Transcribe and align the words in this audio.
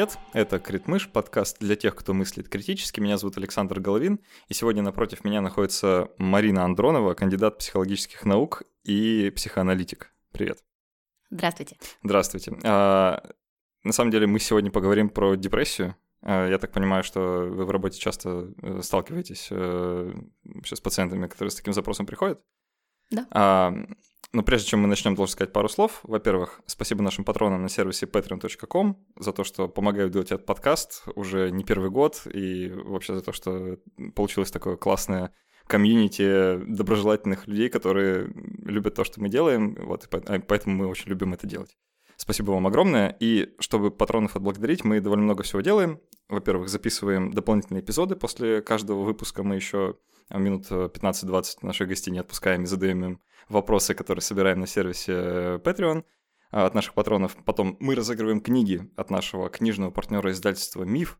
привет! 0.00 0.18
Это 0.32 0.58
Критмыш, 0.58 1.10
подкаст 1.10 1.58
для 1.60 1.76
тех, 1.76 1.94
кто 1.94 2.14
мыслит 2.14 2.48
критически. 2.48 3.00
Меня 3.00 3.18
зовут 3.18 3.36
Александр 3.36 3.80
Головин, 3.80 4.20
и 4.48 4.54
сегодня 4.54 4.82
напротив 4.82 5.24
меня 5.24 5.42
находится 5.42 6.10
Марина 6.16 6.64
Андронова, 6.64 7.12
кандидат 7.12 7.58
психологических 7.58 8.24
наук 8.24 8.62
и 8.82 9.30
психоаналитик. 9.36 10.10
Привет. 10.32 10.64
Здравствуйте. 11.28 11.76
Здравствуйте. 12.02 12.56
А, 12.64 13.22
на 13.84 13.92
самом 13.92 14.10
деле 14.10 14.26
мы 14.26 14.38
сегодня 14.38 14.70
поговорим 14.70 15.10
про 15.10 15.34
депрессию. 15.34 15.94
А, 16.22 16.48
я 16.48 16.56
так 16.56 16.72
понимаю, 16.72 17.04
что 17.04 17.50
вы 17.50 17.66
в 17.66 17.70
работе 17.70 17.98
часто 17.98 18.54
э, 18.62 18.80
сталкиваетесь 18.82 19.48
э, 19.50 20.14
с 20.64 20.80
пациентами, 20.80 21.26
которые 21.26 21.50
с 21.50 21.56
таким 21.56 21.74
запросом 21.74 22.06
приходят. 22.06 22.40
Да. 23.10 23.26
А, 23.32 23.74
но 24.32 24.42
прежде 24.42 24.68
чем 24.68 24.80
мы 24.80 24.88
начнем, 24.88 25.14
должен 25.14 25.32
сказать 25.32 25.52
пару 25.52 25.68
слов. 25.68 26.00
Во-первых, 26.04 26.60
спасибо 26.66 27.02
нашим 27.02 27.24
патронам 27.24 27.62
на 27.62 27.68
сервисе 27.68 28.06
patreon.com 28.06 28.96
за 29.18 29.32
то, 29.32 29.44
что 29.44 29.68
помогают 29.68 30.12
делать 30.12 30.30
этот 30.30 30.46
подкаст 30.46 31.04
уже 31.16 31.50
не 31.50 31.64
первый 31.64 31.90
год, 31.90 32.22
и 32.32 32.68
вообще 32.68 33.14
за 33.14 33.22
то, 33.22 33.32
что 33.32 33.78
получилось 34.14 34.50
такое 34.50 34.76
классное 34.76 35.34
комьюнити 35.66 36.58
доброжелательных 36.66 37.46
людей, 37.46 37.68
которые 37.68 38.32
любят 38.64 38.94
то, 38.94 39.04
что 39.04 39.20
мы 39.20 39.28
делаем, 39.28 39.76
вот, 39.80 40.08
а, 40.12 40.40
поэтому 40.40 40.76
мы 40.76 40.86
очень 40.86 41.08
любим 41.08 41.32
это 41.32 41.46
делать. 41.46 41.76
Спасибо 42.20 42.50
вам 42.50 42.66
огромное. 42.66 43.16
И 43.18 43.54
чтобы 43.60 43.90
патронов 43.90 44.36
отблагодарить, 44.36 44.84
мы 44.84 45.00
довольно 45.00 45.24
много 45.24 45.42
всего 45.42 45.62
делаем. 45.62 46.02
Во-первых, 46.28 46.68
записываем 46.68 47.32
дополнительные 47.32 47.82
эпизоды 47.82 48.14
после 48.14 48.60
каждого 48.60 49.04
выпуска. 49.04 49.42
Мы 49.42 49.54
еще 49.54 49.96
минут 50.28 50.70
15-20 50.70 51.60
наших 51.62 51.88
гостей 51.88 52.10
не 52.10 52.18
отпускаем 52.18 52.64
и 52.64 52.66
задаем 52.66 53.02
им 53.06 53.20
вопросы, 53.48 53.94
которые 53.94 54.20
собираем 54.20 54.60
на 54.60 54.66
сервисе 54.66 55.12
э, 55.14 55.60
Patreon 55.64 56.04
а, 56.50 56.66
от 56.66 56.74
наших 56.74 56.92
патронов. 56.92 57.38
Потом 57.46 57.78
мы 57.80 57.94
разыгрываем 57.94 58.42
книги 58.42 58.92
от 58.96 59.10
нашего 59.10 59.48
книжного 59.48 59.90
партнера 59.90 60.30
издательства 60.30 60.82
«Миф». 60.82 61.18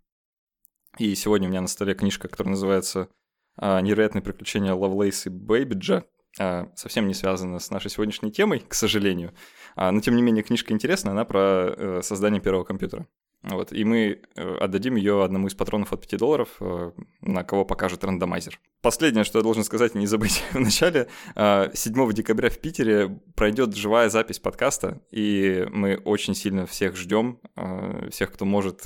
И 0.99 1.15
сегодня 1.15 1.49
у 1.49 1.51
меня 1.51 1.63
на 1.63 1.69
столе 1.69 1.95
книжка, 1.95 2.29
которая 2.29 2.51
называется 2.51 3.09
«Невероятные 3.57 4.21
приключения 4.21 4.75
Лавлейс 4.75 5.25
и 5.25 5.31
Бэйбиджа». 5.31 6.05
А, 6.39 6.69
совсем 6.77 7.09
не 7.09 7.15
связана 7.15 7.59
с 7.59 7.71
нашей 7.71 7.91
сегодняшней 7.91 8.31
темой, 8.31 8.63
к 8.67 8.75
сожалению. 8.75 9.33
Но, 9.77 10.01
тем 10.01 10.17
не 10.17 10.23
менее, 10.23 10.43
книжка 10.43 10.73
интересная, 10.73 11.13
она 11.13 11.25
про 11.25 11.75
э, 11.77 12.01
создание 12.03 12.41
первого 12.41 12.65
компьютера. 12.65 13.07
Вот, 13.43 13.73
и 13.73 13.85
мы 13.85 14.21
э, 14.37 14.57
отдадим 14.57 14.97
ее 14.97 15.25
одному 15.25 15.47
из 15.47 15.55
патронов 15.55 15.95
от 15.95 16.07
5 16.07 16.19
долларов, 16.19 16.49
э, 16.61 16.93
на 17.23 17.43
кого 17.43 17.65
покажет 17.65 18.05
рандомайзер. 18.05 18.61
Последнее, 18.83 19.25
что 19.25 19.39
я 19.39 19.43
должен 19.43 19.65
сказать, 19.65 19.95
не 19.95 20.07
забыть 20.07 20.45
в 20.53 20.61
начале. 20.61 21.09
7 21.35 21.35
а, 21.37 22.13
декабря 22.13 22.51
в 22.51 22.59
Питере 22.59 23.09
пройдет 23.35 23.75
живая 23.75 24.11
запись 24.11 24.39
подкаста, 24.39 25.01
и 25.11 25.67
мы 25.71 25.97
очень 25.97 26.35
сильно 26.35 26.67
всех 26.67 26.97
ждем, 26.97 27.41
а, 27.57 28.11
всех, 28.11 28.31
кто 28.33 28.45
может 28.45 28.83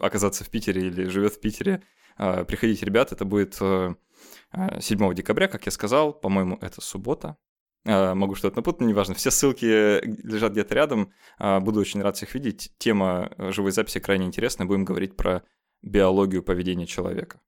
оказаться 0.00 0.44
в 0.44 0.48
Питере 0.48 0.86
или 0.86 1.04
живет 1.08 1.34
в 1.34 1.40
Питере. 1.40 1.82
А, 2.16 2.44
приходите, 2.44 2.86
ребят, 2.86 3.12
это 3.12 3.26
будет 3.26 3.58
7 4.80 5.14
декабря, 5.14 5.48
как 5.48 5.66
я 5.66 5.72
сказал, 5.72 6.12
по-моему, 6.12 6.58
это 6.60 6.80
суббота. 6.80 7.36
А, 7.86 8.14
могу 8.14 8.34
что-то 8.34 8.56
напутать, 8.56 8.86
неважно. 8.86 9.14
Все 9.14 9.30
ссылки 9.30 9.64
лежат 10.04 10.52
где-то 10.52 10.74
рядом. 10.74 11.12
А, 11.38 11.60
буду 11.60 11.80
очень 11.80 12.02
рад 12.02 12.16
всех 12.16 12.34
видеть. 12.34 12.72
Тема 12.78 13.32
живой 13.38 13.72
записи 13.72 14.00
крайне 14.00 14.26
интересная. 14.26 14.66
Будем 14.66 14.84
говорить 14.84 15.16
про 15.16 15.42
биологию 15.82 16.42
поведения 16.42 16.86
человека. 16.86 17.40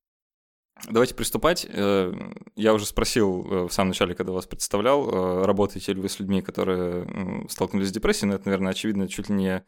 Давайте 0.91 1.15
приступать. 1.15 1.67
Э, 1.69 2.12
я 2.55 2.75
уже 2.75 2.84
спросил 2.84 3.47
э, 3.47 3.69
в 3.69 3.73
самом 3.73 3.88
начале, 3.88 4.15
когда 4.15 4.33
вас 4.33 4.47
представлял, 4.47 5.09
э, 5.09 5.47
работаете 5.47 5.94
ли 5.94 6.03
вы 6.03 6.09
с 6.09 6.21
людьми, 6.21 6.43
которые 6.43 7.47
столкнулись 7.49 7.88
с 7.88 7.93
депрессией, 7.93 8.28
но 8.28 8.34
это, 8.34 8.47
наверное, 8.47 8.73
очевидно, 8.73 9.09
чуть 9.09 9.28
ли 9.28 9.34
не 9.34 9.67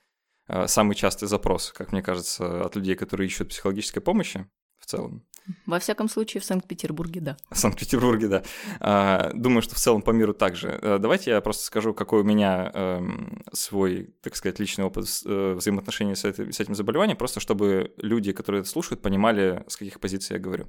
самый 0.66 0.94
частый 0.94 1.28
запрос, 1.28 1.72
как 1.72 1.92
мне 1.92 2.02
кажется, 2.02 2.64
от 2.64 2.74
людей, 2.74 2.94
которые 2.94 3.26
ищут 3.26 3.50
психологической 3.50 4.00
помощи 4.00 4.48
целом. 4.88 5.24
Во 5.66 5.78
всяком 5.78 6.08
случае, 6.08 6.40
в 6.40 6.44
Санкт-Петербурге, 6.44 7.20
да. 7.20 7.36
В 7.50 7.56
Санкт-Петербурге, 7.56 8.28
да. 8.28 8.42
А, 8.80 9.30
думаю, 9.34 9.62
что 9.62 9.74
в 9.74 9.78
целом 9.78 10.02
по 10.02 10.10
миру 10.10 10.34
также. 10.34 10.78
А, 10.82 10.98
давайте 10.98 11.30
я 11.30 11.40
просто 11.40 11.64
скажу, 11.64 11.94
какой 11.94 12.20
у 12.20 12.24
меня 12.24 12.70
эм, 12.74 13.42
свой, 13.52 14.14
так 14.22 14.36
сказать, 14.36 14.58
личный 14.58 14.84
опыт 14.84 15.06
э, 15.24 15.54
взаимоотношений 15.54 16.14
с, 16.14 16.24
этим 16.24 16.74
заболеванием, 16.74 17.16
просто 17.16 17.40
чтобы 17.40 17.94
люди, 17.96 18.32
которые 18.32 18.60
это 18.60 18.68
слушают, 18.68 19.00
понимали, 19.00 19.64
с 19.68 19.76
каких 19.76 20.00
позиций 20.00 20.34
я 20.34 20.40
говорю. 20.40 20.66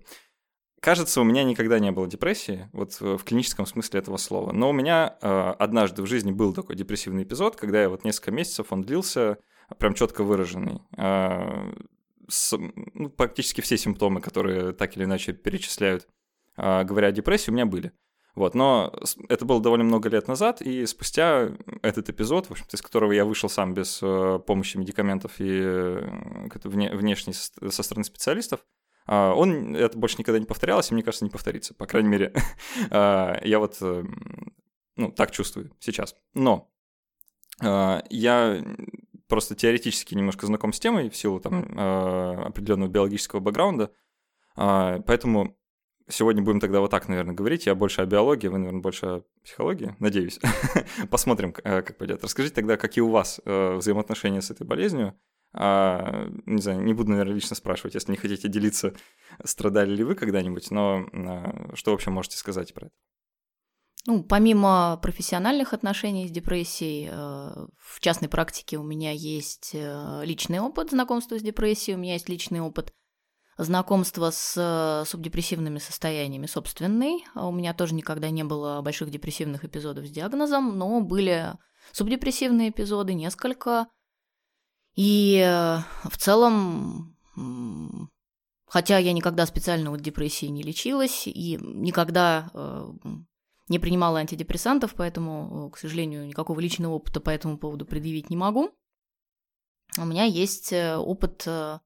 Кажется, 0.81 1.19
у 1.19 1.25
меня 1.25 1.43
никогда 1.43 1.77
не 1.79 1.91
было 1.91 2.07
депрессии, 2.07 2.69
вот 2.71 3.01
в 3.01 3.19
клиническом 3.25 3.65
смысле 3.65 3.99
этого 3.99 4.15
слова. 4.15 4.53
Но 4.53 4.69
у 4.69 4.73
меня 4.73 5.17
э, 5.21 5.53
однажды 5.59 6.03
в 6.03 6.05
жизни 6.05 6.31
был 6.31 6.53
такой 6.53 6.77
депрессивный 6.77 7.23
эпизод, 7.23 7.57
когда 7.57 7.81
я 7.81 7.89
вот 7.89 8.05
несколько 8.05 8.31
месяцев 8.31 8.67
он 8.69 8.83
длился, 8.83 9.39
прям 9.77 9.93
четко 9.93 10.23
выраженный. 10.23 10.79
А, 12.29 12.31
с, 12.31 12.57
ну, 12.57 13.09
практически 13.09 13.61
все 13.61 13.77
симптомы, 13.77 14.21
которые 14.21 14.73
так 14.73 14.95
или 14.95 15.03
иначе 15.03 15.33
перечисляют, 15.33 16.07
э, 16.57 16.83
говоря 16.83 17.07
о 17.07 17.11
депрессии, 17.11 17.51
у 17.51 17.53
меня 17.53 17.65
были. 17.65 17.91
Вот, 18.35 18.55
но 18.55 18.93
это 19.27 19.43
было 19.43 19.61
довольно 19.61 19.83
много 19.83 20.07
лет 20.07 20.27
назад, 20.27 20.61
и 20.61 20.85
спустя 20.85 21.49
этот 21.81 22.09
эпизод, 22.09 22.47
в 22.47 22.51
общем-то, 22.51 22.77
из 22.77 22.81
которого 22.81 23.11
я 23.11 23.25
вышел 23.25 23.49
сам 23.49 23.73
без 23.73 23.99
э, 24.01 24.39
помощи 24.45 24.77
медикаментов 24.77 25.39
и 25.39 25.59
э, 25.61 26.49
вне, 26.63 26.95
внешней 26.95 27.33
со, 27.33 27.83
стороны 27.83 28.05
специалистов, 28.05 28.65
э, 29.07 29.13
он, 29.15 29.75
это 29.75 29.97
больше 29.97 30.17
никогда 30.19 30.39
не 30.39 30.45
повторялось, 30.45 30.89
и 30.89 30.93
мне 30.93 31.03
кажется, 31.03 31.25
не 31.25 31.31
повторится. 31.31 31.73
По 31.73 31.85
крайней 31.85 32.09
мере, 32.09 32.33
э, 32.91 33.39
я 33.43 33.59
вот, 33.59 33.77
э, 33.81 34.05
ну, 34.95 35.11
так 35.11 35.31
чувствую 35.31 35.71
сейчас. 35.79 36.15
Но 36.33 36.71
я 37.61 38.63
просто 39.29 39.55
теоретически 39.55 40.15
немножко 40.15 40.45
знаком 40.45 40.73
с 40.73 40.79
темой 40.79 41.09
в 41.09 41.15
силу 41.15 41.39
там 41.39 41.63
э, 41.63 42.43
определенного 42.47 42.89
биологического 42.89 43.39
бэкграунда, 43.39 43.91
э, 44.57 44.99
поэтому 45.05 45.55
сегодня 46.09 46.41
будем 46.41 46.59
тогда 46.59 46.81
вот 46.81 46.91
так, 46.91 47.07
наверное, 47.07 47.35
говорить. 47.35 47.65
Я 47.67 47.75
больше 47.75 48.01
о 48.01 48.05
биологии, 48.05 48.47
вы, 48.47 48.57
наверное, 48.57 48.81
больше 48.81 49.05
о 49.05 49.23
психологии, 49.43 49.95
надеюсь. 49.99 50.39
Посмотрим, 51.09 51.53
э, 51.63 51.81
как 51.81 51.97
пойдет. 51.97 52.23
Расскажите 52.23 52.55
тогда, 52.55 52.75
какие 52.75 53.03
у 53.03 53.09
вас 53.09 53.39
э, 53.45 53.75
взаимоотношения 53.75 54.41
с 54.41 54.51
этой 54.51 54.65
болезнью. 54.65 55.17
А, 55.51 56.27
не 56.45 56.61
знаю, 56.61 56.83
не 56.83 56.93
буду, 56.93 57.11
наверное, 57.11 57.33
лично 57.33 57.55
спрашивать, 57.55 57.95
если 57.95 58.11
не 58.11 58.17
хотите 58.17 58.47
делиться, 58.47 58.93
страдали 59.43 59.95
ли 59.95 60.03
вы 60.03 60.13
когда-нибудь, 60.13 60.69
но 60.69 61.07
а, 61.11 61.71
что 61.73 61.91
вообще 61.91 62.11
можете 62.11 62.37
сказать 62.37 62.73
про 62.73 62.87
это? 62.87 62.95
Ну, 64.05 64.23
помимо 64.23 64.97
профессиональных 65.01 65.73
отношений 65.73 66.27
с 66.27 66.31
депрессией, 66.31 67.09
э, 67.11 67.67
в 67.77 67.99
частной 67.99 68.29
практике 68.29 68.77
у 68.77 68.83
меня 68.83 69.11
есть 69.11 69.71
э, 69.73 70.21
личный 70.23 70.59
опыт 70.59 70.91
знакомства 70.91 71.37
с 71.37 71.41
депрессией, 71.41 71.95
у 71.95 71.99
меня 71.99 72.13
есть 72.13 72.29
личный 72.29 72.61
опыт 72.61 72.93
знакомства 73.57 74.31
с 74.31 74.55
э, 74.55 75.05
субдепрессивными 75.05 75.79
состояниями 75.79 76.45
собственный. 76.45 77.25
А 77.35 77.47
у 77.47 77.51
меня 77.51 77.73
тоже 77.73 77.93
никогда 77.93 78.29
не 78.29 78.45
было 78.45 78.81
больших 78.81 79.11
депрессивных 79.11 79.65
эпизодов 79.65 80.07
с 80.07 80.11
диагнозом, 80.11 80.77
но 80.77 81.01
были 81.01 81.53
субдепрессивные 81.91 82.69
эпизоды, 82.69 83.13
несколько. 83.13 83.87
И 84.95 85.39
в 86.03 86.17
целом, 86.17 87.15
хотя 88.65 88.97
я 88.97 89.13
никогда 89.13 89.45
специально 89.45 89.93
от 89.93 90.01
депрессии 90.01 90.47
не 90.47 90.63
лечилась 90.63 91.27
и 91.27 91.57
никогда 91.61 92.49
не 93.69 93.79
принимала 93.79 94.19
антидепрессантов, 94.19 94.95
поэтому, 94.95 95.69
к 95.69 95.77
сожалению, 95.77 96.27
никакого 96.27 96.59
личного 96.59 96.95
опыта 96.95 97.19
по 97.21 97.29
этому 97.29 97.57
поводу 97.57 97.85
предъявить 97.85 98.29
не 98.29 98.35
могу. 98.35 98.71
У 99.97 100.05
меня 100.05 100.25
есть 100.25 100.73
э, 100.73 100.97
опыт 100.97 101.43
э, 101.45 101.79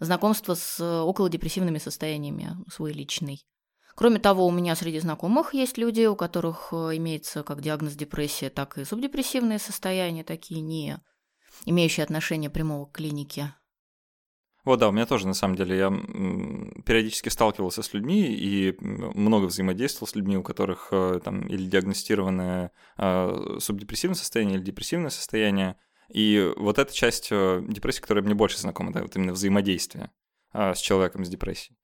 знакомства 0.00 0.54
с 0.54 0.80
околодепрессивными 0.80 1.78
состояниями, 1.78 2.56
свой 2.70 2.92
личный. 2.92 3.46
Кроме 3.94 4.20
того, 4.20 4.46
у 4.46 4.50
меня 4.50 4.76
среди 4.76 5.00
знакомых 5.00 5.54
есть 5.54 5.76
люди, 5.76 6.06
у 6.06 6.16
которых 6.16 6.68
э, 6.72 6.96
имеется 6.96 7.42
как 7.42 7.62
диагноз 7.62 7.94
депрессия, 7.94 8.50
так 8.50 8.78
и 8.78 8.84
субдепрессивные 8.84 9.58
состояния, 9.58 10.24
такие 10.24 10.60
не 10.60 10.98
имеющие 11.64 12.04
отношения 12.04 12.50
прямого 12.50 12.86
к 12.86 12.92
клинике. 12.92 13.54
Вот, 14.68 14.80
да, 14.80 14.90
у 14.90 14.92
меня 14.92 15.06
тоже, 15.06 15.26
на 15.26 15.32
самом 15.32 15.56
деле, 15.56 15.78
я 15.78 15.88
периодически 16.84 17.30
сталкивался 17.30 17.80
с 17.80 17.94
людьми 17.94 18.26
и 18.26 18.76
много 18.80 19.46
взаимодействовал 19.46 20.06
с 20.06 20.14
людьми, 20.14 20.36
у 20.36 20.42
которых 20.42 20.88
э, 20.90 21.20
там 21.24 21.46
или 21.46 21.64
диагностированное 21.64 22.72
э, 22.98 23.56
субдепрессивное 23.60 24.14
состояние, 24.14 24.58
или 24.58 24.64
депрессивное 24.64 25.08
состояние. 25.08 25.76
И 26.10 26.52
вот 26.58 26.78
эта 26.78 26.92
часть 26.92 27.28
э, 27.30 27.64
депрессии, 27.66 28.02
которая 28.02 28.22
мне 28.22 28.34
больше 28.34 28.58
знакома, 28.58 28.92
да, 28.92 29.00
вот 29.00 29.16
именно 29.16 29.32
взаимодействие 29.32 30.10
с 30.52 30.78
человеком 30.80 31.24
с 31.24 31.30
депрессией. 31.30 31.74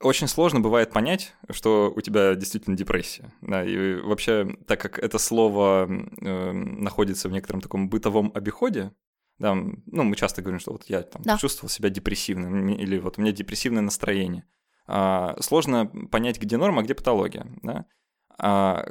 Очень 0.00 0.28
сложно 0.28 0.60
бывает 0.60 0.92
понять, 0.92 1.34
что 1.50 1.92
у 1.94 2.00
тебя 2.00 2.34
действительно 2.36 2.74
депрессия. 2.74 3.30
Да, 3.42 3.62
и 3.62 3.96
вообще, 4.00 4.56
так 4.66 4.80
как 4.80 4.98
это 4.98 5.18
слово 5.18 5.86
находится 5.88 7.28
в 7.28 7.32
некотором 7.32 7.60
таком 7.60 7.90
бытовом 7.90 8.32
обиходе, 8.34 8.92
да, 9.42 9.54
ну, 9.54 10.02
мы 10.04 10.16
часто 10.16 10.40
говорим, 10.40 10.60
что 10.60 10.72
вот 10.72 10.84
я 10.88 11.02
там 11.02 11.22
да. 11.22 11.36
чувствовал 11.36 11.68
себя 11.68 11.90
депрессивным, 11.90 12.68
или 12.70 12.98
вот 12.98 13.18
у 13.18 13.20
меня 13.20 13.32
депрессивное 13.32 13.82
настроение. 13.82 14.44
А, 14.86 15.36
сложно 15.40 15.86
понять, 16.10 16.40
где 16.40 16.56
норма, 16.56 16.80
а 16.80 16.84
где 16.84 16.94
патология, 16.94 17.46
да. 17.62 17.84
А, 18.38 18.86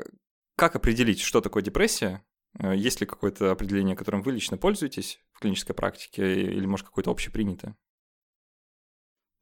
как 0.55 0.75
определить, 0.75 1.21
что 1.21 1.41
такое 1.41 1.63
депрессия, 1.63 2.21
Э, 2.59 2.75
есть 2.75 2.99
ли 3.01 3.07
какое-то 3.07 3.51
определение, 3.51 3.95
которым 3.95 4.21
вы 4.21 4.33
лично 4.33 4.57
пользуетесь 4.57 5.19
в 5.33 5.39
клинической 5.39 5.75
практике, 5.75 6.43
или, 6.43 6.65
может, 6.65 6.87
какое-то 6.87 7.11
общепринятое? 7.11 7.75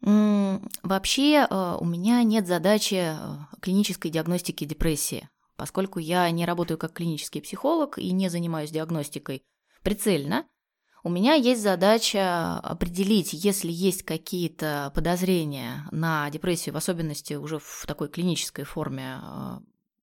Вообще 0.02 1.46
э, 1.50 1.78
у 1.80 1.86
меня 1.86 2.24
нет 2.24 2.48
задачи 2.48 3.16
э, 3.16 3.18
клинической 3.62 4.10
диагностики 4.10 4.64
депрессии, 4.64 5.30
поскольку 5.58 6.00
я 6.00 6.30
не 6.32 6.46
работаю 6.46 6.78
как 6.78 6.94
клинический 6.94 7.42
психолог 7.42 7.98
и 7.98 8.12
не 8.12 8.30
занимаюсь 8.30 8.72
диагностикой 8.72 9.44
прицельно. 9.84 10.46
У 11.04 11.10
меня 11.10 11.34
есть 11.34 11.62
задача 11.62 12.58
определить, 12.60 13.34
если 13.34 13.72
есть 13.72 14.04
какие-то 14.04 14.92
подозрения 14.94 15.88
на 15.92 16.30
депрессию, 16.30 16.74
в 16.74 16.78
особенности 16.78 17.36
уже 17.36 17.60
в 17.60 17.86
такой 17.88 18.10
клинической 18.10 18.66
форме, 18.66 19.20
э, 19.22 19.60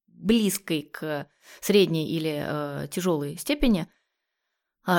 близкой 0.08 0.82
к 0.82 1.28
средней 1.60 2.08
или 2.08 2.88
тяжелой 2.90 3.36
степени, 3.36 3.86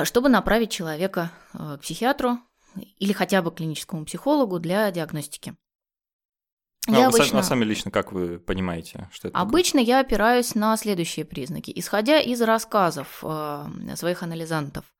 чтобы 0.04 0.28
направить 0.28 0.70
человека 0.70 1.32
к 1.52 1.78
психиатру, 1.78 2.38
или 2.98 3.12
хотя 3.12 3.42
бы 3.42 3.50
клиническому 3.50 4.04
психологу 4.04 4.58
для 4.58 4.90
диагностики. 4.90 5.56
А, 6.86 6.92
я 6.92 7.06
обычно... 7.08 7.26
сами, 7.26 7.40
а 7.40 7.42
сами 7.42 7.64
лично 7.64 7.90
как 7.90 8.12
вы 8.12 8.38
понимаете, 8.38 9.08
что 9.12 9.28
это? 9.28 9.38
Обычно 9.38 9.80
такое? 9.80 9.86
я 9.86 10.00
опираюсь 10.00 10.54
на 10.54 10.76
следующие 10.76 11.24
признаки. 11.24 11.72
Исходя 11.74 12.18
из 12.20 12.40
рассказов 12.40 13.22
э, 13.22 13.94
своих 13.96 14.22
анализантов, 14.22 14.84
э, 14.84 14.97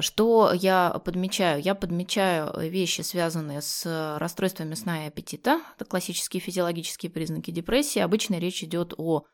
что 0.00 0.52
я 0.52 0.90
подмечаю? 1.04 1.62
Я 1.62 1.74
подмечаю 1.74 2.52
вещи, 2.68 3.02
связанные 3.02 3.60
с 3.62 4.16
расстройствами 4.18 4.74
сна 4.74 5.04
и 5.04 5.08
аппетита. 5.08 5.60
Это 5.76 5.84
классические 5.84 6.40
физиологические 6.40 7.10
признаки 7.10 7.50
депрессии. 7.50 8.00
Обычно 8.00 8.38
речь 8.38 8.62
идет 8.62 8.94
о 8.96 9.24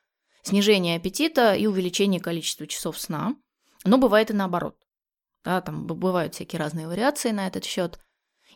снижении 0.43 0.97
аппетита 0.97 1.55
и 1.55 1.67
увеличении 1.67 2.19
количества 2.19 2.67
часов 2.67 2.99
сна. 2.99 3.37
Но 3.85 3.99
бывает 3.99 4.31
и 4.31 4.35
наоборот. 4.35 4.77
Да, 5.45 5.61
там 5.61 5.87
бывают 5.87 6.35
всякие 6.35 6.59
разные 6.59 6.87
вариации 6.87 7.31
на 7.31 7.47
этот 7.47 7.65
счет. 7.65 7.99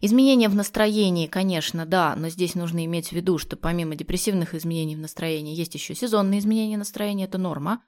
Изменения 0.00 0.49
в 0.49 0.55
настроении, 0.55 1.26
конечно, 1.26 1.87
да, 1.87 2.14
но 2.17 2.29
здесь 2.29 2.55
нужно 2.55 2.85
иметь 2.85 3.08
в 3.08 3.12
виду, 3.12 3.38
что 3.38 3.56
помимо 3.56 3.94
депрессивных 3.94 4.55
изменений 4.55 4.96
в 4.96 5.00
настроении 5.00 5.55
есть 5.55 5.75
еще 5.75 5.94
сезонные 5.94 6.41
изменения 6.41 6.76
настроения, 6.76 7.25
это 7.25 7.38
норма. 7.38 7.82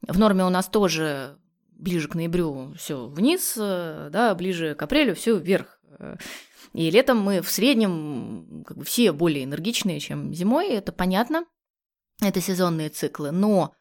В 0.00 0.18
норме 0.18 0.44
у 0.44 0.48
нас 0.48 0.68
тоже 0.68 1.38
ближе 1.82 2.08
к 2.08 2.14
ноябрю 2.14 2.74
все 2.76 3.06
вниз, 3.06 3.54
э, 3.58 4.08
да, 4.10 4.34
ближе 4.34 4.74
к 4.74 4.82
апрелю 4.82 5.14
все 5.14 5.36
вверх. 5.36 5.80
И 6.72 6.90
летом 6.90 7.18
мы 7.18 7.42
в 7.42 7.50
среднем 7.50 8.64
как 8.66 8.78
бы 8.78 8.84
все 8.84 9.12
более 9.12 9.44
энергичные, 9.44 10.00
чем 10.00 10.32
зимой, 10.32 10.68
это 10.68 10.90
понятно. 10.90 11.44
Это 12.20 12.40
сезонные 12.40 12.88
циклы, 12.88 13.30
но 13.30 13.74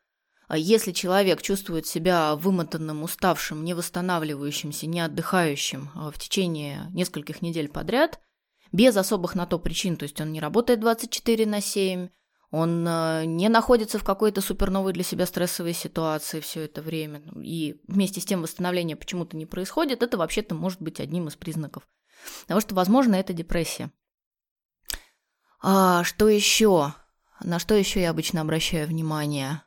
а 0.51 0.57
если 0.57 0.91
человек 0.91 1.41
чувствует 1.41 1.87
себя 1.87 2.35
вымотанным, 2.35 3.03
уставшим, 3.03 3.63
не 3.63 3.73
восстанавливающимся, 3.73 4.85
не 4.85 4.99
отдыхающим 4.99 5.91
а, 5.95 6.11
в 6.11 6.17
течение 6.17 6.87
нескольких 6.91 7.41
недель 7.41 7.69
подряд, 7.69 8.19
без 8.73 8.97
особых 8.97 9.35
на 9.35 9.45
то 9.45 9.59
причин, 9.59 9.95
то 9.95 10.03
есть 10.03 10.19
он 10.19 10.33
не 10.33 10.41
работает 10.41 10.81
24 10.81 11.45
на 11.45 11.61
7, 11.61 12.09
он 12.51 12.85
а, 12.87 13.23
не 13.25 13.49
находится 13.49 13.97
в 13.97 14.03
какой-то 14.03 14.41
суперновой 14.41 14.93
для 14.93 15.03
себя 15.03 15.25
стрессовой 15.25 15.73
ситуации 15.73 16.41
все 16.41 16.65
это 16.65 16.81
время, 16.81 17.21
и 17.41 17.81
вместе 17.87 18.19
с 18.19 18.25
тем 18.25 18.41
восстановление 18.41 18.97
почему-то 18.97 19.37
не 19.37 19.45
происходит, 19.45 20.03
это 20.03 20.17
вообще-то 20.17 20.53
может 20.53 20.81
быть 20.81 20.99
одним 20.99 21.29
из 21.29 21.35
признаков 21.35 21.87
того, 22.47 22.59
что, 22.61 22.75
возможно, 22.75 23.15
это 23.15 23.33
депрессия. 23.33 23.91
А, 25.61 26.03
что 26.03 26.27
еще? 26.27 26.93
На 27.43 27.57
что 27.57 27.73
еще 27.73 28.01
я 28.01 28.11
обычно 28.11 28.41
обращаю 28.41 28.87
внимание? 28.87 29.63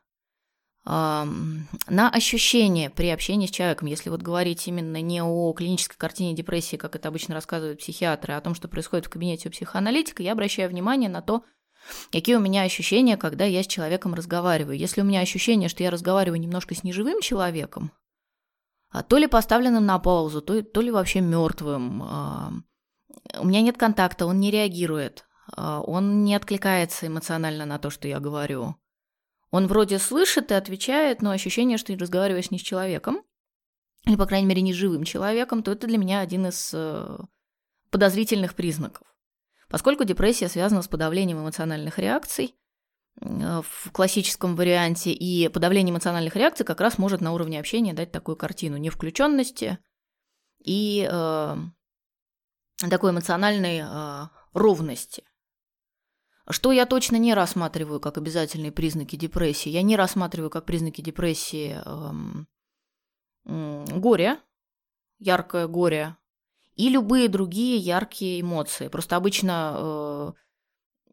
на 0.86 2.10
ощущение 2.10 2.90
при 2.90 3.08
общении 3.08 3.46
с 3.46 3.50
человеком, 3.50 3.88
если 3.88 4.10
вот 4.10 4.20
говорить 4.20 4.68
именно 4.68 5.00
не 5.00 5.22
о 5.22 5.50
клинической 5.54 5.96
картине 5.96 6.34
депрессии, 6.34 6.76
как 6.76 6.94
это 6.94 7.08
обычно 7.08 7.34
рассказывают 7.34 7.80
психиатры, 7.80 8.34
а 8.34 8.36
о 8.36 8.40
том, 8.42 8.54
что 8.54 8.68
происходит 8.68 9.06
в 9.06 9.08
кабинете 9.08 9.48
у 9.48 9.52
психоаналитика, 9.52 10.22
я 10.22 10.32
обращаю 10.32 10.68
внимание 10.68 11.08
на 11.08 11.22
то, 11.22 11.42
какие 12.12 12.36
у 12.36 12.40
меня 12.40 12.62
ощущения, 12.62 13.16
когда 13.16 13.44
я 13.44 13.62
с 13.62 13.66
человеком 13.66 14.14
разговариваю. 14.14 14.76
Если 14.76 15.00
у 15.00 15.04
меня 15.04 15.20
ощущение, 15.20 15.68
что 15.68 15.82
я 15.82 15.90
разговариваю 15.90 16.40
немножко 16.40 16.74
с 16.74 16.84
неживым 16.84 17.20
человеком, 17.20 17.92
а 18.90 19.02
то 19.02 19.18
ли 19.18 19.26
поставленным 19.26 19.84
на 19.86 19.98
паузу, 19.98 20.40
то, 20.40 20.62
то 20.62 20.80
ли 20.80 20.90
вообще 20.90 21.20
мертвым, 21.20 22.64
у 23.38 23.46
меня 23.46 23.60
нет 23.60 23.76
контакта, 23.76 24.26
он 24.26 24.40
не 24.40 24.50
реагирует, 24.50 25.26
а, 25.56 25.80
он 25.80 26.24
не 26.24 26.34
откликается 26.34 27.06
эмоционально 27.06 27.64
на 27.66 27.78
то, 27.78 27.90
что 27.90 28.08
я 28.08 28.20
говорю. 28.20 28.76
Он 29.50 29.66
вроде 29.66 29.98
слышит 29.98 30.50
и 30.50 30.54
отвечает, 30.54 31.22
но 31.22 31.30
ощущение, 31.30 31.78
что 31.78 31.92
ты 31.92 31.98
разговариваешь 31.98 32.50
не 32.50 32.58
с 32.58 32.62
человеком, 32.62 33.22
или, 34.06 34.16
по 34.16 34.26
крайней 34.26 34.46
мере, 34.46 34.62
не 34.62 34.72
живым 34.72 35.04
человеком, 35.04 35.62
то 35.62 35.72
это 35.72 35.86
для 35.86 35.96
меня 35.96 36.20
один 36.20 36.46
из 36.46 36.72
э, 36.74 37.18
подозрительных 37.90 38.54
признаков. 38.54 39.06
Поскольку 39.68 40.04
депрессия 40.04 40.48
связана 40.48 40.82
с 40.82 40.88
подавлением 40.88 41.40
эмоциональных 41.40 41.98
реакций, 41.98 42.54
э, 43.20 43.62
в 43.62 43.90
классическом 43.92 44.56
варианте, 44.56 45.12
и 45.12 45.48
подавление 45.48 45.92
эмоциональных 45.92 46.36
реакций 46.36 46.66
как 46.66 46.80
раз 46.80 46.98
может 46.98 47.20
на 47.20 47.32
уровне 47.32 47.58
общения 47.58 47.92
дать 47.92 48.12
такую 48.12 48.36
картину 48.36 48.76
невключенности 48.76 49.78
и 50.58 51.08
э, 51.10 51.56
такой 52.78 53.10
эмоциональной 53.10 53.82
э, 53.84 54.28
ровности. 54.52 55.24
Что 56.50 56.72
я 56.72 56.84
точно 56.84 57.16
не 57.16 57.32
рассматриваю 57.32 58.00
как 58.00 58.18
обязательные 58.18 58.70
признаки 58.70 59.16
депрессии? 59.16 59.70
Я 59.70 59.80
не 59.80 59.96
рассматриваю 59.96 60.50
как 60.50 60.66
признаки 60.66 61.00
депрессии 61.00 61.80
эм, 61.86 62.46
горе, 63.44 64.38
яркое 65.18 65.66
горе, 65.68 66.16
и 66.76 66.88
любые 66.88 67.28
другие 67.28 67.76
яркие 67.78 68.40
эмоции. 68.40 68.88
Просто 68.88 69.16
обычно 69.16 70.34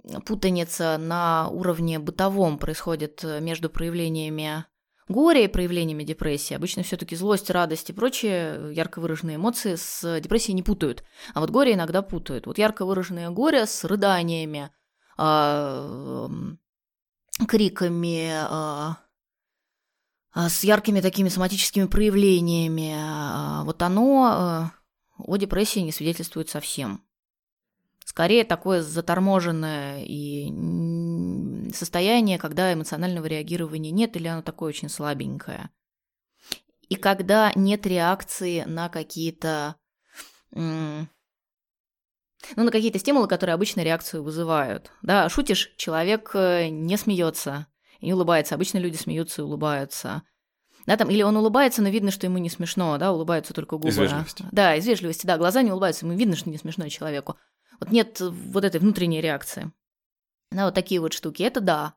э, 0.03 0.19
путаница 0.25 0.97
на 0.97 1.49
уровне 1.49 1.99
бытовом 1.99 2.57
происходит 2.57 3.23
между 3.23 3.69
проявлениями 3.69 4.65
горя 5.11 5.43
и 5.43 5.47
проявлениями 5.47 6.03
депрессии. 6.03 6.53
Обычно 6.53 6.83
все-таки 6.83 7.15
злость, 7.15 7.49
радость 7.49 7.89
и 7.89 7.93
прочие 7.93 8.73
ярко 8.73 8.99
выраженные 8.99 9.35
эмоции 9.35 9.75
с 9.75 10.19
депрессией 10.19 10.55
не 10.55 10.63
путают. 10.63 11.03
А 11.33 11.41
вот 11.41 11.49
горе 11.49 11.73
иногда 11.73 12.01
путают. 12.01 12.47
Вот 12.47 12.57
ярко 12.57 12.85
выраженное 12.85 13.29
горе 13.29 13.65
с 13.65 13.83
рыданиями, 13.83 14.71
а, 15.17 16.29
криками, 17.47 18.31
а, 18.33 18.97
а, 20.33 20.49
с 20.49 20.63
яркими 20.63 21.01
такими 21.01 21.29
соматическими 21.29 21.85
проявлениями, 21.85 23.63
вот 23.65 23.81
оно 23.81 24.71
о 25.25 25.37
депрессии 25.37 25.79
не 25.79 25.91
свидетельствует 25.91 26.49
совсем. 26.49 27.03
Скорее 28.05 28.43
такое 28.43 28.81
заторможенное 28.81 30.03
и 30.03 30.51
состояние, 31.73 32.37
когда 32.37 32.73
эмоционального 32.73 33.25
реагирования 33.25 33.91
нет 33.91 34.15
или 34.17 34.27
оно 34.27 34.41
такое 34.41 34.69
очень 34.69 34.89
слабенькое. 34.89 35.69
И 36.89 36.95
когда 36.95 37.51
нет 37.55 37.85
реакции 37.85 38.63
на 38.65 38.89
какие-то 38.89 39.75
ну, 42.55 42.63
на 42.63 42.71
какие-то 42.71 42.99
стимулы, 42.99 43.27
которые 43.27 43.53
обычно 43.53 43.81
реакцию 43.81 44.23
вызывают. 44.23 44.91
Да, 45.01 45.29
шутишь, 45.29 45.73
человек 45.77 46.31
э, 46.33 46.69
не 46.69 46.97
смеется 46.97 47.67
и 47.99 48.07
не 48.07 48.13
улыбается. 48.13 48.55
Обычно 48.55 48.79
люди 48.79 48.97
смеются 48.97 49.41
и 49.41 49.45
улыбаются. 49.45 50.23
Да, 50.85 50.97
там, 50.97 51.09
или 51.09 51.21
он 51.21 51.37
улыбается, 51.37 51.81
но 51.81 51.89
видно, 51.89 52.11
что 52.11 52.25
ему 52.25 52.37
не 52.37 52.49
смешно, 52.49 52.97
да, 52.97 53.11
улыбаются 53.11 53.53
только 53.53 53.77
губы. 53.77 53.89
Из 53.89 53.97
вежливости. 53.97 54.45
Да, 54.51 54.75
из 54.75 54.85
вежливости, 54.85 55.25
да, 55.25 55.37
глаза 55.37 55.61
не 55.61 55.71
улыбаются, 55.71 56.05
ему 56.05 56.17
видно, 56.17 56.35
что 56.35 56.49
не 56.49 56.57
смешно 56.57 56.87
человеку. 56.89 57.37
Вот 57.79 57.91
нет 57.91 58.19
вот 58.19 58.63
этой 58.63 58.79
внутренней 58.79 59.21
реакции. 59.21 59.71
Да, 60.51 60.65
вот 60.65 60.75
такие 60.75 60.99
вот 60.99 61.13
штуки, 61.13 61.43
это 61.43 61.61
да. 61.61 61.95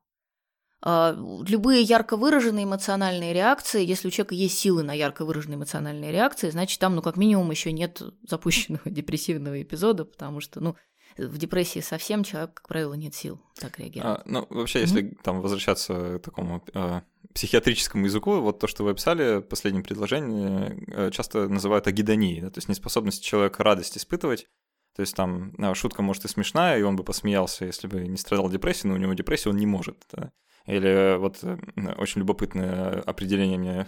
А, 0.87 1.17
любые 1.47 1.81
ярко 1.81 2.17
выраженные 2.17 2.64
эмоциональные 2.64 3.33
реакции, 3.33 3.85
если 3.85 4.09
у 4.09 4.11
человека 4.11 4.35
есть 4.35 4.59
силы 4.59 4.83
на 4.83 4.93
ярко 4.93 5.25
выраженные 5.25 5.57
эмоциональные 5.57 6.12
реакции, 6.12 6.50
значит, 6.50 6.79
там, 6.79 6.95
ну, 6.95 7.00
как 7.00 7.17
минимум, 7.17 7.50
еще 7.50 7.73
нет 7.73 8.03
запущенного 8.29 8.83
депрессивного 8.91 9.62
эпизода, 9.62 10.05
потому 10.05 10.41
что, 10.41 10.61
ну, 10.61 10.76
в 11.17 11.38
депрессии 11.38 11.81
совсем 11.81 12.23
человек, 12.23 12.55
как 12.55 12.69
правило, 12.69 12.93
нет 12.95 13.14
сил 13.14 13.41
так 13.59 13.79
реагировать. 13.79 14.21
А, 14.21 14.23
ну, 14.26 14.47
вообще, 14.50 14.81
если 14.81 15.05
mm-hmm. 15.05 15.19
там 15.23 15.41
возвращаться 15.41 16.19
к 16.19 16.23
такому 16.23 16.62
э, 16.75 17.00
психиатрическому 17.35 18.07
языку, 18.07 18.41
вот 18.41 18.61
то, 18.61 18.67
что 18.67 18.85
вы 18.85 18.91
описали, 18.91 19.41
последнее 19.41 19.83
предложение, 19.83 20.85
э, 20.88 21.11
часто 21.11 21.49
называют 21.49 21.87
агидонией, 21.87 22.41
да, 22.41 22.50
то 22.50 22.59
есть 22.59 22.69
неспособность 22.69 23.25
человека 23.25 23.62
радость 23.62 23.99
испытывать, 23.99 24.47
то 24.95 25.00
есть 25.00 25.17
там 25.17 25.53
э, 25.59 25.75
шутка 25.75 26.03
может 26.03 26.25
и 26.25 26.29
смешная, 26.29 26.79
и 26.79 26.83
он 26.83 26.95
бы 26.97 27.03
посмеялся, 27.03 27.64
если 27.64 27.88
бы 27.88 28.07
не 28.07 28.17
страдал 28.17 28.49
депрессией, 28.49 28.91
но 28.91 28.95
у 28.95 28.99
него 28.99 29.14
депрессия, 29.14 29.50
он 29.50 29.57
не 29.57 29.67
может. 29.67 30.05
Да? 30.12 30.31
Или 30.67 31.17
вот 31.19 31.43
э, 31.43 31.59
очень 31.97 32.21
любопытное 32.21 33.00
определение 33.00 33.59
мне 33.59 33.87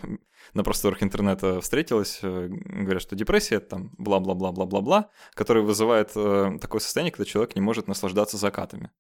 на 0.53 0.65
просторах 0.65 1.03
интернета 1.05 1.61
встретилось. 1.61 2.19
Э, 2.23 2.49
говорят, 2.49 3.03
что 3.03 3.15
депрессия— 3.15 3.55
это 3.57 3.69
там 3.69 3.95
бла-бла-бла-бла-бла-бла, 3.99 5.11
которая 5.35 5.63
вызывает 5.63 6.09
такое 6.61 6.81
состояние, 6.81 7.13
когда 7.13 7.25
человек 7.25 7.55
не 7.55 7.63
может 7.63 7.87
наслаждаться 7.87 8.37
закатами. 8.37 8.91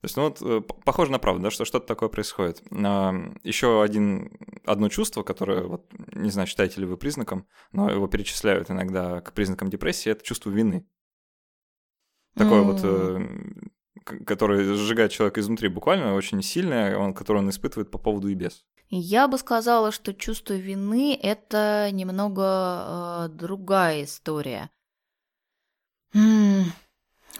То 0.00 0.04
есть, 0.04 0.16
ну 0.16 0.24
вот, 0.24 0.42
э, 0.42 0.60
похоже 0.84 1.10
на 1.10 1.18
правду, 1.18 1.42
да, 1.42 1.50
что 1.50 1.64
что-то 1.64 1.86
такое 1.86 2.08
происходит. 2.08 2.62
Еще 2.70 3.82
один, 3.82 4.30
одно 4.64 4.88
чувство, 4.88 5.22
которое, 5.22 5.64
вот, 5.64 5.86
не 6.12 6.30
знаю, 6.30 6.46
считаете 6.46 6.80
ли 6.80 6.86
вы 6.86 6.96
признаком, 6.96 7.46
но 7.72 7.90
его 7.90 8.06
перечисляют 8.06 8.70
иногда 8.70 9.20
к 9.20 9.32
признакам 9.32 9.70
депрессии, 9.70 10.12
это 10.12 10.22
чувство 10.22 10.50
вины. 10.50 10.86
Такое 12.36 12.60
mm. 12.60 12.64
вот, 12.64 12.80
э, 12.84 14.24
которое 14.26 14.74
сжигает 14.74 15.10
человека 15.12 15.40
изнутри 15.40 15.68
буквально, 15.68 16.14
очень 16.14 16.42
сильное, 16.42 16.98
он, 16.98 17.14
которое 17.14 17.38
он 17.38 17.50
испытывает 17.50 17.90
по 17.90 17.98
поводу 17.98 18.28
и 18.28 18.34
без. 18.34 18.64
Я 18.88 19.26
бы 19.26 19.38
сказала, 19.38 19.90
что 19.90 20.14
чувство 20.14 20.54
вины– 20.54 21.18
это 21.22 21.88
немного 21.90 23.26
э, 23.26 23.28
другая 23.30 24.04
история. 24.04 24.70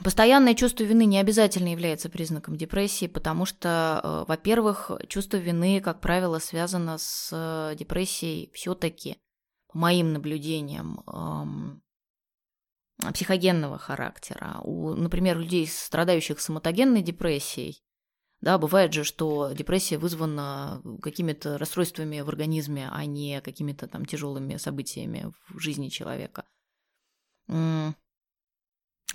Постоянное 0.03 0.55
чувство 0.55 0.85
вины 0.85 1.07
не 1.07 1.19
обязательно 1.19 1.69
является 1.69 2.11
признаком 2.11 2.57
депрессии, 2.57 3.07
потому 3.07 3.47
что, 3.47 4.01
э, 4.03 4.25
во-первых, 4.29 4.91
чувство 5.09 5.39
вины, 5.39 5.81
как 5.81 6.01
правило, 6.01 6.39
связано 6.39 6.99
с 6.99 7.31
э, 7.33 7.75
депрессией 7.77 8.51
все-таки, 8.53 9.17
по 9.69 9.79
моим 9.79 10.13
наблюдениям, 10.13 11.83
психогенного 13.13 13.79
характера. 13.79 14.61
У, 14.63 14.95
например, 14.95 15.39
людей, 15.39 15.67
страдающих 15.67 16.41
самотогенной 16.41 17.03
депрессией, 17.03 17.83
да, 18.41 18.59
бывает 18.59 18.93
же, 18.93 19.05
что 19.05 19.53
депрессия 19.53 19.99
вызвана 19.99 20.83
какими-то 21.03 21.59
расстройствами 21.59 22.21
в 22.21 22.29
организме, 22.29 22.89
а 22.91 23.05
не 23.05 23.41
какими-то 23.41 23.87
там 23.87 24.05
тяжелыми 24.05 24.57
событиями 24.57 25.33
в 25.49 25.59
жизни 25.59 25.89
человека. 25.89 26.45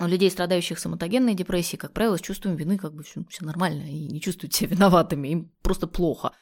У 0.00 0.06
людей, 0.06 0.30
страдающих 0.30 0.78
самотогенной 0.78 1.34
депрессией, 1.34 1.78
как 1.78 1.92
правило, 1.92 2.16
с 2.16 2.22
чувством 2.22 2.56
вины 2.56 2.78
как 2.78 2.94
бы 2.94 3.02
все, 3.02 3.22
все 3.28 3.44
нормально 3.44 3.82
и 3.82 4.08
не 4.08 4.22
чувствуют 4.22 4.54
себя 4.54 4.74
виноватыми, 4.74 5.28
им 5.28 5.52
просто 5.62 5.86
плохо. 5.86 6.32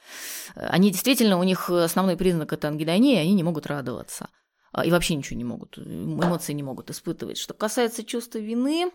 Они 0.54 0.90
действительно, 0.90 1.36
у 1.36 1.42
них 1.42 1.68
основной 1.68 2.16
признак 2.16 2.52
это 2.52 2.68
ангидония, 2.68 3.20
они 3.20 3.34
не 3.34 3.42
могут 3.42 3.66
радоваться. 3.66 4.30
А, 4.72 4.86
и 4.86 4.90
вообще 4.90 5.16
ничего 5.16 5.36
не 5.36 5.44
могут, 5.44 5.78
эмоции 5.78 6.52
не 6.52 6.62
могут 6.62 6.90
испытывать. 6.90 7.38
Что 7.38 7.54
касается 7.54 8.04
чувства 8.04 8.38
вины, 8.38 8.92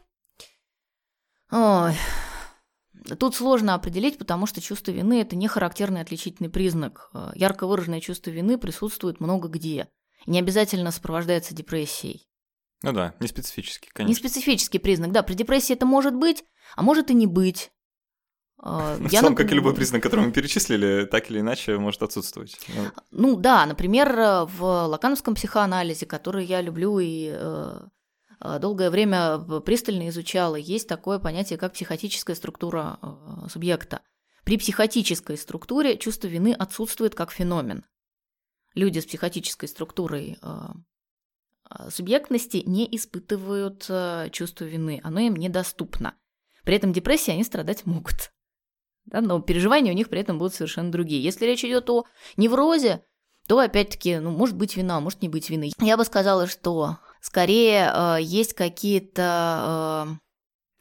ой, 1.52 1.96
тут 3.20 3.36
сложно 3.36 3.74
определить, 3.74 4.18
потому 4.18 4.46
что 4.46 4.62
чувство 4.62 4.92
вины– 4.92 5.22
это 5.22 5.36
не 5.36 5.50
характерный 5.50 6.00
отличительный 6.00 6.50
признак. 6.50 7.10
А, 7.14 7.34
ярко 7.36 7.68
выраженное 7.68 8.00
чувство 8.00 8.30
вины 8.30 8.58
присутствует 8.58 9.20
много 9.20 9.50
где. 9.50 9.90
И 10.26 10.32
не 10.32 10.40
обязательно 10.40 10.92
сопровождается 10.92 11.54
депрессией. 11.54 12.26
Ну 12.84 12.92
да, 12.92 13.16
не 13.20 13.28
специфический, 13.28 13.90
конечно. 13.94 14.10
Не 14.10 14.16
специфический 14.16 14.80
признак, 14.80 15.12
да. 15.12 15.24
При 15.24 15.34
депрессии 15.34 15.74
это 15.74 15.86
может 15.86 16.14
быть, 16.14 16.44
а 16.76 16.84
может 16.84 17.10
и 17.10 17.14
не 17.14 17.28
быть. 17.28 17.72
А, 18.58 18.96
в 19.00 19.10
целом, 19.10 19.36
как 19.36 19.52
и 19.52 19.56
любой 19.56 19.74
признак, 19.74 20.04
который 20.04 20.26
мы 20.26 20.32
перечислили, 20.34 21.06
так 21.06 21.30
или 21.30 21.40
иначе 21.40 21.78
может 21.78 22.04
отсутствовать. 22.04 22.58
Ну, 22.68 22.92
ну 23.12 23.36
да, 23.36 23.66
например, 23.66 24.14
в 24.46 24.88
лакановском 24.88 25.36
психоанализе, 25.36 26.06
который 26.06 26.46
я 26.46 26.62
люблю 26.62 27.00
и 27.00 27.32
э, 27.34 27.80
э, 28.42 28.60
долгое 28.60 28.90
время 28.90 29.40
пристально 29.62 30.10
изучала, 30.10 30.56
есть 30.56 30.88
такое 30.88 31.20
понятие, 31.20 31.58
как 31.58 31.74
психотическая 31.74 32.36
структура 32.36 33.00
э, 33.02 33.50
субъекта. 33.50 34.02
При 34.44 34.58
психотической 34.58 35.38
структуре 35.38 35.98
чувство 35.98 36.28
вины 36.28 36.54
отсутствует 36.54 37.16
как 37.16 37.32
феномен. 37.32 37.84
Люди 38.76 39.00
с 39.00 39.06
психотической 39.06 39.68
структурой 39.68 40.38
субъектности 41.90 42.64
не 42.66 42.88
испытывают 42.96 43.86
э, 43.90 44.30
чувство 44.32 44.66
вины, 44.66 45.02
оно 45.04 45.20
им 45.20 45.36
недоступно. 45.36 46.16
При 46.64 46.76
этом 46.76 46.94
депрессии 46.94 47.32
они 47.32 47.44
страдать 47.44 47.86
могут. 47.86 48.32
Да, 49.06 49.22
но 49.22 49.40
переживания 49.40 49.92
у 49.92 49.96
них 49.96 50.10
при 50.10 50.20
этом 50.20 50.38
будут 50.38 50.56
совершенно 50.56 50.92
другие. 50.92 51.24
Если 51.24 51.46
речь 51.46 51.64
идет 51.64 51.90
о 51.90 52.06
неврозе, 52.38 53.04
то 53.48 53.60
опять-таки, 53.60 54.18
ну, 54.18 54.32
может 54.32 54.56
быть 54.56 54.76
вина, 54.76 55.00
может 55.00 55.22
не 55.22 55.30
быть 55.30 55.50
вины. 55.50 55.72
Я 55.80 55.98
бы 55.98 56.06
сказала, 56.06 56.48
что 56.48 56.98
скорее 57.22 57.92
э, 57.94 58.18
есть 58.22 58.54
какие-то 58.54 60.18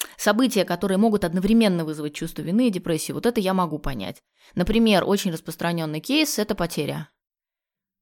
э, 0.02 0.08
события, 0.16 0.64
которые 0.64 0.96
могут 0.98 1.24
одновременно 1.24 1.84
вызвать 1.84 2.14
чувство 2.14 2.42
вины 2.42 2.68
и 2.68 2.72
депрессию. 2.72 3.14
Вот 3.14 3.26
это 3.26 3.40
я 3.40 3.52
могу 3.52 3.78
понять. 3.78 4.22
Например, 4.54 5.04
очень 5.06 5.32
распространенный 5.32 6.00
кейс– 6.00 6.38
это 6.40 6.54
потеря. 6.54 7.08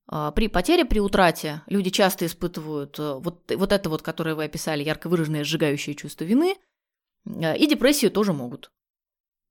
А, 0.07 0.31
при 0.33 0.49
потере, 0.49 0.85
при 0.85 0.99
утрате 1.01 1.63
люди 1.67 1.91
часто 1.91 2.27
испытывают 2.27 2.99
э, 2.99 3.15
вот, 3.15 3.51
вот 3.55 3.73
это 3.73 3.89
вот, 3.89 4.03
которое 4.03 4.35
вы 4.35 4.45
описали, 4.45 4.83
ярко 4.83 5.09
выраженное 5.09 5.45
сжигающее 5.45 5.95
чувство 5.95 6.25
вины, 6.25 6.57
э, 7.25 7.57
и 7.57 7.67
депрессию 7.67 8.11
тоже 8.11 8.33
могут. 8.33 8.73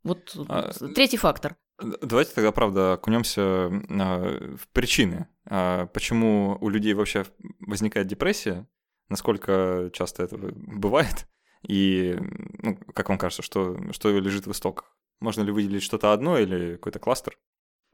Вот 0.03 0.35
а, 0.49 0.71
третий 0.95 1.17
фактор. 1.17 1.55
Давайте 2.01 2.33
тогда, 2.33 2.51
правда, 2.51 2.93
окунемся 2.93 3.41
а, 3.41 4.55
в 4.57 4.67
причины, 4.69 5.27
а, 5.45 5.87
почему 5.87 6.57
у 6.59 6.69
людей 6.69 6.93
вообще 6.93 7.25
возникает 7.59 8.07
депрессия, 8.07 8.67
насколько 9.09 9.89
часто 9.93 10.23
это 10.23 10.37
бывает, 10.37 11.27
и 11.67 12.17
ну, 12.19 12.77
как 12.93 13.09
вам 13.09 13.17
кажется, 13.17 13.41
что, 13.41 13.77
что 13.93 14.09
лежит 14.09 14.47
в 14.47 14.51
истоках? 14.51 14.95
Можно 15.19 15.43
ли 15.43 15.51
выделить 15.51 15.83
что-то 15.83 16.13
одно 16.13 16.37
или 16.37 16.73
какой-то 16.73 16.99
кластер? 16.99 17.37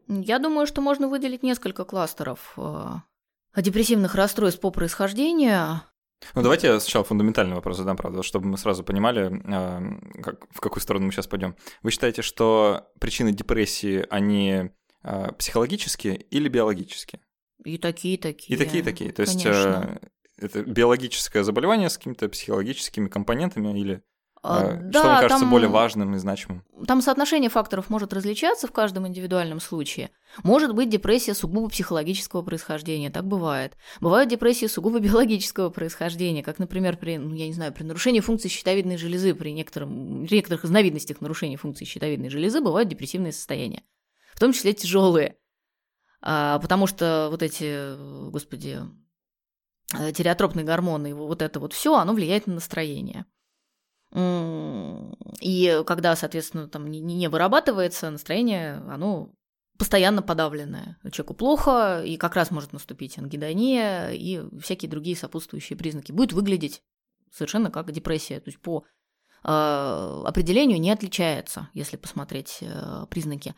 Я 0.08 0.40
думаю, 0.40 0.68
что 0.68 0.82
можно 0.82 1.08
выделить 1.08 1.44
несколько 1.44 1.84
кластеров 1.84 2.54
э, 2.58 3.62
депрессивных 3.62 4.16
расстройств 4.16 4.62
по 4.62 4.72
происхождению. 4.72 5.82
Ну, 6.34 6.42
давайте 6.42 6.68
я 6.68 6.80
сначала 6.80 7.06
фундаментальный 7.06 7.56
вопрос 7.56 7.78
задам, 7.78 7.96
правда, 7.96 8.24
чтобы 8.24 8.48
мы 8.48 8.58
сразу 8.58 8.84
понимали, 8.84 9.32
э, 9.32 10.22
как, 10.22 10.48
в 10.52 10.62
какую 10.62 10.82
сторону 10.82 11.06
мы 11.06 11.12
сейчас 11.12 11.28
пойдем. 11.28 11.56
Вы 11.84 11.92
считаете, 11.92 12.22
что 12.22 12.90
причины 13.00 13.32
депрессии, 13.32 14.06
они 14.10 14.72
э, 15.04 15.32
психологические 15.34 16.16
или 16.16 16.50
биологические? 16.50 17.22
И 17.64 17.78
такие, 17.78 18.16
и 18.16 18.18
такие. 18.18 18.56
И 18.56 18.58
такие, 18.58 18.82
и 18.82 18.84
такие. 18.84 19.12
То 19.12 19.22
есть 19.24 19.46
э, 19.46 20.00
это 20.38 20.64
биологическое 20.64 21.44
заболевание 21.44 21.90
с 21.90 21.98
какими-то 21.98 22.30
психологическими 22.30 23.10
компонентами 23.10 23.78
или 23.80 24.04
а, 24.44 24.60
а, 24.60 24.74
да, 24.76 25.00
что 25.00 25.08
вам 25.08 25.22
кажется 25.22 25.40
там, 25.40 25.50
более 25.50 25.70
важным 25.70 26.16
и 26.16 26.18
значимым? 26.18 26.64
Там 26.86 27.02
соотношение 27.02 27.50
факторов 27.50 27.90
может 27.90 28.14
различаться 28.14 28.68
в 28.68 28.72
каждом 28.72 29.08
индивидуальном 29.08 29.60
случае. 29.60 30.12
Может 30.44 30.74
быть 30.76 30.90
депрессия 30.90 31.34
сугубо 31.34 31.70
психологического 31.70 32.42
происхождения, 32.44 33.10
так 33.10 33.26
бывает. 33.26 33.76
Бывают 34.00 34.30
депрессии 34.30 34.68
сугубо 34.68 35.00
биологического 35.02 35.70
происхождения, 35.70 36.44
как, 36.44 36.60
например, 36.60 36.98
при, 36.98 37.18
ну, 37.18 37.34
я 37.34 37.48
не 37.48 37.54
знаю, 37.54 37.74
при 37.74 37.84
нарушении 37.84 38.20
функции 38.20 38.50
щитовидной 38.50 38.98
железы, 38.98 39.34
при 39.34 39.52
некотором, 39.52 40.26
при 40.28 40.36
некоторых 40.36 40.64
разновидностях 40.64 41.22
нарушения 41.22 41.58
функции 41.58 41.86
щитовидной 41.86 42.30
железы 42.30 42.62
бывают 42.62 42.90
депрессивные 42.90 43.34
состояния, 43.34 43.84
в 44.34 44.40
том 44.40 44.54
числе 44.54 44.74
тяжелые. 44.74 45.38
А, 46.22 46.60
потому 46.60 46.88
что 46.88 47.28
вот 47.32 47.44
эти, 47.44 48.30
господи, 48.30 48.80
э, 49.98 50.12
тиреотропные 50.12 50.66
гормоны, 50.66 51.14
вот 51.14 51.42
это 51.42 51.60
вот 51.60 51.74
все, 51.74 51.96
оно 51.96 52.14
влияет 52.14 52.48
на 52.48 52.56
настроение. 52.56 53.26
И 54.14 55.84
когда, 55.86 56.16
соответственно, 56.16 56.68
там 56.68 56.88
не, 56.90 57.00
не 57.02 57.28
вырабатывается 57.28 58.10
настроение, 58.10 58.76
оно 58.90 59.32
постоянно 59.78 60.22
подавленное. 60.22 60.98
Человеку 61.12 61.34
плохо, 61.34 62.02
и 62.04 62.18
как 62.18 62.36
раз 62.36 62.52
может 62.52 62.74
наступить 62.74 63.18
ангидония 63.18 64.10
и 64.10 64.42
всякие 64.60 64.90
другие 64.90 65.16
сопутствующие 65.16 65.78
признаки. 65.78 66.12
Будет 66.12 66.34
выглядеть 66.34 66.82
совершенно 67.32 67.70
как 67.70 67.92
депрессия. 67.92 68.40
То 68.40 68.50
есть 68.50 68.60
по 68.60 68.86
э, 69.44 69.48
определению 69.48 70.80
не 70.80 70.92
отличается, 70.92 71.70
если 71.74 71.98
посмотреть 71.98 72.60
э, 72.62 73.06
признаки. 73.10 73.56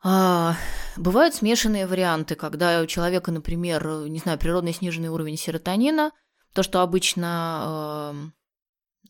А, 0.00 0.54
бывают 0.96 1.34
смешанные 1.34 1.88
варианты, 1.88 2.36
когда 2.36 2.80
у 2.80 2.86
человека, 2.86 3.32
например, 3.32 4.06
не 4.06 4.20
знаю, 4.20 4.38
природный 4.38 4.72
сниженный 4.72 5.08
уровень 5.08 5.36
серотонина, 5.36 6.12
то, 6.54 6.62
что 6.62 6.82
обычно 6.82 8.32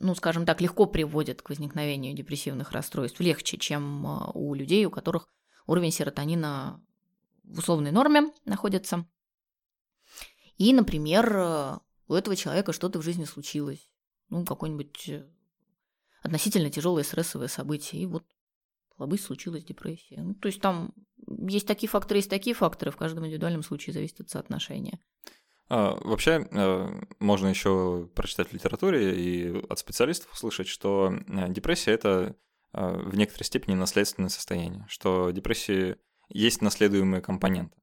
ну, 0.01 0.15
скажем 0.15 0.47
так, 0.47 0.61
легко 0.61 0.87
приводит 0.87 1.43
к 1.43 1.49
возникновению 1.49 2.15
депрессивных 2.15 2.73
расстройств, 2.73 3.21
легче, 3.21 3.59
чем 3.59 4.07
а, 4.07 4.31
у 4.35 4.55
людей, 4.55 4.85
у 4.85 4.91
которых 4.91 5.29
уровень 5.67 5.91
серотонина 5.91 6.83
в 7.45 7.59
условной 7.59 7.91
норме 7.91 8.33
находится. 8.45 9.07
И, 10.57 10.73
например, 10.73 11.81
у 12.09 12.15
этого 12.15 12.37
человека 12.37 12.73
что-то 12.73 12.99
в 12.99 13.03
жизни 13.03 13.25
случилось, 13.25 13.91
ну, 14.29 14.45
какое-нибудь 14.45 15.09
э, 15.09 15.29
относительно 16.23 16.71
тяжелое 16.71 17.05
стрессовое 17.05 17.49
событие, 17.49 18.03
и 18.03 18.07
вот 18.07 18.25
быть 18.99 19.21
случилась 19.21 19.65
депрессия. 19.65 20.21
Ну, 20.21 20.35
то 20.35 20.49
есть 20.49 20.61
там 20.61 20.93
есть 21.27 21.67
такие 21.67 21.89
факторы, 21.89 22.19
есть 22.19 22.31
такие 22.31 22.55
факторы, 22.55 22.91
в 22.91 22.97
каждом 22.97 23.27
индивидуальном 23.27 23.63
случае 23.63 23.95
зависит 23.95 24.21
от 24.21 24.31
соотношения. 24.31 24.99
А, 25.71 25.99
вообще, 26.03 26.49
э, 26.51 27.01
можно 27.19 27.49
еще 27.49 28.09
прочитать 28.15 28.49
в 28.49 28.53
литературе 28.55 29.15
и 29.15 29.67
от 29.69 29.79
специалистов 29.79 30.33
услышать, 30.33 30.67
что 30.67 31.13
э, 31.13 31.49
депрессия 31.51 31.93
это 31.93 32.37
э, 32.73 32.97
в 32.97 33.15
некоторой 33.17 33.45
степени 33.45 33.75
наследственное 33.75 34.31
состояние, 34.31 34.87
что 34.89 35.31
депрессии 35.31 35.97
есть 36.31 36.63
наследуемые 36.63 37.21
компоненты, 37.21 37.77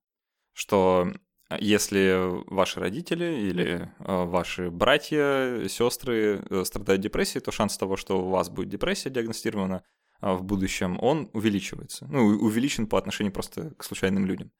что 0.53 1.13
если 1.59 2.43
ваши 2.51 2.79
родители 2.79 3.25
или 3.25 3.91
ваши 3.99 4.71
братья, 4.71 5.67
сестры 5.67 6.43
страдают 6.63 7.03
депрессией, 7.03 7.43
то 7.43 7.51
шанс 7.51 7.77
того, 7.77 7.97
что 7.97 8.19
у 8.19 8.29
вас 8.29 8.49
будет 8.49 8.69
депрессия 8.69 9.11
диагностирована, 9.11 9.83
в 10.21 10.43
будущем, 10.43 10.97
он 11.01 11.29
увеличивается. 11.33 12.07
Ну, 12.09 12.25
увеличен 12.25 12.87
по 12.87 12.97
отношению 12.97 13.31
просто 13.31 13.75
к 13.75 13.83
случайным 13.83 14.25
людям. 14.25 14.51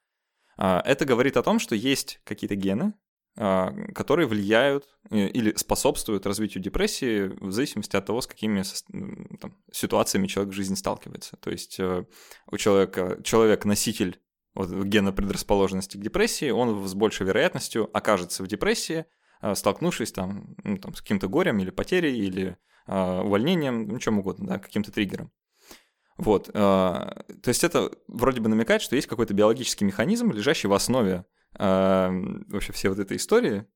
Это 0.56 1.04
говорит 1.04 1.36
о 1.36 1.42
том, 1.42 1.58
что 1.58 1.74
есть 1.74 2.20
какие-то 2.24 2.54
гены, 2.54 2.94
которые 3.36 4.26
влияют 4.26 4.86
э, 5.10 5.28
или 5.28 5.54
способствуют 5.56 6.24
развитию 6.24 6.62
депрессии 6.62 7.28
в 7.40 7.52
зависимости 7.52 7.94
от 7.94 8.06
того, 8.06 8.22
с 8.22 8.26
какими 8.26 8.62
там, 9.40 9.54
ситуациями 9.70 10.26
человек 10.26 10.54
в 10.54 10.56
жизни 10.56 10.74
сталкивается. 10.74 11.36
То 11.36 11.50
есть 11.50 11.78
э, 11.78 12.06
у 12.50 12.56
человека 12.56 13.18
человек-носитель 13.22 14.20
вот, 14.54 14.70
гена 14.70 15.12
предрасположенности 15.12 15.98
к 15.98 16.00
депрессии, 16.00 16.48
он 16.48 16.88
с 16.88 16.94
большей 16.94 17.26
вероятностью 17.26 17.90
окажется 17.92 18.42
в 18.42 18.46
депрессии, 18.46 19.04
э, 19.42 19.54
столкнувшись 19.54 20.12
там, 20.12 20.56
ну, 20.64 20.78
там, 20.78 20.94
с 20.94 21.02
каким-то 21.02 21.28
горем 21.28 21.58
или 21.58 21.68
потерей, 21.68 22.16
или 22.18 22.56
э, 22.86 23.20
увольнением, 23.20 23.86
ну, 23.86 23.98
чем 23.98 24.18
угодно, 24.18 24.46
да, 24.46 24.58
каким-то 24.58 24.92
триггером. 24.92 25.30
Вот, 26.16 26.48
э, 26.48 26.52
то 26.52 27.48
есть 27.48 27.64
это 27.64 27.92
вроде 28.08 28.40
бы 28.40 28.48
намекает, 28.48 28.80
что 28.80 28.96
есть 28.96 29.08
какой-то 29.08 29.34
биологический 29.34 29.84
механизм, 29.84 30.32
лежащий 30.32 30.68
в 30.68 30.72
основе 30.72 31.26
вообще 31.58 32.72
всей 32.72 32.88
вот 32.88 32.98
этой 32.98 33.16
истории. 33.16 33.66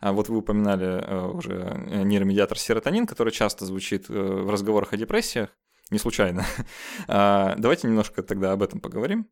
А 0.00 0.12
вот 0.12 0.28
вы 0.28 0.38
упоминали 0.38 0.86
э, 0.86 1.26
уже 1.26 2.04
нейромедиатор 2.04 2.56
серотонин, 2.56 3.06
который 3.06 3.32
часто 3.32 3.66
звучит 3.66 4.08
э, 4.08 4.12
в 4.12 4.48
разговорах 4.48 4.92
о 4.92 4.96
депрессиях, 4.96 5.50
не 5.90 5.98
случайно. 5.98 6.46
А, 7.08 7.54
давайте 7.58 7.88
немножко 7.88 8.22
тогда 8.22 8.52
об 8.52 8.62
этом 8.62 8.80
поговорим. 8.80 9.28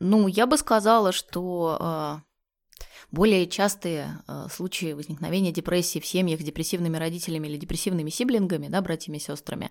Ну, 0.00 0.26
я 0.26 0.46
бы 0.46 0.58
сказала, 0.58 1.12
что 1.12 1.78
э, 1.80 2.84
более 3.12 3.46
частые 3.46 4.22
случаи 4.50 4.92
возникновения 4.92 5.52
депрессии 5.52 6.00
в 6.00 6.06
семьях 6.06 6.40
с 6.40 6.44
депрессивными 6.44 6.96
родителями 6.98 7.48
или 7.48 7.56
депрессивными 7.56 8.10
сиблингами, 8.10 8.68
да, 8.68 8.82
братьями 8.82 9.16
и 9.16 9.20
сестрами, 9.20 9.70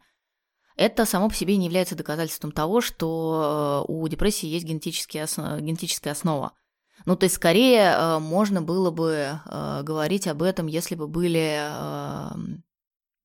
это 0.75 1.05
само 1.05 1.29
по 1.29 1.35
себе 1.35 1.57
не 1.57 1.65
является 1.65 1.95
доказательством 1.95 2.51
того, 2.51 2.81
что 2.81 3.85
у 3.87 4.07
депрессии 4.07 4.47
есть 4.47 4.65
генетическая 4.65 5.27
генетическая 5.59 6.11
основа. 6.11 6.53
Ну, 7.05 7.15
то 7.15 7.25
есть, 7.25 7.35
скорее, 7.35 7.95
э, 7.95 8.19
можно 8.19 8.61
было 8.61 8.91
бы 8.91 9.39
э, 9.45 9.81
говорить 9.83 10.27
об 10.27 10.41
этом, 10.43 10.67
если 10.67 10.95
бы 10.95 11.07
были 11.07 11.59
эм, 11.59 12.63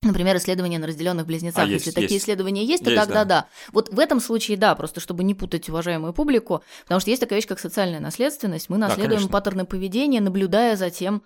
Например, 0.00 0.36
исследования 0.36 0.78
на 0.78 0.86
разделенных 0.86 1.26
близнецах. 1.26 1.64
А, 1.64 1.66
Если 1.66 1.88
есть, 1.88 1.94
такие 1.96 2.14
есть. 2.14 2.24
исследования 2.24 2.64
есть, 2.64 2.84
то 2.84 2.90
есть, 2.90 3.02
тогда 3.02 3.24
да. 3.24 3.42
да. 3.42 3.48
Вот 3.72 3.88
в 3.88 3.98
этом 3.98 4.20
случае 4.20 4.56
да, 4.56 4.76
просто 4.76 5.00
чтобы 5.00 5.24
не 5.24 5.34
путать 5.34 5.68
уважаемую 5.68 6.12
публику, 6.12 6.62
потому 6.84 7.00
что 7.00 7.10
есть 7.10 7.20
такая 7.20 7.38
вещь, 7.38 7.48
как 7.48 7.58
социальная 7.58 7.98
наследственность. 7.98 8.68
Мы 8.68 8.78
наследуем 8.78 9.22
да, 9.22 9.28
паттерны 9.28 9.64
поведения, 9.64 10.20
наблюдая 10.20 10.76
за 10.76 10.90
тем, 10.90 11.24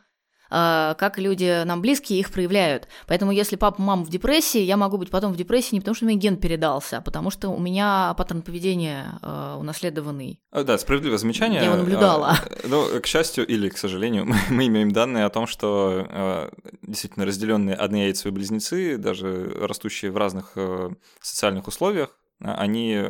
как 0.53 1.19
люди 1.19 1.65
нам 1.65 1.81
близкие 1.81 2.21
их 2.21 2.31
проявляют. 2.31 2.87
Поэтому 3.07 3.33
если 3.33 3.57
папа, 3.57 3.81
мама 3.81 4.05
в 4.05 4.11
депрессии, 4.11 4.61
я 4.61 4.77
могу 4.77 4.99
быть 4.99 5.11
потом 5.11 5.33
в 5.33 5.37
депрессии 5.37 5.75
не 5.75 5.81
потому, 5.81 5.95
что 5.95 6.05
у 6.05 6.09
меня 6.09 6.21
ген 6.21 6.37
передался, 6.37 6.99
а 6.99 7.01
потому 7.01 7.31
что 7.31 7.49
у 7.49 7.59
меня 7.59 8.15
паттерн 8.19 8.43
поведения 8.43 9.19
э, 9.23 9.57
унаследованный. 9.59 10.41
А, 10.51 10.63
да, 10.63 10.77
справедливое 10.77 11.17
замечание. 11.17 11.61
Я 11.61 11.67
его 11.67 11.77
наблюдала. 11.77 12.37
Ну, 12.65 13.01
к 13.01 13.07
счастью 13.07 13.47
или 13.47 13.71
к 13.71 13.79
сожалению, 13.79 14.27
мы, 14.51 14.67
имеем 14.67 14.93
данные 14.93 15.25
о 15.25 15.31
том, 15.31 15.47
что 15.47 16.07
э, 16.09 16.51
действительно 16.83 17.25
разделенные 17.25 17.75
однояйцевые 17.75 18.35
близнецы, 18.35 18.99
даже 18.99 19.47
растущие 19.59 20.11
в 20.11 20.19
разных 20.19 20.53
э, 20.57 20.91
социальных 21.23 21.67
условиях, 21.67 22.19
они 22.41 23.01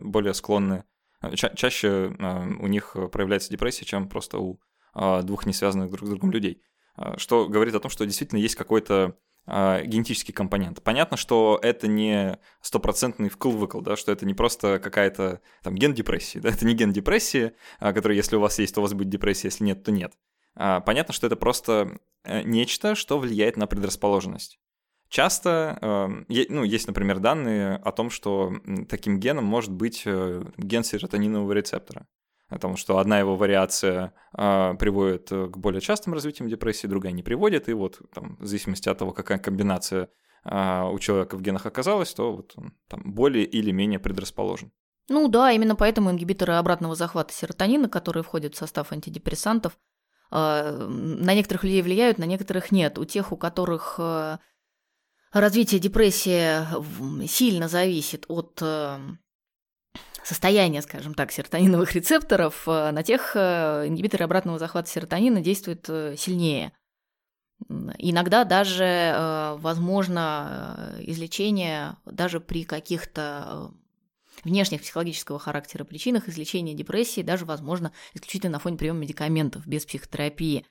более 0.00 0.32
склонны, 0.32 0.84
ча- 1.34 1.54
чаще 1.54 2.16
у 2.58 2.66
них 2.66 2.96
проявляется 3.12 3.50
депрессия, 3.50 3.84
чем 3.84 4.08
просто 4.08 4.38
у 4.38 4.60
двух 5.22 5.44
несвязанных 5.44 5.90
друг 5.90 6.06
с 6.06 6.10
другом 6.10 6.30
людей. 6.30 6.62
А, 6.98 7.16
что 7.16 7.48
говорит 7.48 7.74
о 7.74 7.80
том, 7.80 7.90
что 7.90 8.04
действительно 8.04 8.40
есть 8.40 8.56
какой-то 8.56 9.16
а, 9.46 9.82
генетический 9.82 10.34
компонент. 10.34 10.82
Понятно, 10.82 11.16
что 11.16 11.58
это 11.62 11.86
не 11.86 12.38
стопроцентный 12.60 13.28
вкл-выкл, 13.28 13.80
да, 13.80 13.96
что 13.96 14.12
это 14.12 14.26
не 14.26 14.34
просто 14.34 14.78
какая-то 14.80 15.40
там 15.62 15.76
ген 15.76 15.94
депрессии, 15.94 16.38
да, 16.42 16.50
это 16.50 16.66
не 16.66 16.74
ген 16.74 16.92
депрессии, 16.92 17.52
а, 17.78 17.92
который, 17.92 18.16
если 18.16 18.36
у 18.36 18.40
вас 18.40 18.58
есть, 18.58 18.74
то 18.74 18.80
у 18.80 18.82
вас 18.82 18.92
будет 18.92 19.08
депрессия, 19.08 19.48
если 19.48 19.64
нет, 19.64 19.82
то 19.82 19.92
нет. 19.92 20.12
Понятно, 20.84 21.14
что 21.14 21.28
это 21.28 21.36
просто 21.36 22.00
э, 22.24 22.42
нечто, 22.42 22.96
что 22.96 23.20
влияет 23.20 23.56
на 23.56 23.68
предрасположенность. 23.68 24.58
Часто, 25.08 25.78
ну, 26.28 26.64
есть, 26.64 26.88
например, 26.88 27.20
данные 27.20 27.76
о 27.76 27.92
том, 27.92 28.10
что 28.10 28.54
таким 28.88 29.20
геном 29.20 29.44
может 29.44 29.70
быть 29.70 30.02
э, 30.04 30.42
ген 30.56 30.82
серотонинового 30.82 31.52
рецептора 31.52 32.08
о 32.48 32.58
том, 32.58 32.76
что 32.76 32.98
одна 32.98 33.18
его 33.18 33.36
вариация 33.36 34.14
э, 34.36 34.74
приводит 34.78 35.28
к 35.28 35.56
более 35.56 35.80
частым 35.80 36.14
развитиям 36.14 36.48
депрессии, 36.48 36.86
другая 36.86 37.12
не 37.12 37.22
приводит, 37.22 37.68
и 37.68 37.72
вот 37.72 38.00
там, 38.14 38.36
в 38.40 38.46
зависимости 38.46 38.88
от 38.88 38.98
того, 38.98 39.12
какая 39.12 39.38
комбинация 39.38 40.08
э, 40.44 40.82
у 40.90 40.98
человека 40.98 41.36
в 41.36 41.42
генах 41.42 41.66
оказалась, 41.66 42.14
то 42.14 42.34
вот 42.36 42.52
он 42.56 42.74
там 42.88 43.02
более 43.04 43.44
или 43.44 43.70
менее 43.70 43.98
предрасположен. 43.98 44.72
Ну 45.08 45.28
да, 45.28 45.52
именно 45.52 45.74
поэтому 45.74 46.10
ингибиторы 46.10 46.54
обратного 46.54 46.94
захвата 46.94 47.32
серотонина, 47.32 47.88
которые 47.88 48.22
входят 48.22 48.54
в 48.54 48.58
состав 48.58 48.92
антидепрессантов, 48.92 49.78
э, 50.30 50.86
на 50.86 51.34
некоторых 51.34 51.64
людей 51.64 51.82
влияют, 51.82 52.18
на 52.18 52.24
некоторых 52.24 52.72
нет. 52.72 52.98
У 52.98 53.04
тех, 53.04 53.32
у 53.32 53.36
которых 53.36 53.96
э, 53.98 54.38
развитие 55.32 55.80
депрессии 55.80 57.26
сильно 57.26 57.68
зависит 57.68 58.26
от 58.28 58.58
э, 58.60 58.98
состояние, 60.28 60.82
скажем 60.82 61.14
так, 61.14 61.32
серотониновых 61.32 61.94
рецепторов, 61.94 62.64
э, 62.66 62.90
на 62.90 63.02
тех 63.02 63.32
э, 63.34 63.86
ингибиторы 63.86 64.24
обратного 64.24 64.58
захвата 64.58 64.90
серотонина 64.90 65.40
действуют 65.40 65.88
э, 65.88 66.16
сильнее. 66.16 66.72
Иногда 67.98 68.44
даже 68.44 69.56
возможно 69.58 70.96
излечение 71.00 71.96
даже 72.04 72.38
при 72.38 72.62
каких-то 72.62 73.72
внешних 74.44 74.82
психологического 74.82 75.40
характера 75.40 75.82
причинах, 75.82 76.28
излечение 76.28 76.76
депрессии 76.76 77.20
даже 77.20 77.44
возможно 77.44 77.90
исключительно 78.14 78.52
на 78.52 78.58
фоне 78.60 78.76
приема 78.76 79.00
медикаментов 79.00 79.66
без 79.66 79.84
психотерапии. 79.84 80.64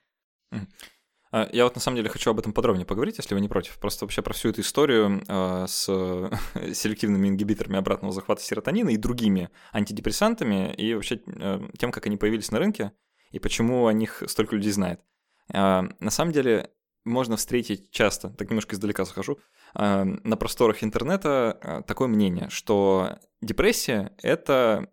А, 1.31 1.49
я 1.51 1.63
вот 1.65 1.75
на 1.75 1.81
самом 1.81 1.97
деле 1.97 2.09
хочу 2.09 2.31
об 2.31 2.39
этом 2.39 2.53
подробнее 2.53 2.85
поговорить, 2.85 3.17
если 3.17 3.33
вы 3.33 3.41
не 3.41 3.49
против. 3.49 3.77
Просто 3.79 4.05
вообще 4.05 4.21
про 4.21 4.33
всю 4.33 4.49
эту 4.49 4.61
историю 4.61 5.23
э, 5.27 5.65
с 5.67 5.85
селективными 6.73 7.27
ингибиторами 7.27 7.77
обратного 7.77 8.13
захвата 8.13 8.41
серотонина 8.41 8.89
и 8.89 8.97
другими 8.97 9.49
антидепрессантами, 9.73 10.73
и 10.73 10.93
вообще 10.93 11.21
э, 11.25 11.61
тем, 11.77 11.91
как 11.91 12.05
они 12.05 12.17
появились 12.17 12.51
на 12.51 12.59
рынке, 12.59 12.93
и 13.31 13.39
почему 13.39 13.87
о 13.87 13.93
них 13.93 14.23
столько 14.27 14.55
людей 14.55 14.71
знает. 14.71 15.01
На 15.49 16.09
самом 16.09 16.33
деле 16.33 16.71
можно 17.05 17.37
встретить 17.37 17.89
часто, 17.91 18.29
так 18.29 18.49
немножко 18.49 18.75
издалека 18.75 19.05
захожу, 19.05 19.39
на 19.73 20.37
просторах 20.37 20.83
интернета 20.83 21.83
такое 21.87 22.09
мнение, 22.09 22.49
что 22.49 23.17
депрессия— 23.41 24.13
это 24.21 24.89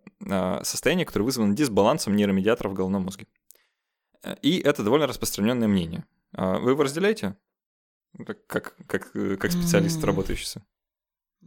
состояние, 0.63 1.05
которое 1.05 1.25
вызвано 1.25 1.55
дисбалансом 1.55 2.15
нейромедиаторов 2.15 2.71
в 2.71 2.75
головном 2.75 3.03
мозге. 3.03 3.27
И 4.41 4.59
это 4.59 4.83
довольно 4.83 5.07
распространенное 5.07 5.67
мнение. 5.67 6.05
А 6.35 6.59
вы 6.59 6.71
его 6.71 6.83
разделяете? 6.83 7.35
Как, 8.25 8.45
как, 8.47 8.75
как, 8.87 9.11
как 9.11 9.51
специалист, 9.51 9.99
mm. 9.99 10.05
работающийся? 10.05 10.63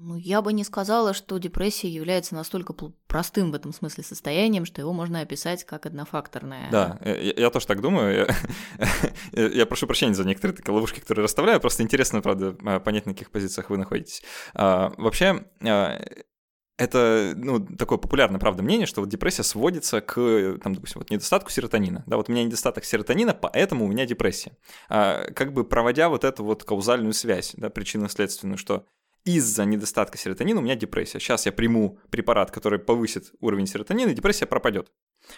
Ну, 0.00 0.14
я 0.14 0.42
бы 0.42 0.52
не 0.52 0.62
сказала, 0.62 1.12
что 1.12 1.38
депрессия 1.38 1.88
является 1.88 2.36
настолько 2.36 2.72
простым 3.08 3.50
в 3.50 3.54
этом 3.56 3.72
смысле 3.72 4.04
состоянием, 4.04 4.64
что 4.64 4.80
его 4.80 4.92
можно 4.92 5.20
описать 5.20 5.64
как 5.64 5.86
однофакторное. 5.86 6.70
Да, 6.70 7.00
я, 7.04 7.32
я 7.36 7.50
тоже 7.50 7.66
так 7.66 7.80
думаю. 7.80 8.28
Я, 9.32 9.46
я 9.48 9.66
прошу 9.66 9.86
прощения 9.86 10.14
за 10.14 10.24
некоторые 10.24 10.56
такие 10.56 10.72
ловушки, 10.72 11.00
которые 11.00 11.24
расставляю. 11.24 11.60
Просто 11.60 11.82
интересно, 11.82 12.22
правда, 12.22 12.52
понять, 12.80 13.06
на 13.06 13.12
каких 13.12 13.30
позициях 13.30 13.70
вы 13.70 13.76
находитесь. 13.76 14.22
А, 14.54 14.92
вообще, 14.96 15.44
а, 15.62 16.00
это, 16.78 17.34
ну, 17.36 17.58
такое 17.60 17.98
популярное, 17.98 18.38
правда, 18.38 18.62
мнение, 18.62 18.86
что 18.86 19.00
вот 19.00 19.10
депрессия 19.10 19.42
сводится 19.42 20.00
к, 20.00 20.58
там, 20.62 20.74
допустим, 20.74 21.00
вот 21.00 21.10
недостатку 21.10 21.50
серотонина. 21.50 22.04
Да, 22.06 22.16
вот 22.16 22.28
у 22.28 22.32
меня 22.32 22.44
недостаток 22.44 22.84
серотонина, 22.84 23.34
поэтому 23.34 23.84
у 23.84 23.88
меня 23.88 24.06
депрессия. 24.06 24.52
А, 24.88 25.24
как 25.32 25.52
бы 25.52 25.64
проводя 25.64 26.08
вот 26.08 26.22
эту 26.24 26.44
вот 26.44 26.62
каузальную 26.62 27.12
связь, 27.12 27.52
да, 27.56 27.68
причинно-следственную, 27.68 28.56
что 28.56 28.86
из-за 29.24 29.64
недостатка 29.64 30.16
серотонина 30.16 30.60
у 30.60 30.62
меня 30.62 30.76
депрессия. 30.76 31.18
Сейчас 31.18 31.46
я 31.46 31.52
приму 31.52 31.98
препарат, 32.10 32.50
который 32.50 32.78
повысит 32.78 33.32
уровень 33.40 33.66
серотонина, 33.66 34.10
и 34.10 34.14
депрессия 34.14 34.46
пропадет. 34.46 34.90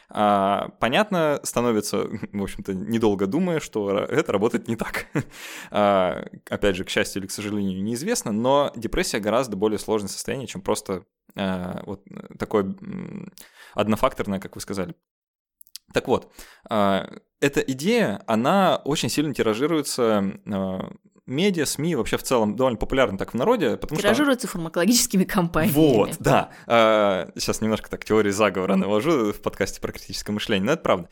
А, 0.08 0.68
понятно 0.78 1.40
становится, 1.42 2.06
в 2.32 2.42
общем-то, 2.42 2.74
недолго 2.74 3.26
думая, 3.26 3.60
что 3.60 3.98
это 3.98 4.32
работает 4.32 4.68
не 4.68 4.76
так. 4.76 5.06
а, 5.70 6.24
опять 6.48 6.76
же, 6.76 6.84
к 6.84 6.90
счастью 6.90 7.22
или 7.22 7.28
к 7.28 7.32
сожалению, 7.32 7.82
неизвестно, 7.82 8.30
но 8.30 8.72
депрессия 8.76 9.20
гораздо 9.20 9.56
более 9.56 9.78
сложное 9.78 10.08
состояние, 10.08 10.46
чем 10.46 10.60
просто 10.60 11.04
вот 11.34 12.02
такое 12.38 12.74
однофакторное, 13.74 14.40
как 14.40 14.54
вы 14.54 14.60
сказали. 14.60 14.94
Так 15.92 16.06
вот, 16.08 16.32
а, 16.68 17.08
эта 17.40 17.60
идея, 17.60 18.22
она 18.26 18.76
очень 18.84 19.08
сильно 19.08 19.34
тиражируется 19.34 20.34
медиа, 21.26 21.64
СМИ 21.64 21.94
вообще 21.94 22.16
в 22.16 22.22
целом 22.22 22.56
довольно 22.56 22.78
популярны 22.78 23.18
так 23.18 23.32
в 23.32 23.36
народе. 23.36 23.76
Потому 23.76 24.00
Тиражируются 24.00 24.46
что... 24.46 24.56
фармакологическими 24.56 25.24
компаниями. 25.24 25.74
Вот, 25.74 26.16
да. 26.18 26.50
Сейчас 26.66 27.60
немножко 27.60 27.88
так 27.90 28.04
теории 28.04 28.30
заговора 28.30 28.76
навожу 28.76 29.32
в 29.32 29.40
подкасте 29.40 29.80
про 29.80 29.92
критическое 29.92 30.32
мышление, 30.32 30.66
но 30.66 30.72
это 30.72 30.82
правда. 30.82 31.08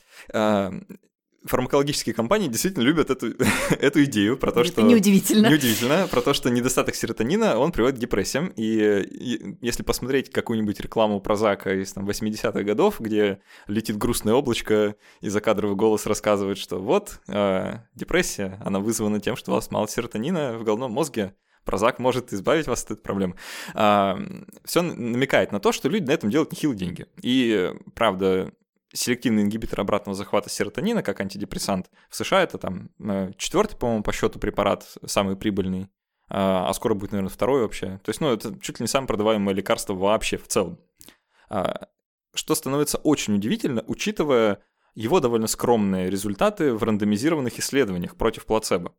Фармакологические 1.44 2.14
компании 2.14 2.48
действительно 2.48 2.82
любят 2.82 3.10
эту, 3.10 3.34
эту 3.70 4.04
идею 4.04 4.36
про 4.36 4.52
то, 4.52 4.60
Это 4.60 4.68
что... 4.70 4.82
неудивительно. 4.82 5.48
Неудивительно, 5.48 6.08
про 6.08 6.20
то, 6.20 6.34
что 6.34 6.50
недостаток 6.50 6.94
серотонина, 6.94 7.58
он 7.58 7.72
приводит 7.72 7.96
к 7.96 8.00
депрессиям. 8.00 8.52
И, 8.56 9.02
и 9.02 9.56
если 9.60 9.82
посмотреть 9.82 10.30
какую-нибудь 10.30 10.80
рекламу 10.80 11.20
про 11.20 11.36
Зака 11.36 11.72
из 11.72 11.92
там, 11.92 12.08
80-х 12.08 12.62
годов, 12.62 13.00
где 13.00 13.40
летит 13.66 13.96
грустное 13.96 14.34
облачко, 14.34 14.96
и 15.20 15.28
закадровый 15.28 15.76
голос 15.76 16.06
рассказывает, 16.06 16.58
что 16.58 16.80
вот, 16.80 17.20
э, 17.28 17.78
депрессия, 17.94 18.60
она 18.64 18.80
вызвана 18.80 19.20
тем, 19.20 19.36
что 19.36 19.52
у 19.52 19.54
вас 19.54 19.70
мало 19.70 19.88
серотонина 19.88 20.58
в 20.58 20.64
головном 20.64 20.92
мозге, 20.92 21.34
Прозак 21.68 21.98
может 21.98 22.32
избавить 22.32 22.66
вас 22.66 22.82
от 22.84 22.92
этой 22.92 23.02
проблемы. 23.02 23.34
А, 23.74 24.18
все 24.64 24.80
намекает 24.80 25.52
на 25.52 25.60
то, 25.60 25.70
что 25.70 25.90
люди 25.90 26.04
на 26.04 26.12
этом 26.12 26.30
делают 26.30 26.50
нехилые 26.50 26.78
деньги. 26.78 27.06
И, 27.20 27.74
правда, 27.94 28.54
селективный 28.92 29.42
ингибитор 29.42 29.80
обратного 29.80 30.16
захвата 30.16 30.48
серотонина 30.50 31.02
как 31.02 31.20
антидепрессант 31.20 31.90
в 32.08 32.16
США 32.16 32.42
это 32.42 32.58
там 32.58 32.90
э, 33.00 33.32
четвертый, 33.36 33.76
по-моему, 33.76 34.02
по 34.02 34.12
счету 34.12 34.38
препарат, 34.38 34.96
самый 35.04 35.36
прибыльный, 35.36 35.88
а, 36.30 36.68
а 36.68 36.74
скоро 36.74 36.94
будет, 36.94 37.12
наверное, 37.12 37.30
второй 37.30 37.62
вообще. 37.62 38.00
То 38.04 38.10
есть, 38.10 38.20
ну, 38.20 38.32
это 38.32 38.58
чуть 38.60 38.80
ли 38.80 38.84
не 38.84 38.88
самое 38.88 39.08
продаваемое 39.08 39.54
лекарство 39.54 39.94
вообще 39.94 40.36
в 40.36 40.46
целом. 40.46 40.78
А, 41.48 41.88
что 42.34 42.54
становится 42.54 42.98
очень 42.98 43.34
удивительно, 43.34 43.82
учитывая 43.86 44.62
его 44.94 45.20
довольно 45.20 45.46
скромные 45.46 46.10
результаты 46.10 46.74
в 46.74 46.82
рандомизированных 46.82 47.58
исследованиях 47.58 48.16
против 48.16 48.46
плацебо. 48.46 48.94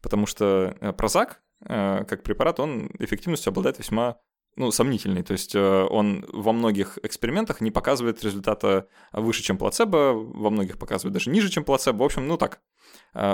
Потому 0.00 0.26
что 0.26 0.76
э, 0.80 0.92
Прозак, 0.92 1.42
э, 1.64 2.04
как 2.04 2.22
препарат, 2.22 2.60
он 2.60 2.90
эффективностью 2.98 3.50
обладает 3.50 3.78
весьма 3.78 4.18
ну, 4.56 4.70
сомнительный. 4.70 5.22
То 5.22 5.32
есть 5.32 5.54
э, 5.54 5.86
он 5.90 6.24
во 6.28 6.52
многих 6.52 6.98
экспериментах 7.02 7.60
не 7.60 7.70
показывает 7.70 8.22
результата 8.24 8.88
выше, 9.12 9.42
чем 9.42 9.58
плацебо, 9.58 10.12
во 10.14 10.50
многих 10.50 10.78
показывает 10.78 11.14
даже 11.14 11.30
ниже, 11.30 11.48
чем 11.48 11.64
плацебо. 11.64 12.02
В 12.02 12.04
общем, 12.04 12.26
ну 12.26 12.36
так, 12.36 12.60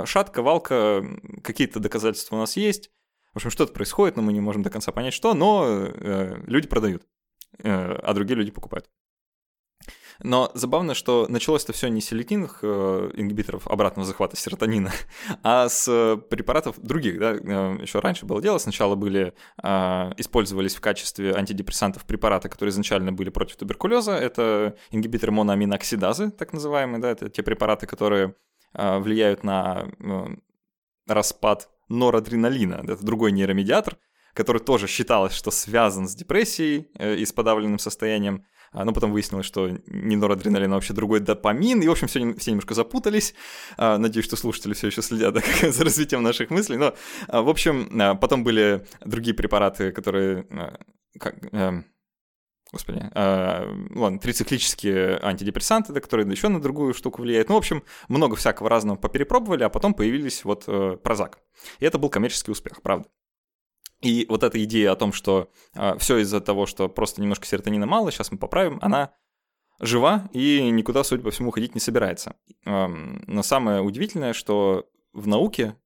шатка, 0.05 0.43
валка, 0.43 1.05
какие-то 1.43 1.81
доказательства 1.81 2.37
у 2.37 2.39
нас 2.39 2.57
есть. 2.57 2.91
В 3.33 3.37
общем, 3.37 3.51
что-то 3.51 3.73
происходит, 3.73 4.17
но 4.17 4.23
мы 4.23 4.33
не 4.33 4.41
можем 4.41 4.63
до 4.63 4.71
конца 4.71 4.93
понять, 4.93 5.15
что, 5.15 5.35
но 5.35 5.89
люди 6.47 6.69
продают, 6.69 7.07
а 7.63 8.13
другие 8.15 8.37
люди 8.37 8.51
покупают. 8.51 8.89
Но 10.23 10.51
забавно, 10.55 10.95
что 10.95 11.27
началось 11.29 11.65
это 11.65 11.73
все 11.73 11.89
не 11.89 12.01
с 12.01 12.07
селективных 12.07 12.61
э, 12.63 13.11
ингибиторов 13.15 13.67
обратного 13.67 14.07
захвата 14.07 14.37
серотонина, 14.37 14.93
а 15.43 15.69
с 15.69 15.87
препаратов 16.31 16.79
других. 16.81 17.19
Да? 17.19 17.33
Э, 17.33 17.79
еще 17.81 18.01
раньше 18.01 18.27
было 18.27 18.41
дело, 18.41 18.59
сначала 18.59 18.95
были, 18.95 19.35
э, 19.63 20.13
использовались 20.17 20.75
в 20.75 20.81
качестве 20.81 21.35
антидепрессантов 21.35 22.05
препараты, 22.05 22.49
которые 22.49 22.71
изначально 22.71 23.13
были 23.13 23.31
против 23.31 23.57
туберкулеза. 23.57 24.13
Это 24.13 24.77
ингибиторы 24.91 25.33
моноаминоксидазы, 25.33 26.31
так 26.31 26.53
называемые. 26.53 27.01
Да? 27.01 27.11
Это 27.11 27.29
те 27.29 27.43
препараты, 27.43 27.87
которые 27.87 28.35
э, 28.75 28.99
влияют 28.99 29.45
на 29.45 29.89
э, 30.01 30.27
распад 31.07 31.69
норадреналина. 31.89 32.83
Это 32.85 33.05
другой 33.05 33.33
нейромедиатор, 33.33 33.97
который 34.35 34.61
тоже 34.61 34.87
считалось, 34.87 35.33
что 35.33 35.51
связан 35.51 36.09
с 36.09 36.15
депрессией 36.15 36.91
э, 36.99 37.17
и 37.17 37.25
с 37.25 37.33
подавленным 37.33 37.79
состоянием. 37.79 38.45
А, 38.77 38.85
но 38.85 38.93
потом 38.93 39.11
выяснилось, 39.11 39.47
что 39.47 39.71
не 39.87 40.17
норадреналин, 40.17 40.71
а 40.71 40.75
вообще 40.75 40.93
другой 40.93 41.21
допамин. 41.21 41.81
И, 41.81 41.89
в 41.89 41.91
общем, 41.91 42.09
все, 42.09 42.35
все 42.35 42.51
немножко 42.51 42.75
запутались. 42.75 43.35
А, 43.79 43.97
надеюсь, 43.97 44.27
что 44.27 44.37
слушатели 44.37 44.75
все 44.75 44.89
еще 44.89 45.01
следят 45.01 45.43
за 45.63 45.83
развитием 45.83 46.23
наших 46.23 46.51
мыслей. 46.51 46.77
Но, 46.77 46.95
а, 47.29 47.41
в 47.41 47.49
общем, 47.49 47.89
потом 48.21 48.45
были 48.45 48.87
другие 49.03 49.35
препараты, 49.35 49.93
которые... 49.93 50.47
Как, 51.19 51.37
Господи, 52.73 53.01
э, 53.15 53.89
ладно, 53.95 54.19
трициклические 54.19 55.19
антидепрессанты, 55.23 55.99
которые 55.99 56.29
еще 56.29 56.49
на 56.49 56.61
другую 56.61 56.93
штуку 56.93 57.23
влияют. 57.23 57.49
Ну, 57.49 57.55
в 57.55 57.59
общем, 57.59 57.85
много 58.09 58.37
всякого 58.37 58.69
разного 58.69 58.97
поперепробовали, 58.97 59.63
а 59.63 59.69
потом 59.69 59.95
появились 59.95 60.45
вот 60.45 60.65
э, 60.67 60.99
Прозак. 61.03 61.39
И 61.79 61.87
это 61.87 61.99
был 61.99 62.11
коммерческий 62.11 62.51
успех, 62.51 62.83
правда. 62.83 63.09
И 64.03 64.27
вот 64.29 64.43
эта 64.43 64.63
идея 64.65 64.93
о 64.93 64.97
том, 64.97 65.13
что 65.13 65.51
э, 65.75 65.79
а, 65.79 65.99
все 65.99 66.19
из-за 66.19 66.41
того, 66.41 66.67
что 66.67 66.89
просто 66.89 67.23
немножко 67.23 67.47
серотонина 67.47 67.87
мало, 67.87 68.13
сейчас 68.13 68.31
мы 68.31 68.39
поправим, 68.39 68.79
она 68.83 69.15
жива 69.81 70.29
и 70.33 70.71
никуда, 70.71 71.03
судя 71.05 71.23
по 71.23 71.31
всему, 71.31 71.51
ходить 71.51 71.75
не 71.75 71.81
собирается. 71.81 72.37
Э, 72.67 72.87
но 72.89 73.43
самое 73.43 73.81
удивительное, 73.81 74.33
что 74.33 74.87
в 75.13 75.27
науке, 75.27 75.77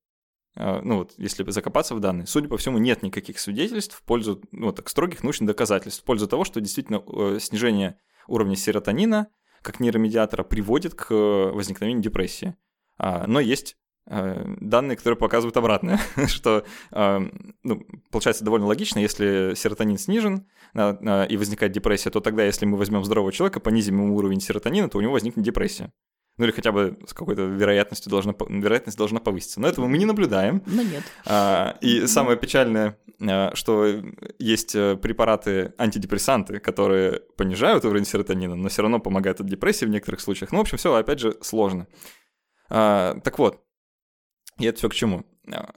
э, 0.57 0.81
ну 0.83 0.99
вот, 0.99 1.15
если 1.19 1.49
закопаться 1.51 1.95
в 1.95 2.01
данные, 2.01 2.27
судя 2.27 2.49
по 2.49 2.57
всему, 2.57 2.79
нет 2.79 3.03
никаких 3.03 3.39
свидетельств 3.39 3.97
в 3.97 4.03
пользу, 4.03 4.43
ну, 4.51 4.73
так, 4.73 4.89
строгих 4.89 5.23
научных 5.23 5.47
доказательств 5.47 6.03
в 6.03 6.05
пользу 6.05 6.27
того, 6.27 6.45
что 6.45 6.61
действительно 6.61 7.03
э, 7.07 7.39
снижение 7.41 7.99
уровня 8.27 8.57
серотонина 8.57 9.29
как 9.63 9.81
нейромедиатора 9.81 10.43
приводит 10.43 10.95
к 10.95 11.13
э, 11.13 11.51
возникновению 11.53 12.03
депрессии. 12.03 12.57
А, 12.99 13.27
но 13.27 13.41
есть 13.41 13.77
данные, 14.11 14.97
которые 14.97 15.17
показывают 15.17 15.57
обратное, 15.57 16.01
что 16.27 16.65
э, 16.91 17.21
ну, 17.63 17.87
получается 18.11 18.45
довольно 18.45 18.67
логично, 18.67 18.99
если 18.99 19.53
серотонин 19.55 19.99
снижен 19.99 20.47
э, 20.75 21.27
и 21.29 21.37
возникает 21.37 21.73
депрессия, 21.73 22.11
то 22.11 22.21
тогда, 22.21 22.45
если 22.45 22.67
мы 22.67 22.77
возьмем 22.77 23.05
здорового 23.05 23.33
человека, 23.33 23.61
понизим 23.61 24.01
ему 24.03 24.17
уровень 24.17 24.41
серотонина, 24.41 24.89
то 24.89 24.99
у 24.99 25.01
него 25.01 25.13
возникнет 25.13 25.45
депрессия. 25.45 25.93
Ну 26.39 26.45
или 26.45 26.53
хотя 26.53 26.73
бы 26.73 26.99
с 27.07 27.13
какой-то 27.13 27.43
вероятностью 27.43 28.11
должна, 28.11 28.35
вероятность 28.49 28.97
должна 28.97 29.21
повыситься. 29.21 29.61
Но 29.61 29.69
этого 29.69 29.87
мы 29.87 29.99
не 29.99 30.07
наблюдаем. 30.07 30.63
Ну 30.67 30.83
нет. 30.83 31.03
А, 31.27 31.77
и 31.83 32.07
самое 32.07 32.39
печальное, 32.39 32.97
что 33.53 34.03
есть 34.39 34.73
препараты, 34.73 35.75
антидепрессанты, 35.77 36.59
которые 36.59 37.21
понижают 37.37 37.85
уровень 37.85 38.07
серотонина, 38.07 38.57
но 38.57 38.71
все 38.71 38.81
равно 38.81 39.01
помогают 39.01 39.41
от 39.41 39.49
депрессии 39.49 39.85
в 39.85 39.91
некоторых 39.91 40.21
случаях. 40.21 40.51
Ну, 40.51 40.59
в 40.59 40.63
общем, 40.63 40.79
все, 40.79 40.95
опять 40.95 41.21
же, 41.21 41.37
сложно. 41.43 41.87
А, 42.71 43.19
так 43.23 43.39
вот, 43.39 43.61
и 44.61 44.67
это 44.67 44.79
все 44.79 44.89
к 44.89 44.95
чему? 44.95 45.25
А, 45.53 45.75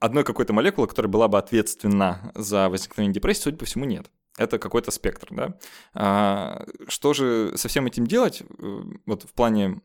одной 0.00 0.24
какой-то 0.24 0.52
молекулы, 0.52 0.86
которая 0.86 1.10
была 1.10 1.28
бы 1.28 1.38
ответственна 1.38 2.32
за 2.34 2.68
возникновение 2.68 3.14
депрессии, 3.14 3.42
судя 3.42 3.56
по 3.56 3.64
всему, 3.64 3.84
нет. 3.84 4.10
Это 4.38 4.58
какой-то 4.58 4.90
спектр, 4.90 5.28
да. 5.30 5.58
А, 5.94 6.66
что 6.88 7.14
же 7.14 7.52
со 7.56 7.68
всем 7.68 7.86
этим 7.86 8.06
делать 8.06 8.42
э, 8.42 8.82
вот 9.06 9.22
в 9.22 9.32
плане 9.32 9.80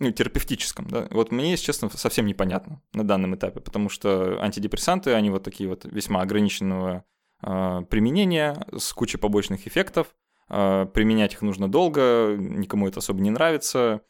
ну, 0.00 0.10
терапевтическом, 0.10 0.88
да, 0.88 1.06
вот 1.10 1.30
мне, 1.30 1.50
если 1.50 1.66
честно, 1.66 1.90
совсем 1.90 2.24
непонятно 2.24 2.80
на 2.94 3.06
данном 3.06 3.34
этапе, 3.34 3.60
потому 3.60 3.90
что 3.90 4.42
антидепрессанты, 4.42 5.12
они 5.12 5.28
вот 5.28 5.42
такие 5.42 5.68
вот 5.68 5.84
весьма 5.84 6.22
ограниченного 6.22 7.04
э, 7.42 7.82
применения 7.90 8.66
с 8.74 8.94
кучей 8.94 9.18
побочных 9.18 9.66
эффектов, 9.66 10.16
э, 10.48 10.86
применять 10.94 11.34
их 11.34 11.42
нужно 11.42 11.70
долго, 11.70 12.34
никому 12.38 12.88
это 12.88 13.00
особо 13.00 13.20
не 13.20 13.28
нравится, 13.28 14.00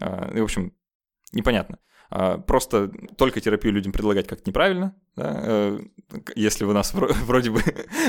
э, 0.00 0.36
и, 0.36 0.40
в 0.40 0.44
общем, 0.44 0.72
непонятно. 1.32 1.80
А, 2.12 2.38
просто 2.38 2.88
только 3.16 3.40
терапию 3.40 3.72
людям 3.72 3.92
предлагать 3.92 4.26
как-то 4.26 4.50
неправильно, 4.50 4.96
да? 5.14 5.42
Э, 5.44 5.80
если 6.34 6.64
у 6.64 6.72
нас 6.72 6.92
вроде 6.94 7.50
бы, 7.50 7.62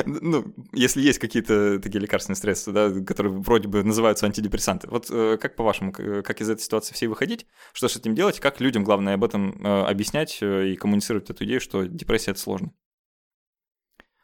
ну, 0.05 0.55
если 0.73 1.01
есть 1.01 1.19
какие-то 1.19 1.79
такие 1.79 1.99
лекарственные 1.99 2.37
средства, 2.37 2.73
да, 2.73 3.01
которые 3.05 3.33
вроде 3.39 3.67
бы 3.67 3.83
называются 3.83 4.25
антидепрессанты. 4.25 4.87
Вот 4.89 5.11
э, 5.11 5.37
как 5.37 5.55
по-вашему, 5.55 5.91
как 5.91 6.41
из 6.41 6.49
этой 6.49 6.61
ситуации 6.61 6.95
всей 6.95 7.07
выходить, 7.07 7.45
что 7.73 7.87
с 7.87 7.95
этим 7.95 8.15
делать, 8.15 8.39
как 8.39 8.59
людям, 8.59 8.83
главное, 8.83 9.13
об 9.13 9.23
этом 9.23 9.63
э, 9.63 9.83
объяснять 9.83 10.39
и 10.41 10.75
коммуницировать 10.77 11.29
эту 11.29 11.45
идею, 11.45 11.61
что 11.61 11.83
депрессия— 11.83 12.31
это 12.31 12.39
сложно? 12.39 12.73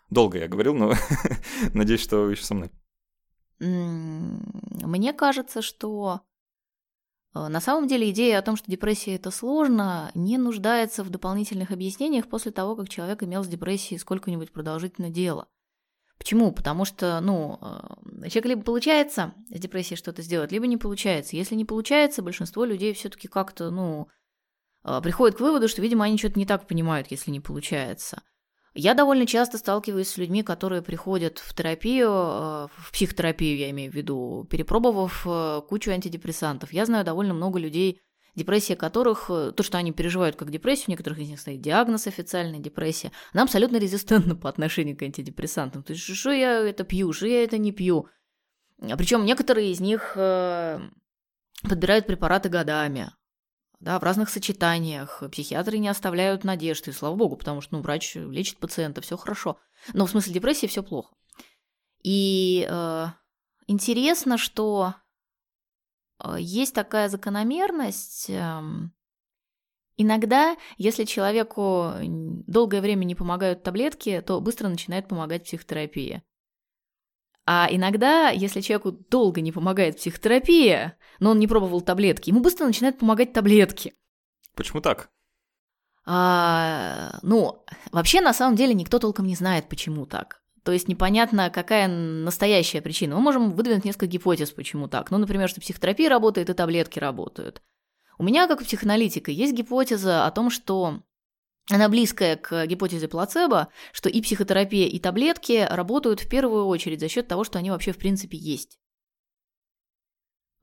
Долго 0.10 0.40
я 0.40 0.48
говорил, 0.48 0.74
но 0.74 0.94
надеюсь, 1.74 2.02
что 2.02 2.24
вы 2.24 2.32
еще 2.32 2.44
со 2.44 2.56
мной. 2.56 2.72
Мне 3.60 5.13
кажется, 5.13 5.62
что 5.62 6.22
Э, 6.22 6.37
на 7.50 7.60
самом 7.62 7.88
деле 7.88 8.10
идея 8.12 8.39
о 8.39 8.41
том, 8.41 8.56
что 8.56 8.71
депрессия 8.71 9.15
это 9.15 9.32
сложно, 9.32 10.12
не 10.15 10.38
нуждается 10.38 11.04
в 11.04 11.10
дополнительных 11.10 11.71
объяснениях 11.71 12.28
после 12.28 12.52
того, 12.52 12.76
как 12.76 12.89
человек 12.89 13.23
имел 13.23 13.43
с 13.43 13.47
депрессией 13.47 14.00
сколько-нибудь 14.00 14.52
продолжительное 14.52 15.10
дело. 15.10 15.47
Почему? 16.17 16.52
Потому 16.52 16.84
что, 16.86 17.19
ну, 17.21 17.60
э, 17.62 18.30
человек 18.30 18.45
либо 18.45 18.62
получается 18.63 19.34
с 19.50 19.60
депрессией 19.60 19.97
что-то 19.97 20.21
сделать, 20.21 20.52
либо 20.52 20.65
не 20.67 20.78
получается. 20.78 21.36
Если 21.36 21.56
не 21.56 21.65
получается, 21.65 22.21
большинство 22.21 22.65
людей 22.65 22.93
все-таки 22.93 23.28
как-то, 23.28 23.69
ну, 23.69 24.08
э, 24.84 25.00
приходит 25.04 25.38
к 25.38 25.41
выводу, 25.41 25.67
что, 25.67 25.82
видимо, 25.82 26.06
они 26.06 26.17
что-то 26.17 26.39
не 26.39 26.45
так 26.45 26.67
понимают, 26.67 27.12
если 27.12 27.32
не 27.32 27.39
получается. 27.39 28.23
Я 28.80 28.94
довольно 28.94 29.26
часто 29.26 29.58
сталкиваюсь 29.58 30.08
с 30.08 30.18
людьми, 30.18 30.44
которые 30.44 30.84
приходят 30.84 31.40
в 31.40 31.56
терапию, 31.56 32.10
э, 32.10 32.68
в 32.78 32.92
психотерапию, 32.94 33.58
я 33.58 33.72
имею 33.72 33.92
в 33.92 33.96
виду, 33.96 34.48
перепробовав 34.52 35.26
э, 35.26 35.62
кучу 35.68 35.90
антидепрессантов. 35.90 36.72
Я 36.72 36.86
знаю 36.86 37.04
довольно 37.04 37.34
много 37.34 37.58
людей, 37.58 38.00
депрессия 38.36 38.76
которых, 38.76 39.32
э, 39.32 39.52
то, 39.52 39.63
что 39.63 39.80
они 39.80 39.94
переживают 39.94 40.36
как 40.36 40.52
депрессию, 40.52 40.90
у 40.90 40.92
некоторых 40.92 41.18
из 41.18 41.28
них 41.28 41.40
стоит 41.40 41.60
диагноз 41.60 42.06
официальная 42.06 42.60
депрессия, 42.60 43.12
она 43.34 43.42
абсолютно 43.42 43.78
резистентна 43.78 44.36
по 44.36 44.48
отношению 44.48 44.96
к 44.96 45.02
антидепрессантам. 45.02 45.82
То 45.82 45.94
есть, 45.94 46.06
что 46.06 46.30
я 46.30 46.60
это 46.60 46.84
пью, 46.84 47.12
что 47.13 47.26
я 47.26 47.44
это 47.44 47.58
не 47.58 47.72
пью. 47.72 48.08
Причем 48.80 49.26
некоторые 49.26 49.72
из 49.72 49.80
них 49.80 50.13
подбирают 51.63 52.06
препараты 52.06 52.50
годами 52.50 53.10
да, 53.80 54.00
в 54.00 54.04
разных 54.04 54.30
сочетаниях. 54.30 55.24
Психиатры 55.32 55.78
не 55.78 55.88
оставляют 55.88 56.44
надежды, 56.44 56.92
слава 56.94 57.16
богу, 57.16 57.36
потому 57.36 57.62
что 57.62 57.76
ну, 57.76 57.82
врач 57.82 58.16
лечит 58.16 58.58
пациента, 58.58 59.02
все 59.02 59.18
хорошо. 59.18 59.60
Но 59.94 60.06
в 60.06 60.12
смысле 60.12 60.34
депрессии 60.34 60.68
все 60.68 60.84
плохо. 60.84 61.16
И 62.04 62.68
э, 62.70 63.06
интересно, 63.68 64.38
что 64.38 64.96
э, 66.24 66.38
есть 66.40 66.74
такая 66.74 67.10
закономерность, 67.10 68.30
э, 68.30 68.62
Иногда, 70.00 70.56
если 70.78 71.06
человеку 71.06 71.94
долгое 72.04 72.82
время 72.82 73.04
не 73.04 73.16
помогают 73.16 73.63
таблетки, 73.63 74.22
то 74.22 74.40
быстро 74.40 74.68
начинает 74.68 75.08
помогать 75.08 75.46
психотерапия. 75.46 76.24
А 77.48 77.68
иногда, 77.72 78.30
если 78.30 78.62
человеку 78.62 78.92
долго 78.92 79.42
не 79.42 79.52
помогает 79.52 79.98
психотерапия, 79.98 80.96
но 81.19 81.32
он 81.32 81.39
не 81.39 81.47
пробовал 81.47 81.82
таблетки, 81.82 82.30
ему 82.30 82.41
быстро 82.41 82.65
начинают 82.65 82.97
помогать 82.97 83.34
таблетки. 83.34 83.93
Почему 84.56 84.82
так? 84.82 85.10
А, 86.06 87.19
ну, 87.21 87.63
вообще, 87.91 88.21
на 88.21 88.34
самом 88.34 88.56
деле, 88.56 88.73
никто 88.73 88.97
толком 88.97 89.27
не 89.27 89.36
знает, 89.36 89.67
почему 89.67 90.06
так. 90.06 90.41
То 90.63 90.71
есть 90.71 90.88
непонятно, 90.88 91.49
какая 91.49 91.88
настоящая 91.88 92.82
причина. 92.82 93.15
Мы 93.15 93.21
можем 93.21 93.51
выдвинуть 93.51 93.86
несколько 93.86 94.08
гипотез, 94.08 94.51
почему 94.51 94.88
так. 94.88 95.12
Ну, 95.12 95.17
например, 95.17 95.49
что 95.49 95.62
психотерапия 95.62 96.10
работает 96.10 96.49
и 96.49 96.53
таблетки 96.53 96.99
работают. 96.99 97.62
У 98.17 98.23
меня, 98.23 98.47
как 98.47 98.62
у 98.62 98.63
психоаналитика, 98.63 99.32
есть 99.32 99.53
гипотеза 99.53 100.25
о 100.25 100.32
том, 100.32 100.49
что 100.49 101.03
она 101.69 101.89
близкая 101.89 102.38
к 102.38 102.65
гипотезе 102.65 103.08
плацебо, 103.08 103.67
что 103.91 104.10
и 104.10 104.21
психотерапия, 104.21 104.88
и 104.88 104.99
таблетки 104.99 105.67
работают 105.69 106.21
в 106.21 106.30
первую 106.30 106.65
очередь 106.65 107.01
за 107.01 107.10
счет 107.10 107.27
того, 107.27 107.43
что 107.43 107.60
они 107.60 107.69
вообще 107.69 107.91
в 107.91 107.97
принципе 107.97 108.38
есть. 108.38 108.80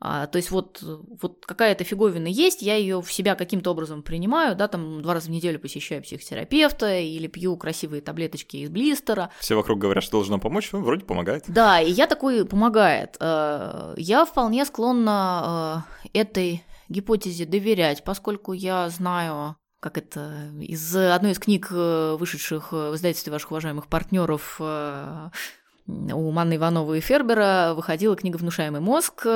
А, 0.00 0.26
то 0.26 0.36
есть 0.36 0.50
вот, 0.50 0.82
вот 0.82 1.46
какая-то 1.46 1.84
фиговина 1.84 2.26
есть, 2.26 2.62
я 2.62 2.76
ее 2.76 3.00
в 3.00 3.10
себя 3.10 3.34
каким-то 3.34 3.70
образом 3.70 4.02
принимаю, 4.02 4.54
да, 4.54 4.68
там 4.68 5.00
два 5.02 5.14
раза 5.14 5.28
в 5.28 5.30
неделю 5.30 5.58
посещаю 5.58 6.02
психотерапевта 6.02 6.98
или 6.98 7.26
пью 7.26 7.56
красивые 7.56 8.02
таблеточки 8.02 8.58
из 8.58 8.70
блистера. 8.70 9.30
Все 9.40 9.54
вокруг 9.54 9.78
говорят, 9.78 10.04
что 10.04 10.18
должно 10.18 10.38
помочь, 10.38 10.70
ну, 10.72 10.82
вроде 10.82 11.04
помогает. 11.04 11.44
Да, 11.48 11.80
и 11.80 11.90
я 11.90 12.06
такой 12.06 12.44
помогает. 12.44 13.16
Э, 13.20 13.94
я 13.96 14.26
вполне 14.26 14.64
склонна 14.66 15.86
э, 16.04 16.08
этой 16.18 16.64
гипотезе 16.88 17.46
доверять, 17.46 18.04
поскольку 18.04 18.52
я 18.52 18.88
знаю 18.90 19.56
как 19.80 19.98
это, 19.98 20.50
из 20.62 20.96
одной 20.96 21.32
из 21.32 21.38
книг, 21.38 21.68
э, 21.70 22.16
вышедших 22.18 22.72
в 22.72 22.94
издательстве 22.94 23.32
ваших 23.32 23.50
уважаемых 23.50 23.86
партнеров 23.86 24.58
у 24.58 26.30
Манны 26.30 26.56
Ивановой 26.56 26.98
и 26.98 27.00
Фербера, 27.02 27.74
выходила 27.76 28.16
книга 28.16 28.38
«Внушаемый 28.38 28.80
мозг», 28.80 29.26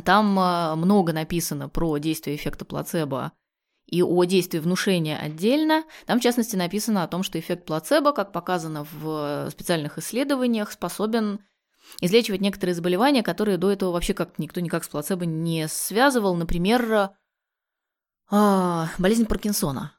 там 0.00 0.38
а, 0.38 0.74
много 0.76 1.12
написано 1.12 1.68
про 1.68 1.98
действие 1.98 2.36
эффекта 2.36 2.64
плацебо 2.64 3.32
и 3.86 4.02
о 4.02 4.24
действии 4.24 4.58
внушения 4.58 5.18
отдельно. 5.18 5.84
Там, 6.06 6.18
в 6.18 6.22
частности, 6.22 6.56
написано 6.56 7.02
о 7.02 7.08
том, 7.08 7.22
что 7.22 7.38
эффект 7.38 7.66
плацебо, 7.66 8.12
как 8.12 8.32
показано 8.32 8.86
в 8.90 9.50
специальных 9.50 9.98
исследованиях, 9.98 10.72
способен 10.72 11.40
излечивать 12.00 12.40
некоторые 12.40 12.74
заболевания, 12.74 13.22
которые 13.22 13.58
до 13.58 13.70
этого 13.70 13.90
вообще 13.90 14.14
как 14.14 14.38
никто 14.38 14.60
никак 14.60 14.84
с 14.84 14.88
плацебо 14.88 15.26
не 15.26 15.68
связывал. 15.68 16.36
Например, 16.36 17.10
а, 18.30 18.88
болезнь 18.98 19.26
Паркинсона 19.26 19.92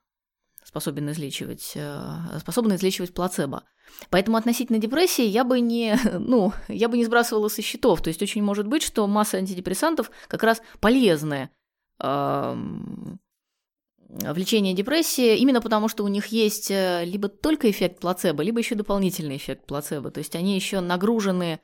способен 0.74 1.12
излечивать, 1.12 1.74
э, 1.76 2.40
способны 2.40 2.74
излечивать 2.74 3.14
плацебо. 3.14 3.64
Поэтому 4.10 4.38
относительно 4.38 4.80
депрессии 4.80 5.24
я 5.24 5.44
бы 5.44 5.60
не, 5.60 5.96
ну, 6.20 6.52
я 6.68 6.90
бы 6.90 6.98
не 6.98 7.06
сбрасывала 7.06 7.48
со 7.48 7.62
счетов. 7.62 8.02
То 8.02 8.08
есть 8.08 8.24
очень 8.24 8.42
может 8.42 8.66
быть, 8.66 8.82
что 8.82 9.06
масса 9.06 9.38
антидепрессантов 9.38 10.10
как 10.28 10.42
раз 10.42 10.64
полезны 10.80 11.52
в 12.00 14.36
лечении 14.36 14.74
депрессии 14.74 15.38
именно 15.38 15.62
потому, 15.62 15.88
что 15.88 16.04
у 16.04 16.08
них 16.08 16.28
есть 16.28 16.72
э, 16.72 17.06
либо 17.06 17.30
только 17.30 17.70
эффект 17.70 18.00
плацебо, 18.00 18.42
либо 18.42 18.60
еще 18.60 18.74
дополнительный 18.74 19.38
эффект 19.38 19.68
плацебо. 19.68 20.10
То 20.10 20.20
есть 20.20 20.36
они 20.36 20.56
еще 20.56 20.80
нагружены 20.80 21.60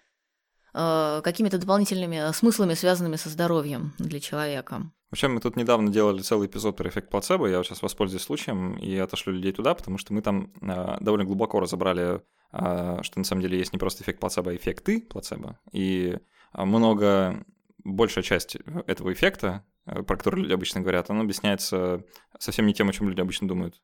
э, 0.73 1.21
какими-то 1.23 1.57
дополнительными 1.57 2.31
смыслами, 2.33 2.73
связанными 2.73 3.15
со 3.15 3.29
здоровьем 3.29 3.93
для 3.97 4.19
человека. 4.19 4.91
Вообще, 5.11 5.27
мы 5.27 5.39
тут 5.39 5.55
недавно 5.55 5.91
делали 5.91 6.21
целый 6.21 6.47
эпизод 6.47 6.77
про 6.77 6.87
эффект 6.89 7.09
плацебо, 7.09 7.47
я 7.47 7.63
сейчас 7.63 7.81
воспользуюсь 7.81 8.23
случаем 8.23 8.77
и 8.77 8.95
отошлю 8.97 9.33
людей 9.33 9.51
туда, 9.51 9.73
потому 9.73 9.97
что 9.97 10.13
мы 10.13 10.21
там 10.21 10.51
э, 10.61 10.97
довольно 10.99 11.25
глубоко 11.25 11.59
разобрали, 11.59 12.21
э, 12.51 12.99
что 13.01 13.19
на 13.19 13.25
самом 13.25 13.41
деле 13.41 13.57
есть 13.57 13.73
не 13.73 13.79
просто 13.79 14.03
эффект 14.03 14.19
плацебо, 14.19 14.51
а 14.51 14.55
эффекты 14.55 15.01
плацебо, 15.01 15.59
и 15.71 16.19
много, 16.53 17.43
большая 17.83 18.23
часть 18.23 18.57
этого 18.87 19.13
эффекта, 19.13 19.65
э, 19.85 20.03
про 20.03 20.17
который 20.17 20.41
люди 20.43 20.53
обычно 20.53 20.81
говорят, 20.81 21.09
он 21.09 21.21
объясняется 21.21 22.03
совсем 22.37 22.65
не 22.65 22.73
тем, 22.73 22.89
о 22.89 22.93
чем 22.93 23.09
люди 23.09 23.21
обычно 23.21 23.47
думают. 23.47 23.75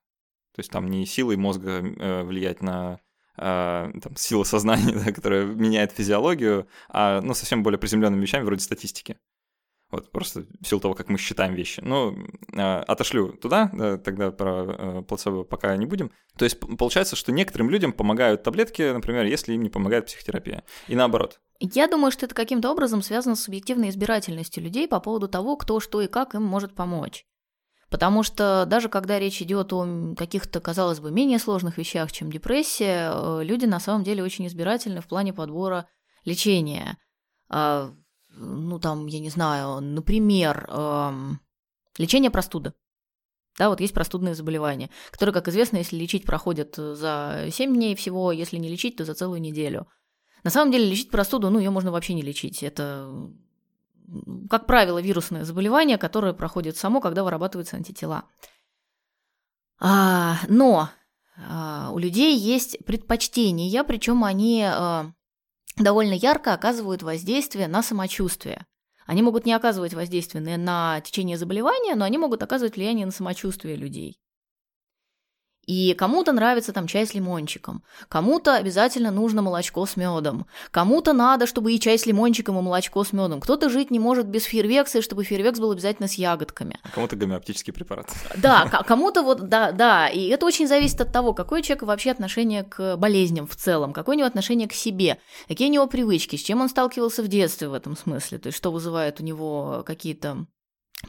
То 0.56 0.60
есть 0.60 0.72
там 0.72 0.88
не 0.88 1.06
силой 1.06 1.36
мозга 1.36 1.82
э, 1.82 2.24
влиять 2.24 2.62
на 2.62 3.00
Uh, 3.38 4.00
там, 4.00 4.16
сила 4.16 4.44
сознания, 4.44 4.94
да, 5.06 5.12
которая 5.12 5.46
меняет 5.46 5.92
физиологию, 5.92 6.68
а 6.88 7.20
ну, 7.20 7.34
совсем 7.34 7.64
более 7.64 7.78
приземленными 7.78 8.22
вещами 8.22 8.44
вроде 8.44 8.62
статистики. 8.62 9.18
Вот, 9.92 10.12
просто 10.12 10.46
в 10.62 10.68
силу 10.68 10.82
того, 10.82 10.94
как 10.94 11.10
мы 11.10 11.18
считаем 11.18 11.54
вещи. 11.54 11.80
Ну, 11.84 12.18
э, 12.54 12.80
отошлю 12.80 13.34
туда, 13.34 13.70
да, 13.72 13.98
тогда 13.98 14.32
про 14.32 14.66
э, 14.68 15.02
плацебо 15.04 15.44
пока 15.44 15.76
не 15.78 15.86
будем. 15.86 16.12
То 16.38 16.44
есть 16.46 16.60
получается, 16.60 17.16
что 17.16 17.32
некоторым 17.32 17.70
людям 17.70 17.94
помогают 17.94 18.44
таблетки, 18.44 18.92
например, 18.92 19.26
если 19.26 19.54
им 19.54 19.62
не 19.62 19.70
помогает 19.70 20.08
психотерапия. 20.08 20.64
И 20.88 20.96
наоборот. 20.96 21.40
Я 21.60 21.88
думаю, 21.88 22.12
что 22.12 22.26
это 22.26 22.36
каким-то 22.36 22.72
образом 22.72 23.02
связано 23.02 23.36
с 23.36 23.44
субъективной 23.44 23.90
избирательностью 23.90 24.64
людей 24.64 24.88
по 24.88 25.00
поводу 25.00 25.28
того, 25.28 25.56
кто, 25.56 25.80
что 25.80 26.02
и 26.02 26.08
как 26.08 26.36
им 26.36 26.44
может 26.44 26.74
помочь. 26.74 27.26
Потому 27.96 28.24
что 28.24 28.66
даже 28.68 28.90
когда 28.90 29.20
речь 29.20 29.42
идет 29.42 29.72
о 29.72 30.16
каких-то, 30.18 30.60
казалось 30.60 31.00
бы, 31.00 31.12
менее 31.12 31.40
сложных 31.40 31.78
вещах, 31.78 32.12
чем 32.12 32.30
депрессия, 32.30 33.10
э, 33.10 33.40
люди 33.42 33.64
на 33.64 33.80
самом 33.80 34.04
деле 34.04 34.22
очень 34.22 34.46
избирательны 34.48 35.00
в 35.00 35.08
плане 35.08 35.32
подбора 35.32 35.88
лечения. 36.26 36.98
А 37.48 37.94
ну 38.32 38.80
там, 38.80 39.08
я 39.08 39.22
не 39.22 39.30
знаю, 39.30 39.80
например, 39.80 40.68
лечение 41.98 42.30
простуды. 42.30 42.74
Да, 43.58 43.70
вот 43.70 43.80
есть 43.80 43.94
простудные 43.94 44.36
заболевания, 44.36 44.90
которые, 45.10 45.34
как 45.34 45.48
известно, 45.48 45.78
если 45.78 45.96
лечить, 45.96 46.26
проходят 46.26 46.76
за 46.76 47.48
7 47.50 47.74
дней 47.74 47.96
всего, 47.96 48.34
если 48.34 48.58
не 48.58 48.68
лечить, 48.68 48.98
то 48.98 49.06
за 49.06 49.14
целую 49.14 49.40
неделю. 49.40 49.88
На 50.44 50.50
самом 50.50 50.74
деле 50.74 50.90
лечить 50.90 51.12
простуду, 51.12 51.50
ну, 51.50 51.60
ее 51.60 51.70
можно 51.70 51.94
вообще 51.94 52.14
не 52.14 52.24
лечить. 52.24 52.62
Это, 52.62 53.10
как 54.50 54.66
правило, 54.66 55.02
вирусное 55.02 55.44
заболевание, 55.44 55.98
которое 55.98 56.34
проходит 56.34 56.78
само, 56.78 57.02
когда 57.02 57.24
вырабатываются 57.24 57.78
антитела. 57.78 58.26
А, 59.80 60.38
но 60.48 60.90
а, 61.38 61.90
у 61.92 61.98
людей 61.98 62.38
есть 62.38 62.84
предпочтения, 62.86 63.84
причем 63.84 64.24
они 64.24 64.64
а, 64.64 65.12
довольно 65.78 66.14
ярко 66.14 66.54
оказывают 66.54 67.04
воздействие 67.04 67.68
на 67.68 67.84
самочувствие. 67.84 68.66
Они 69.06 69.22
могут 69.22 69.46
не 69.46 69.54
оказывать 69.54 69.94
воздействие 69.94 70.58
на 70.58 71.02
течение 71.02 71.38
заболевания, 71.38 71.96
но 71.96 72.06
они 72.06 72.18
могут 72.18 72.42
оказывать 72.42 72.76
влияние 72.76 73.06
на 73.06 73.12
самочувствие 73.12 73.76
людей. 73.76 74.20
И 75.68 75.96
кому-то 75.96 76.32
нравится 76.32 76.74
там 76.74 76.86
чай 76.86 77.08
с 77.08 77.14
лимончиком, 77.14 77.84
кому-то 78.08 78.56
обязательно 78.56 79.10
нужно 79.10 79.42
молочко 79.42 79.86
с 79.86 79.96
медом, 79.96 80.46
кому-то 80.72 81.14
надо, 81.14 81.48
чтобы 81.48 81.74
и 81.74 81.80
чай 81.80 81.98
с 81.98 82.06
лимончиком, 82.06 82.60
и 82.60 82.62
молочко 82.62 83.04
с 83.04 83.14
медом. 83.14 83.42
Кто-то 83.42 83.70
жить 83.70 83.90
не 83.90 84.00
может 84.00 84.28
без 84.28 84.44
фейервекса, 84.44 85.00
и 85.00 85.02
чтобы 85.02 85.24
фейервекс 85.24 85.60
был 85.60 85.72
обязательно 85.72 86.08
с 86.08 86.14
ягодками. 86.14 86.80
А 86.84 86.90
кому-то 86.90 87.16
гомеопатический 87.16 87.74
препарат. 87.74 88.12
Да, 88.38 88.66
кому-то 88.88 89.24
вот, 89.24 89.48
да, 89.48 89.72
да. 89.72 90.08
И 90.08 90.28
это 90.28 90.46
очень 90.46 90.68
зависит 90.68 91.02
от 91.02 91.12
того, 91.12 91.34
какое 91.34 91.62
у 91.62 91.64
человека 91.64 91.86
вообще 91.86 92.12
отношение 92.12 92.64
к 92.64 92.96
болезням 92.98 93.48
в 93.48 93.56
целом, 93.56 93.94
какое 93.94 94.16
у 94.16 94.20
него 94.20 94.28
отношение 94.28 94.68
к 94.68 94.74
себе, 94.74 95.18
какие 95.48 95.70
у 95.70 95.72
него 95.72 95.88
привычки, 95.88 96.36
с 96.36 96.42
чем 96.42 96.62
он 96.62 96.70
сталкивался 96.70 97.24
в 97.24 97.28
детстве 97.28 97.70
в 97.70 97.74
этом 97.74 97.98
смысле, 97.98 98.38
то 98.38 98.48
есть 98.48 98.58
что 98.58 98.72
вызывает 98.72 99.20
у 99.20 99.24
него 99.24 99.84
какие-то 99.86 100.46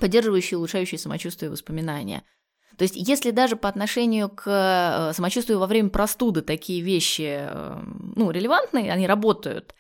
поддерживающие, 0.01 0.57
улучшающие 0.57 0.99
самочувствие 0.99 1.51
воспоминания– 1.51 2.23
то 2.76 2.82
есть, 2.82 2.94
если 2.96 3.30
даже 3.30 3.56
по 3.56 3.68
отношению 3.68 4.28
к 4.28 4.44
э, 4.46 5.12
самочувствию 5.14 5.58
во 5.58 5.66
время 5.66 5.88
простуды 5.88 6.42
такие 6.42 6.82
вещи, 6.82 7.46
э, 7.48 7.82
ну, 8.14 8.30
релевантные, 8.30 8.92
они 8.92 9.06
работают, 9.06 9.74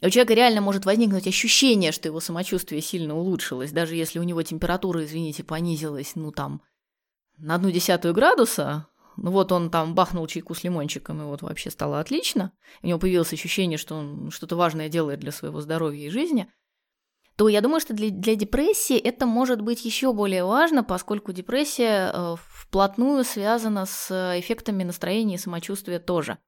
у 0.00 0.10
человека 0.10 0.34
реально 0.34 0.60
может 0.60 0.84
возникнуть 0.84 1.26
ощущение, 1.26 1.92
что 1.92 2.08
его 2.08 2.20
самочувствие 2.20 2.80
сильно 2.80 3.16
улучшилось, 3.16 3.72
даже 3.72 3.94
если 3.94 4.18
у 4.18 4.24
него 4.24 4.42
температура, 4.42 5.04
извините, 5.04 5.44
понизилась, 5.44 6.12
ну, 6.14 6.32
там, 6.32 6.62
на 7.36 7.54
одну 7.54 7.70
десятую 7.70 8.14
градуса, 8.14 8.88
ну 9.16 9.32
вот 9.32 9.50
он 9.50 9.70
там 9.70 9.94
бахнул 9.94 10.26
чайку 10.28 10.54
с 10.54 10.62
лимончиком, 10.62 11.20
и 11.20 11.24
вот 11.24 11.42
вообще 11.42 11.70
стало 11.70 11.98
отлично. 11.98 12.52
У 12.82 12.86
него 12.86 12.98
появилось 13.00 13.32
ощущение, 13.32 13.78
что 13.78 13.96
он 13.96 14.30
что-то 14.30 14.54
важное 14.54 14.88
делает 14.88 15.18
для 15.18 15.32
своего 15.32 15.60
здоровья 15.60 16.06
и 16.06 16.10
жизни 16.10 16.48
то 17.38 17.48
я 17.48 17.60
думаю, 17.60 17.78
что 17.78 17.94
для, 17.94 18.10
для 18.10 18.34
депрессии 18.34 18.98
это 18.98 19.24
может 19.24 19.60
быть 19.60 19.84
еще 19.84 20.12
более 20.12 20.44
важно, 20.44 20.82
поскольку 20.82 21.30
депрессия 21.30 22.10
э, 22.12 22.34
вплотную 22.36 23.22
связана 23.22 23.86
с 23.86 24.10
эффектами 24.40 24.82
настроения 24.82 25.36
и 25.36 25.38
самочувствия 25.38 26.00
тоже. 26.00 26.38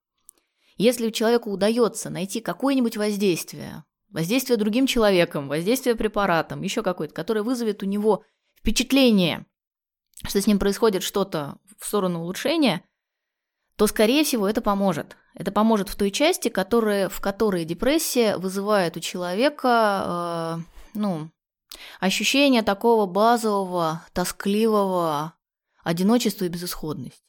Если 0.77 1.11
человеку 1.11 1.53
удается 1.53 2.11
найти 2.11 2.41
какое-нибудь 2.41 2.97
воздействие, 2.97 3.85
воздействие 4.09 4.57
другим 4.57 4.89
человеком, 4.89 5.47
воздействие 5.47 5.95
препаратом, 5.95 6.63
еще 6.63 6.83
какое-то, 6.83 7.15
которое 7.15 7.45
вызовет 7.45 7.85
у 7.85 7.87
него 7.87 8.25
впечатление, 8.59 9.47
что 10.27 10.43
с 10.43 10.49
ним 10.49 10.59
происходит 10.59 11.05
что-то 11.05 11.59
в 11.79 11.87
сторону 11.87 12.23
улучшения, 12.23 12.83
то, 13.81 13.87
скорее 13.87 14.25
всего, 14.25 14.47
это 14.47 14.61
поможет. 14.61 15.17
Это 15.33 15.53
поможет 15.53 15.89
в 15.89 15.97
той 15.97 16.11
части, 16.11 16.49
которая, 16.49 17.09
в 17.09 17.19
которой 17.23 17.65
депрессия 17.65 18.37
вызывает 18.37 18.99
у 18.99 19.01
человека 19.01 20.59
э, 20.59 20.99
ну, 20.99 21.31
Ощущение 21.99 22.61
такого 22.61 23.07
базового, 23.07 24.05
тоскливого 24.13 25.33
одиночества 25.83 26.45
и 26.45 26.49
безысходности. 26.49 27.25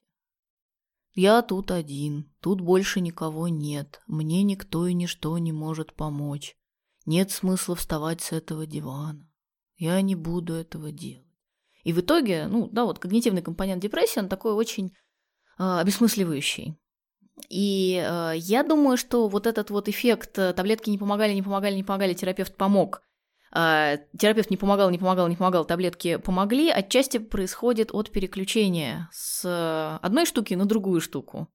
Я 1.14 1.42
тут 1.42 1.72
один, 1.72 2.30
тут 2.42 2.60
больше 2.60 3.00
никого 3.00 3.48
нет, 3.48 4.02
мне 4.06 4.44
никто 4.44 4.88
и 4.88 4.94
ничто 4.94 5.38
не 5.38 5.54
может 5.54 5.94
помочь. 5.94 6.58
Нет 7.06 7.32
смысла 7.32 7.78
вставать 7.78 8.20
с 8.20 8.34
этого 8.34 8.66
дивана. 8.66 9.26
Я 9.78 10.02
не 10.02 10.16
буду 10.16 10.56
этого 10.56 10.92
делать. 10.92 11.24
И 11.86 11.94
в 11.94 12.02
итоге, 12.02 12.48
ну 12.48 12.68
да, 12.68 12.84
вот 12.84 13.00
когнитивный 13.00 13.42
компонент 13.42 13.82
депрессии, 13.82 14.20
он 14.20 14.28
такой 14.28 14.52
очень 14.52 14.92
обесмысливающий. 15.62 16.78
И 17.50 18.04
э, 18.04 18.34
я 18.36 18.64
думаю, 18.64 18.98
что 18.98 19.28
вот 19.28 19.48
этот 19.48 19.70
вот 19.70 19.90
эффект 19.90 20.38
э, 20.38 20.54
таблетки 20.54 20.90
не 20.90 20.98
помогали, 20.98 21.34
не 21.34 21.42
помогали, 21.42 21.76
не 21.76 21.84
помогали, 21.84 22.14
терапевт 22.14 22.56
помог. 22.56 23.02
Э, 23.54 23.98
терапевт 24.18 24.50
не 24.50 24.58
помогал, 24.58 24.90
не 24.90 24.98
помогал, 24.98 25.28
не 25.28 25.36
помогал, 25.36 25.66
таблетки 25.66 26.18
помогли, 26.18 26.70
отчасти 26.70 27.18
происходит 27.18 27.94
от 27.94 28.12
переключения 28.12 29.10
с 29.12 30.00
одной 30.02 30.26
штуки 30.26 30.54
на 30.54 30.66
другую 30.66 31.02
штуку. 31.02 31.48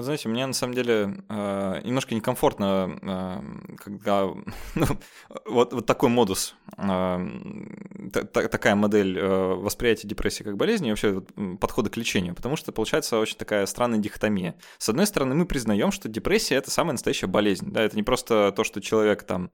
Вот 0.00 0.04
знаете, 0.04 0.30
мне 0.30 0.46
на 0.46 0.54
самом 0.54 0.72
деле 0.72 1.22
э, 1.28 1.80
немножко 1.84 2.14
некомфортно, 2.14 2.98
э, 3.02 3.76
когда 3.76 4.28
ну, 4.74 4.86
вот, 5.44 5.74
вот 5.74 5.84
такой 5.84 6.08
модус, 6.08 6.54
э, 6.78 7.18
та, 8.10 8.24
такая 8.24 8.76
модель 8.76 9.18
э, 9.18 9.54
восприятия 9.56 10.08
депрессии 10.08 10.42
как 10.42 10.56
болезни 10.56 10.86
и 10.88 10.90
вообще 10.90 11.20
подхода 11.60 11.90
к 11.90 11.98
лечению, 11.98 12.34
потому 12.34 12.56
что 12.56 12.72
получается 12.72 13.18
очень 13.18 13.36
такая 13.36 13.66
странная 13.66 13.98
дихотомия. 13.98 14.54
С 14.78 14.88
одной 14.88 15.06
стороны, 15.06 15.34
мы 15.34 15.44
признаем, 15.44 15.92
что 15.92 16.08
депрессия 16.08 16.54
это 16.54 16.70
самая 16.70 16.92
настоящая 16.92 17.26
болезнь, 17.26 17.70
да, 17.70 17.82
это 17.82 17.94
не 17.94 18.02
просто 18.02 18.54
то, 18.56 18.64
что 18.64 18.80
человек 18.80 19.24
там 19.24 19.50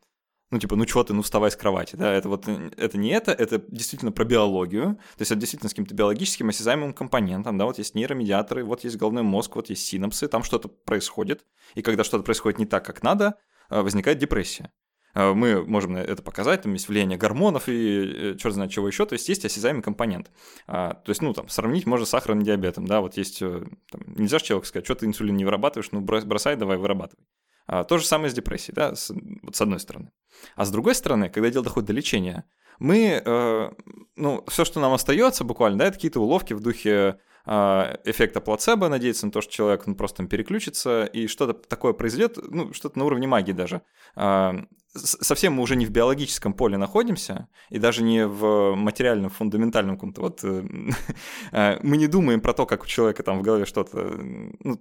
ну, 0.50 0.58
типа, 0.58 0.76
ну 0.76 0.84
чего 0.86 1.02
ты, 1.02 1.12
ну 1.12 1.22
вставай 1.22 1.50
с 1.50 1.56
кровати, 1.56 1.96
да, 1.96 2.12
это 2.12 2.28
вот, 2.28 2.46
это 2.48 2.98
не 2.98 3.10
это, 3.10 3.32
это 3.32 3.62
действительно 3.68 4.12
про 4.12 4.24
биологию, 4.24 4.94
то 5.16 5.20
есть 5.20 5.32
это 5.32 5.40
действительно 5.40 5.68
с 5.68 5.72
каким-то 5.72 5.94
биологическим 5.94 6.48
осязаемым 6.48 6.94
компонентом, 6.94 7.58
да, 7.58 7.64
вот 7.64 7.78
есть 7.78 7.94
нейромедиаторы, 7.94 8.64
вот 8.64 8.84
есть 8.84 8.96
головной 8.96 9.24
мозг, 9.24 9.56
вот 9.56 9.70
есть 9.70 9.84
синапсы, 9.84 10.28
там 10.28 10.44
что-то 10.44 10.68
происходит, 10.68 11.44
и 11.74 11.82
когда 11.82 12.04
что-то 12.04 12.22
происходит 12.22 12.58
не 12.58 12.66
так, 12.66 12.84
как 12.84 13.02
надо, 13.02 13.34
э, 13.70 13.80
возникает 13.80 14.18
депрессия. 14.18 14.70
Э, 15.14 15.32
мы 15.32 15.64
можем 15.64 15.96
это 15.96 16.22
показать, 16.22 16.62
там 16.62 16.74
есть 16.74 16.88
влияние 16.88 17.18
гормонов 17.18 17.68
и 17.68 18.32
э, 18.32 18.36
черт 18.38 18.54
знает 18.54 18.70
чего 18.70 18.86
еще, 18.86 19.04
то 19.04 19.14
есть 19.14 19.28
есть 19.28 19.44
осязаемый 19.44 19.82
компонент. 19.82 20.30
А, 20.68 20.94
то 20.94 21.10
есть, 21.10 21.22
ну, 21.22 21.32
там, 21.32 21.48
сравнить 21.48 21.86
можно 21.86 22.06
с 22.06 22.10
сахарным 22.10 22.44
диабетом, 22.44 22.86
да, 22.86 23.00
вот 23.00 23.16
есть, 23.16 23.40
там, 23.40 23.68
нельзя 24.06 24.38
же 24.38 24.44
человеку 24.44 24.68
сказать, 24.68 24.84
что 24.84 24.94
ты 24.94 25.06
инсулин 25.06 25.36
не 25.36 25.44
вырабатываешь, 25.44 25.90
ну, 25.90 26.00
бросай, 26.02 26.54
давай, 26.54 26.76
вырабатывай. 26.76 27.24
А, 27.66 27.84
то 27.84 27.98
же 27.98 28.04
самое 28.04 28.30
с 28.30 28.34
депрессией, 28.34 28.74
да, 28.74 28.94
с, 28.94 29.12
вот 29.42 29.56
с 29.56 29.60
одной 29.60 29.80
стороны. 29.80 30.12
А 30.54 30.64
с 30.64 30.70
другой 30.70 30.94
стороны, 30.94 31.28
когда 31.28 31.50
дело 31.50 31.64
доходит 31.64 31.88
до 31.88 31.92
лечения, 31.92 32.44
мы, 32.78 33.22
э, 33.24 33.70
ну, 34.16 34.44
все, 34.48 34.64
что 34.64 34.80
нам 34.80 34.92
остается 34.92 35.44
буквально, 35.44 35.78
да, 35.78 35.86
это 35.86 35.94
какие-то 35.94 36.20
уловки 36.20 36.52
в 36.52 36.60
духе 36.60 37.18
э, 37.46 37.50
эффекта 38.04 38.40
плацебо, 38.40 38.88
надеяться 38.88 39.26
на 39.26 39.32
то, 39.32 39.40
что 39.40 39.52
человек 39.52 39.86
ну, 39.86 39.94
просто 39.94 40.18
там 40.18 40.28
переключится, 40.28 41.04
и 41.04 41.26
что-то 41.26 41.54
такое 41.54 41.92
произойдет, 41.94 42.38
ну, 42.50 42.72
что-то 42.72 42.98
на 42.98 43.06
уровне 43.06 43.26
магии 43.26 43.52
даже. 43.52 43.82
Э, 44.14 44.52
совсем 44.94 45.54
мы 45.54 45.62
уже 45.62 45.74
не 45.74 45.86
в 45.86 45.90
биологическом 45.90 46.52
поле 46.52 46.76
находимся, 46.76 47.48
и 47.70 47.78
даже 47.78 48.02
не 48.02 48.26
в 48.26 48.74
материальном, 48.74 49.30
фундаментальном 49.30 49.96
каком-то 49.96 50.20
вот... 50.20 50.44
Э, 50.44 51.78
мы 51.82 51.96
не 51.96 52.06
думаем 52.06 52.40
про 52.40 52.52
то, 52.52 52.66
как 52.66 52.84
у 52.84 52.86
человека 52.86 53.22
там 53.22 53.38
в 53.38 53.42
голове 53.42 53.64
что-то... 53.64 53.98
Ну, 53.98 54.80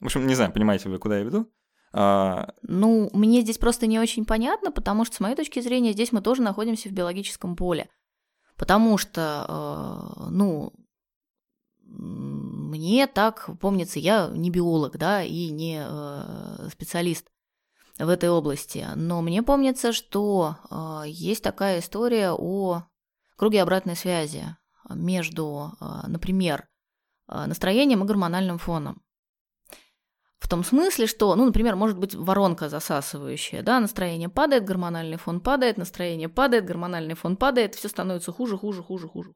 в 0.00 0.04
общем, 0.06 0.26
не 0.26 0.34
знаю, 0.34 0.52
понимаете 0.52 0.88
вы, 0.88 0.98
куда 0.98 1.18
я 1.18 1.24
веду? 1.24 1.50
А... 1.98 2.52
Ну, 2.60 3.08
мне 3.14 3.40
здесь 3.40 3.56
просто 3.56 3.86
не 3.86 3.98
очень 3.98 4.26
понятно, 4.26 4.70
потому 4.70 5.06
что, 5.06 5.16
с 5.16 5.20
моей 5.20 5.34
точки 5.34 5.60
зрения, 5.60 5.92
здесь 5.92 6.12
мы 6.12 6.20
тоже 6.20 6.42
находимся 6.42 6.90
в 6.90 6.92
биологическом 6.92 7.56
поле. 7.56 7.88
Потому 8.58 8.98
что, 8.98 9.46
э, 10.18 10.28
ну, 10.30 10.72
мне 11.80 13.06
так 13.06 13.48
помнится, 13.60 13.98
я 13.98 14.28
не 14.28 14.50
биолог, 14.50 14.98
да, 14.98 15.22
и 15.22 15.48
не 15.48 15.82
э, 15.82 16.68
специалист 16.70 17.26
в 17.98 18.08
этой 18.10 18.28
области, 18.28 18.86
но 18.94 19.22
мне 19.22 19.42
помнится, 19.42 19.94
что 19.94 20.56
э, 20.70 21.04
есть 21.06 21.42
такая 21.42 21.80
история 21.80 22.32
о 22.32 22.84
круге 23.36 23.62
обратной 23.62 23.96
связи 23.96 24.44
между, 24.90 25.72
например, 26.06 26.68
настроением 27.26 28.04
и 28.04 28.06
гормональным 28.06 28.58
фоном. 28.58 29.02
В 30.38 30.48
том 30.48 30.64
смысле, 30.64 31.06
что, 31.06 31.34
ну, 31.34 31.46
например, 31.46 31.76
может 31.76 31.98
быть 31.98 32.14
воронка 32.14 32.68
засасывающая, 32.68 33.62
да, 33.62 33.80
настроение 33.80 34.28
падает, 34.28 34.64
гормональный 34.64 35.16
фон 35.16 35.40
падает, 35.40 35.78
настроение 35.78 36.28
падает, 36.28 36.66
гормональный 36.66 37.14
фон 37.14 37.36
падает, 37.36 37.74
все 37.74 37.88
становится 37.88 38.32
хуже, 38.32 38.58
хуже, 38.58 38.82
хуже, 38.82 39.08
хуже. 39.08 39.32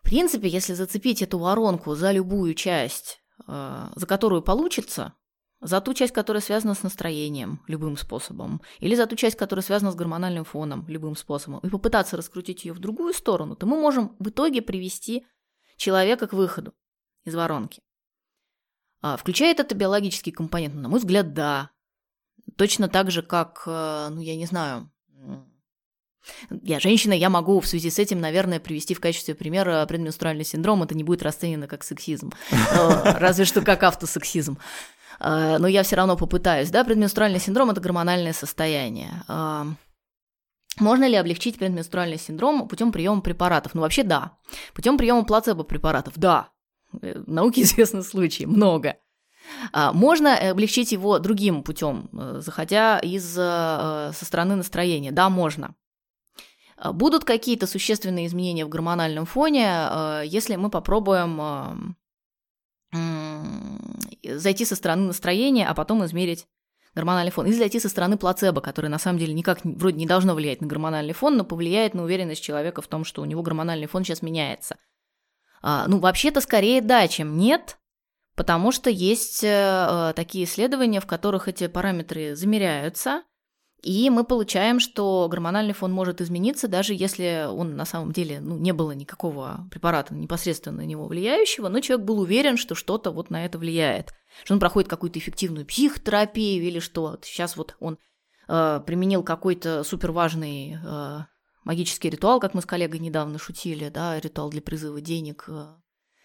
В 0.00 0.02
принципе, 0.08 0.48
если 0.48 0.72
зацепить 0.72 1.20
эту 1.20 1.38
воронку 1.38 1.94
за 1.94 2.12
любую 2.12 2.54
часть, 2.54 3.20
э, 3.46 3.88
за 3.94 4.06
которую 4.06 4.40
получится, 4.40 5.14
за 5.60 5.80
ту 5.80 5.94
часть, 5.94 6.12
которая 6.12 6.40
связана 6.40 6.74
с 6.74 6.82
настроением 6.82 7.62
любым 7.66 7.96
способом, 7.96 8.62
или 8.78 8.94
за 8.94 9.06
ту 9.06 9.16
часть, 9.16 9.36
которая 9.36 9.62
связана 9.62 9.90
с 9.90 9.96
гормональным 9.96 10.44
фоном 10.44 10.86
любым 10.88 11.16
способом, 11.16 11.60
и 11.60 11.68
попытаться 11.68 12.16
раскрутить 12.16 12.64
ее 12.64 12.72
в 12.72 12.78
другую 12.78 13.12
сторону, 13.14 13.56
то 13.56 13.66
мы 13.66 13.76
можем 13.76 14.16
в 14.18 14.28
итоге 14.28 14.62
привести 14.62 15.26
человека 15.76 16.26
к 16.26 16.32
выходу 16.32 16.72
из 17.24 17.34
воронки. 17.34 17.82
А, 19.02 19.16
включает 19.16 19.60
это 19.60 19.74
биологический 19.74 20.32
компонент? 20.32 20.74
На 20.74 20.88
мой 20.88 20.98
взгляд, 20.98 21.32
да. 21.34 21.70
Точно 22.56 22.88
так 22.88 23.10
же, 23.10 23.22
как, 23.22 23.62
э, 23.66 24.08
ну, 24.10 24.20
я 24.20 24.36
не 24.36 24.46
знаю, 24.46 24.90
я 26.50 26.80
женщина, 26.80 27.12
я 27.12 27.30
могу 27.30 27.60
в 27.60 27.66
связи 27.66 27.90
с 27.90 27.98
этим, 27.98 28.20
наверное, 28.20 28.58
привести 28.58 28.94
в 28.94 29.00
качестве 29.00 29.34
примера 29.34 29.84
предменструальный 29.86 30.44
синдром. 30.44 30.82
Это 30.82 30.96
не 30.96 31.04
будет 31.04 31.22
расценено 31.22 31.68
как 31.68 31.84
сексизм, 31.84 32.32
разве 33.04 33.44
что 33.44 33.62
как 33.62 33.82
автосексизм. 33.82 34.58
А, 35.18 35.58
но 35.58 35.66
я 35.68 35.82
все 35.82 35.96
равно 35.96 36.16
попытаюсь. 36.16 36.70
Да, 36.70 36.84
предменструальный 36.84 37.40
синдром– 37.40 37.70
это 37.72 37.80
гормональное 37.80 38.32
состояние. 38.32 39.22
Можно 40.78 41.08
ли 41.08 41.16
облегчить 41.16 41.58
предменструальный 41.58 42.18
синдром 42.18 42.68
путем 42.68 42.92
приема 42.92 43.22
препаратов? 43.22 43.74
Ну, 43.74 43.80
вообще, 43.80 44.02
да. 44.02 44.36
Путем 44.74 44.98
приема 44.98 45.24
плацебо-препаратов, 45.24 46.14
да. 46.16 46.50
Э, 47.02 47.22
науке 47.26 47.62
известны 47.62 48.02
случаи, 48.02 48.44
много. 48.44 48.96
А, 49.72 49.92
можно 49.92 50.36
облегчить 50.36 50.92
его 50.92 51.18
другим 51.18 51.62
путем, 51.62 52.08
э, 52.12 52.40
заходя 52.40 52.98
из, 52.98 53.36
э, 53.38 54.12
со 54.14 54.24
стороны 54.24 54.56
настроения. 54.56 55.12
Да, 55.12 55.28
можно. 55.30 55.74
А, 56.76 56.92
будут 56.92 57.24
какие-то 57.24 57.66
существенные 57.66 58.26
изменения 58.26 58.64
в 58.64 58.68
гормональном 58.68 59.26
фоне, 59.26 60.22
если 60.24 60.56
мы 60.56 60.70
попробуем 60.70 61.96
зайти 64.22 64.64
со 64.64 64.74
стороны 64.74 65.08
настроения, 65.08 65.68
а 65.68 65.74
потом 65.74 66.04
измерить 66.04 66.46
гормональный 66.94 67.30
фон. 67.30 67.46
Или 67.46 67.54
зайти 67.54 67.78
со 67.78 67.88
стороны 67.88 68.16
плацебо, 68.16 68.60
который 68.60 68.88
на 68.88 68.98
самом 68.98 69.18
деле 69.18 69.34
никак 69.34 69.60
вроде 69.64 69.98
не 69.98 70.06
должно 70.06 70.34
влиять 70.34 70.60
на 70.60 70.66
гормональный 70.66 71.12
фон, 71.12 71.36
но 71.36 71.44
повлияет 71.44 71.94
на 71.94 72.02
уверенность 72.04 72.42
человека 72.42 72.80
в 72.80 72.88
том, 72.88 73.04
что 73.04 73.22
у 73.22 73.26
него 73.26 73.42
гормональный 73.42 73.86
фон 73.86 74.02
сейчас 74.02 74.22
меняется. 74.22 74.76
А, 75.62 75.86
ну, 75.88 75.98
вообще-то 75.98 76.40
скорее 76.40 76.80
да, 76.80 77.08
чем 77.08 77.36
нет, 77.38 77.78
потому 78.34 78.72
что 78.72 78.90
есть 78.90 79.42
э, 79.42 79.48
э, 79.48 80.12
такие 80.14 80.44
исследования, 80.44 81.00
в 81.00 81.06
которых 81.06 81.48
эти 81.48 81.66
параметры 81.66 82.36
замеряются, 82.36 83.22
и 83.82 84.10
мы 84.10 84.24
получаем, 84.24 84.80
что 84.80 85.28
гормональный 85.30 85.72
фон 85.72 85.92
может 85.92 86.20
измениться, 86.20 86.66
даже 86.66 86.92
если 86.92 87.46
он 87.48 87.76
на 87.76 87.84
самом 87.84 88.10
деле 88.10 88.40
ну, 88.40 88.56
не 88.56 88.72
было 88.72 88.90
никакого 88.92 89.68
препарата 89.70 90.14
непосредственно 90.14 90.78
на 90.78 90.86
него 90.86 91.06
влияющего, 91.06 91.68
но 91.68 91.80
человек 91.80 92.04
был 92.04 92.18
уверен, 92.18 92.56
что 92.56 92.74
что-то 92.74 93.10
вот 93.12 93.30
на 93.30 93.44
это 93.44 93.58
влияет, 93.58 94.12
что 94.44 94.54
он 94.54 94.60
проходит 94.60 94.90
какую-то 94.90 95.18
эффективную 95.18 95.66
психотерапию 95.66 96.64
или 96.64 96.80
что. 96.80 97.18
Сейчас 97.22 97.56
вот 97.56 97.76
он 97.78 97.98
э, 98.48 98.80
применил 98.84 99.22
какой-то 99.22 99.84
суперважный 99.84 100.78
э, 100.84 101.18
магический 101.66 102.08
ритуал, 102.08 102.40
как 102.40 102.54
мы 102.54 102.62
с 102.62 102.66
коллегой 102.66 103.00
недавно 103.00 103.38
шутили, 103.38 103.88
да, 103.88 104.18
ритуал 104.18 104.48
для 104.48 104.62
призыва 104.62 105.00
денег, 105.00 105.44
э, 105.48 105.66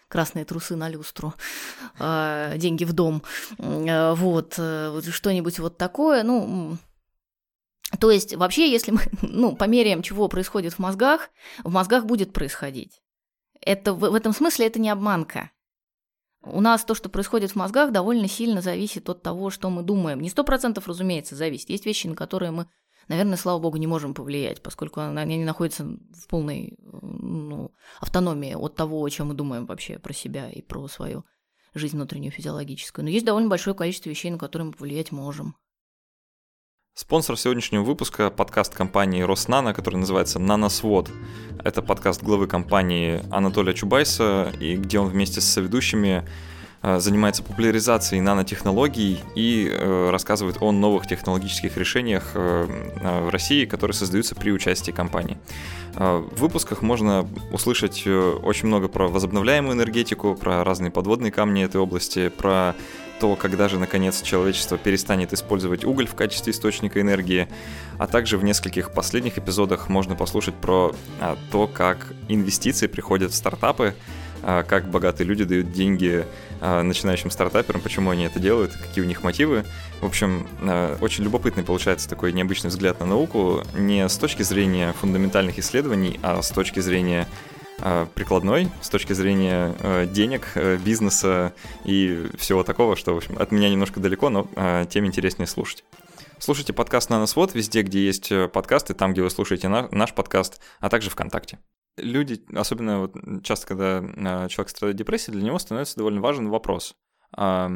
красные 0.08 0.44
трусы 0.44 0.76
на 0.76 0.88
люстру, 0.88 1.34
э, 1.98 2.54
деньги 2.56 2.84
в 2.84 2.92
дом, 2.92 3.22
э, 3.58 4.14
вот, 4.14 4.54
что-нибудь 4.54 5.58
вот 5.58 5.76
такое, 5.76 6.22
ну, 6.22 6.78
то 8.00 8.10
есть 8.10 8.34
вообще, 8.34 8.70
если 8.70 8.92
мы, 8.92 9.00
ну, 9.22 9.56
померяем, 9.56 10.02
чего 10.02 10.28
происходит 10.28 10.74
в 10.74 10.78
мозгах, 10.78 11.28
в 11.64 11.70
мозгах 11.70 12.06
будет 12.06 12.32
происходить. 12.32 13.02
Это, 13.60 13.94
в 13.94 14.14
этом 14.14 14.32
смысле 14.32 14.66
это 14.68 14.80
не 14.80 14.90
обманка. 14.90 15.50
У 16.44 16.60
нас 16.60 16.84
то, 16.84 16.94
что 16.94 17.08
происходит 17.08 17.52
в 17.52 17.56
мозгах, 17.56 17.92
довольно 17.92 18.26
сильно 18.26 18.60
зависит 18.60 19.08
от 19.08 19.22
того, 19.22 19.50
что 19.50 19.70
мы 19.70 19.82
думаем. 19.82 20.20
Не 20.20 20.30
сто 20.30 20.42
процентов, 20.42 20.88
разумеется, 20.88 21.36
зависит. 21.36 21.70
Есть 21.70 21.86
вещи, 21.86 22.08
на 22.08 22.16
которые 22.16 22.50
мы 22.50 22.66
наверное, 23.08 23.36
слава 23.36 23.58
богу, 23.58 23.76
не 23.76 23.86
можем 23.86 24.14
повлиять, 24.14 24.62
поскольку 24.62 25.00
они 25.00 25.38
не 25.38 25.44
находятся 25.44 25.84
в 25.84 26.26
полной 26.28 26.78
ну, 27.02 27.72
автономии 28.00 28.54
от 28.54 28.74
того, 28.74 29.02
о 29.02 29.10
чем 29.10 29.28
мы 29.28 29.34
думаем 29.34 29.66
вообще 29.66 29.98
про 29.98 30.12
себя 30.12 30.50
и 30.50 30.62
про 30.62 30.88
свою 30.88 31.24
жизнь 31.74 31.96
внутреннюю 31.96 32.32
физиологическую. 32.32 33.04
Но 33.04 33.10
есть 33.10 33.24
довольно 33.24 33.48
большое 33.48 33.74
количество 33.74 34.10
вещей, 34.10 34.30
на 34.30 34.38
которые 34.38 34.66
мы 34.66 34.72
повлиять 34.72 35.12
можем. 35.12 35.56
Спонсор 36.94 37.38
сегодняшнего 37.38 37.82
выпуска– 37.82 38.30
подкаст 38.36 38.74
компании 38.74 39.22
Роснано, 39.22 39.72
который 39.72 39.96
называется 39.96 40.38
«Наносвод». 40.38 41.10
Это 41.64 41.80
подкаст 41.80 42.22
главы 42.22 42.46
компании 42.46 43.22
Анатолия 43.30 43.72
Чубайса, 43.72 44.52
и 44.60 44.76
где 44.76 44.98
он 44.98 45.08
вместе 45.08 45.40
с 45.40 45.46
соведущими 45.46 46.28
занимается 46.82 47.42
популяризацией 47.42 48.20
нанотехнологий 48.20 49.20
и 49.34 49.68
э, 49.70 50.10
рассказывает 50.10 50.56
о 50.60 50.72
новых 50.72 51.06
технологических 51.06 51.76
решениях 51.76 52.32
э, 52.34 52.66
в 53.24 53.28
России, 53.30 53.64
которые 53.66 53.94
создаются 53.94 54.34
при 54.34 54.50
участии 54.50 54.90
компании. 54.90 55.38
В 55.94 56.40
выпусках 56.40 56.80
можно 56.80 57.28
услышать 57.52 58.06
очень 58.06 58.66
много 58.66 58.88
про 58.88 59.08
возобновляемую 59.08 59.74
энергетику, 59.74 60.34
про 60.34 60.64
разные 60.64 60.90
подводные 60.90 61.30
камни 61.30 61.62
этой 61.62 61.82
области, 61.82 62.30
про 62.30 62.74
то, 63.22 63.36
когда 63.36 63.68
же 63.68 63.78
наконец 63.78 64.20
человечество 64.20 64.76
перестанет 64.76 65.32
использовать 65.32 65.84
уголь 65.84 66.08
в 66.08 66.14
качестве 66.16 66.52
источника 66.52 67.00
энергии, 67.00 67.46
а 67.96 68.08
также 68.08 68.36
в 68.36 68.42
нескольких 68.42 68.92
последних 68.92 69.38
эпизодах 69.38 69.88
можно 69.88 70.16
послушать 70.16 70.56
про 70.56 70.92
а, 71.20 71.38
то, 71.52 71.68
как 71.68 72.14
инвестиции 72.26 72.88
приходят 72.88 73.30
в 73.30 73.36
стартапы, 73.36 73.94
как 74.42 74.88
богатые 74.88 75.26
люди 75.26 75.44
дают 75.44 75.72
деньги 75.72 76.26
а, 76.60 76.82
начинающим 76.82 77.30
стартаперам, 77.30 77.80
почему 77.80 78.10
они 78.10 78.24
это 78.24 78.40
делают, 78.40 78.72
какие 78.72 79.04
у 79.04 79.06
них 79.06 79.22
мотивы. 79.22 79.64
В 80.00 80.06
общем, 80.06 80.46
а, 80.60 80.96
очень 81.00 81.24
любопытный 81.24 81.62
получается 81.62 82.08
такой 82.08 82.32
необычный 82.32 82.70
взгляд 82.70 83.00
на 83.00 83.06
науку 83.06 83.62
не 83.74 84.08
с 84.08 84.16
точки 84.16 84.42
зрения 84.42 84.92
фундаментальных 84.94 85.58
исследований, 85.58 86.18
а 86.22 86.42
с 86.42 86.50
точки 86.50 86.80
зрения 86.80 87.26
Э, 87.84 88.06
прикладной 88.14 88.70
с 88.80 88.88
точки 88.88 89.12
зрения 89.12 89.74
э, 89.80 90.06
денег, 90.06 90.52
э, 90.54 90.76
бизнеса 90.76 91.52
и 91.84 92.28
всего 92.38 92.62
такого, 92.62 92.94
что, 92.94 93.12
в 93.12 93.16
общем, 93.16 93.36
от 93.38 93.50
меня 93.50 93.68
немножко 93.68 93.98
далеко, 93.98 94.28
но 94.28 94.46
тем 94.88 95.06
интереснее 95.06 95.48
слушать. 95.48 95.84
Слушайте 96.38 96.72
подкаст 96.72 97.10
«Наносвод» 97.10 97.54
везде, 97.54 97.82
где 97.82 98.04
есть 98.04 98.32
подкасты, 98.52 98.94
там, 98.94 99.12
где 99.12 99.22
вы 99.22 99.30
слушаете 99.30 99.68
наш 99.68 100.12
подкаст, 100.12 100.60
а 100.80 100.88
также 100.88 101.10
ВКонтакте. 101.10 101.58
Люди, 101.96 102.42
особенно 102.54 103.00
вот 103.00 103.14
часто, 103.42 103.66
когда 103.66 104.48
человек 104.48 104.70
страдает 104.70 104.96
депрессией, 104.96 105.36
для 105.36 105.46
него 105.46 105.58
становится 105.58 105.96
довольно 105.96 106.20
важен 106.20 106.48
вопрос. 106.48 106.96
А 107.34 107.70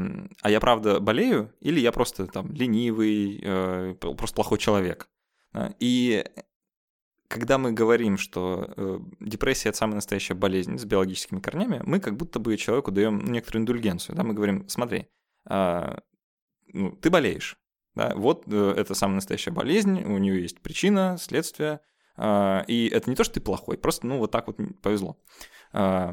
я 0.44 0.60
правда 0.60 1.00
болею 1.00 1.52
или 1.60 1.80
я 1.80 1.92
просто 1.92 2.26
там 2.26 2.52
ленивый, 2.52 3.96
просто 3.98 4.34
плохой 4.34 4.58
человек? 4.58 5.08
И 5.80 6.24
когда 7.28 7.58
мы 7.58 7.72
говорим, 7.72 8.18
что 8.18 8.72
э, 8.76 8.98
депрессия 9.20 9.70
это 9.70 9.78
самая 9.78 9.96
настоящая 9.96 10.34
болезнь 10.34 10.78
с 10.78 10.84
биологическими 10.84 11.40
корнями, 11.40 11.82
мы 11.84 12.00
как 12.00 12.16
будто 12.16 12.38
бы 12.38 12.56
человеку 12.56 12.92
даем 12.92 13.24
некоторую 13.24 13.62
индульгенцию. 13.62 14.16
Да? 14.16 14.22
Мы 14.22 14.34
говорим, 14.34 14.68
смотри, 14.68 15.08
э, 15.48 15.96
ну, 16.72 16.92
ты 16.92 17.10
болеешь, 17.10 17.58
да? 17.94 18.12
вот 18.14 18.44
э, 18.46 18.74
это 18.76 18.94
самая 18.94 19.16
настоящая 19.16 19.50
болезнь, 19.50 20.02
у 20.04 20.18
нее 20.18 20.40
есть 20.42 20.60
причина, 20.60 21.16
следствие, 21.18 21.72
э, 21.72 21.78
и 22.18 22.90
это 22.92 23.10
не 23.10 23.16
то, 23.16 23.24
что 23.24 23.34
ты 23.34 23.40
плохой, 23.40 23.76
просто 23.78 24.06
ну 24.06 24.18
вот 24.18 24.30
так 24.30 24.46
вот 24.46 24.56
повезло. 24.82 25.18
Э, 25.72 26.10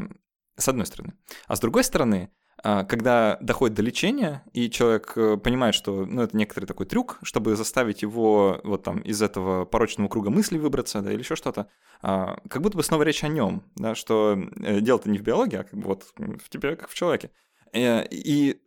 с 0.56 0.68
одной 0.68 0.86
стороны. 0.86 1.14
А 1.48 1.56
с 1.56 1.60
другой 1.60 1.84
стороны, 1.84 2.30
а, 2.66 2.84
когда 2.86 3.38
доходит 3.42 3.76
до 3.76 3.82
лечения, 3.82 4.44
и 4.54 4.70
человек 4.70 5.14
э, 5.16 5.38
понимает, 5.38 5.76
что 5.76 6.06
ну, 6.06 6.22
это 6.22 6.38
некоторый 6.38 6.66
такой 6.66 6.86
трюк, 6.86 7.20
чтобы 7.24 7.56
заставить 7.56 8.04
его 8.04 8.62
вот 8.64 8.84
там 8.84 9.00
из 9.00 9.22
этого 9.22 9.66
порочного 9.66 10.08
круга 10.08 10.30
мыслей 10.30 10.60
выбраться, 10.60 11.02
да, 11.02 11.12
или 11.12 11.20
еще 11.20 11.36
что-то, 11.36 11.68
а, 12.02 12.38
как 12.50 12.62
будто 12.62 12.78
бы 12.78 12.84
снова 12.84 13.04
речь 13.04 13.24
о 13.24 13.28
нем, 13.28 13.64
да, 13.76 13.96
что 13.96 14.38
э, 14.62 14.80
дело-то 14.80 15.10
не 15.10 15.18
в 15.18 15.24
биологии, 15.24 15.58
а 15.58 15.64
как 15.64 15.78
бы 15.78 15.88
вот 15.88 16.06
в 16.16 16.50
тебе, 16.50 16.76
как 16.76 16.90
в 16.90 16.94
человеке. 16.94 17.32
Э, 17.74 18.06
и 18.10 18.62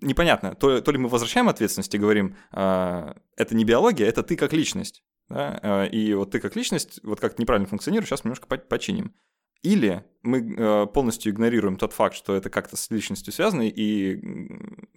непонятно, 0.00 0.56
то, 0.56 0.80
то 0.80 0.90
ли 0.90 0.98
мы 0.98 1.08
возвращаем 1.08 1.48
ответственность 1.48 1.94
и 1.94 1.98
говорим, 1.98 2.36
а, 2.50 3.14
это 3.36 3.54
не 3.54 3.64
биология, 3.64 4.08
это 4.08 4.24
ты 4.24 4.34
как 4.34 4.52
личность. 4.52 5.04
Да? 5.30 5.86
И 5.86 6.12
вот 6.12 6.32
ты 6.32 6.40
как 6.40 6.56
личность, 6.56 7.00
вот 7.02 7.20
как 7.20 7.38
неправильно 7.38 7.68
функционируешь, 7.68 8.08
сейчас 8.08 8.24
немножко 8.24 8.46
починим. 8.46 9.14
Или 9.62 10.04
мы 10.22 10.54
э, 10.54 10.86
полностью 10.86 11.32
игнорируем 11.32 11.76
тот 11.76 11.92
факт, 11.92 12.16
что 12.16 12.34
это 12.34 12.48
как-то 12.48 12.76
с 12.76 12.90
личностью 12.90 13.32
связано, 13.32 13.62
и 13.62 14.18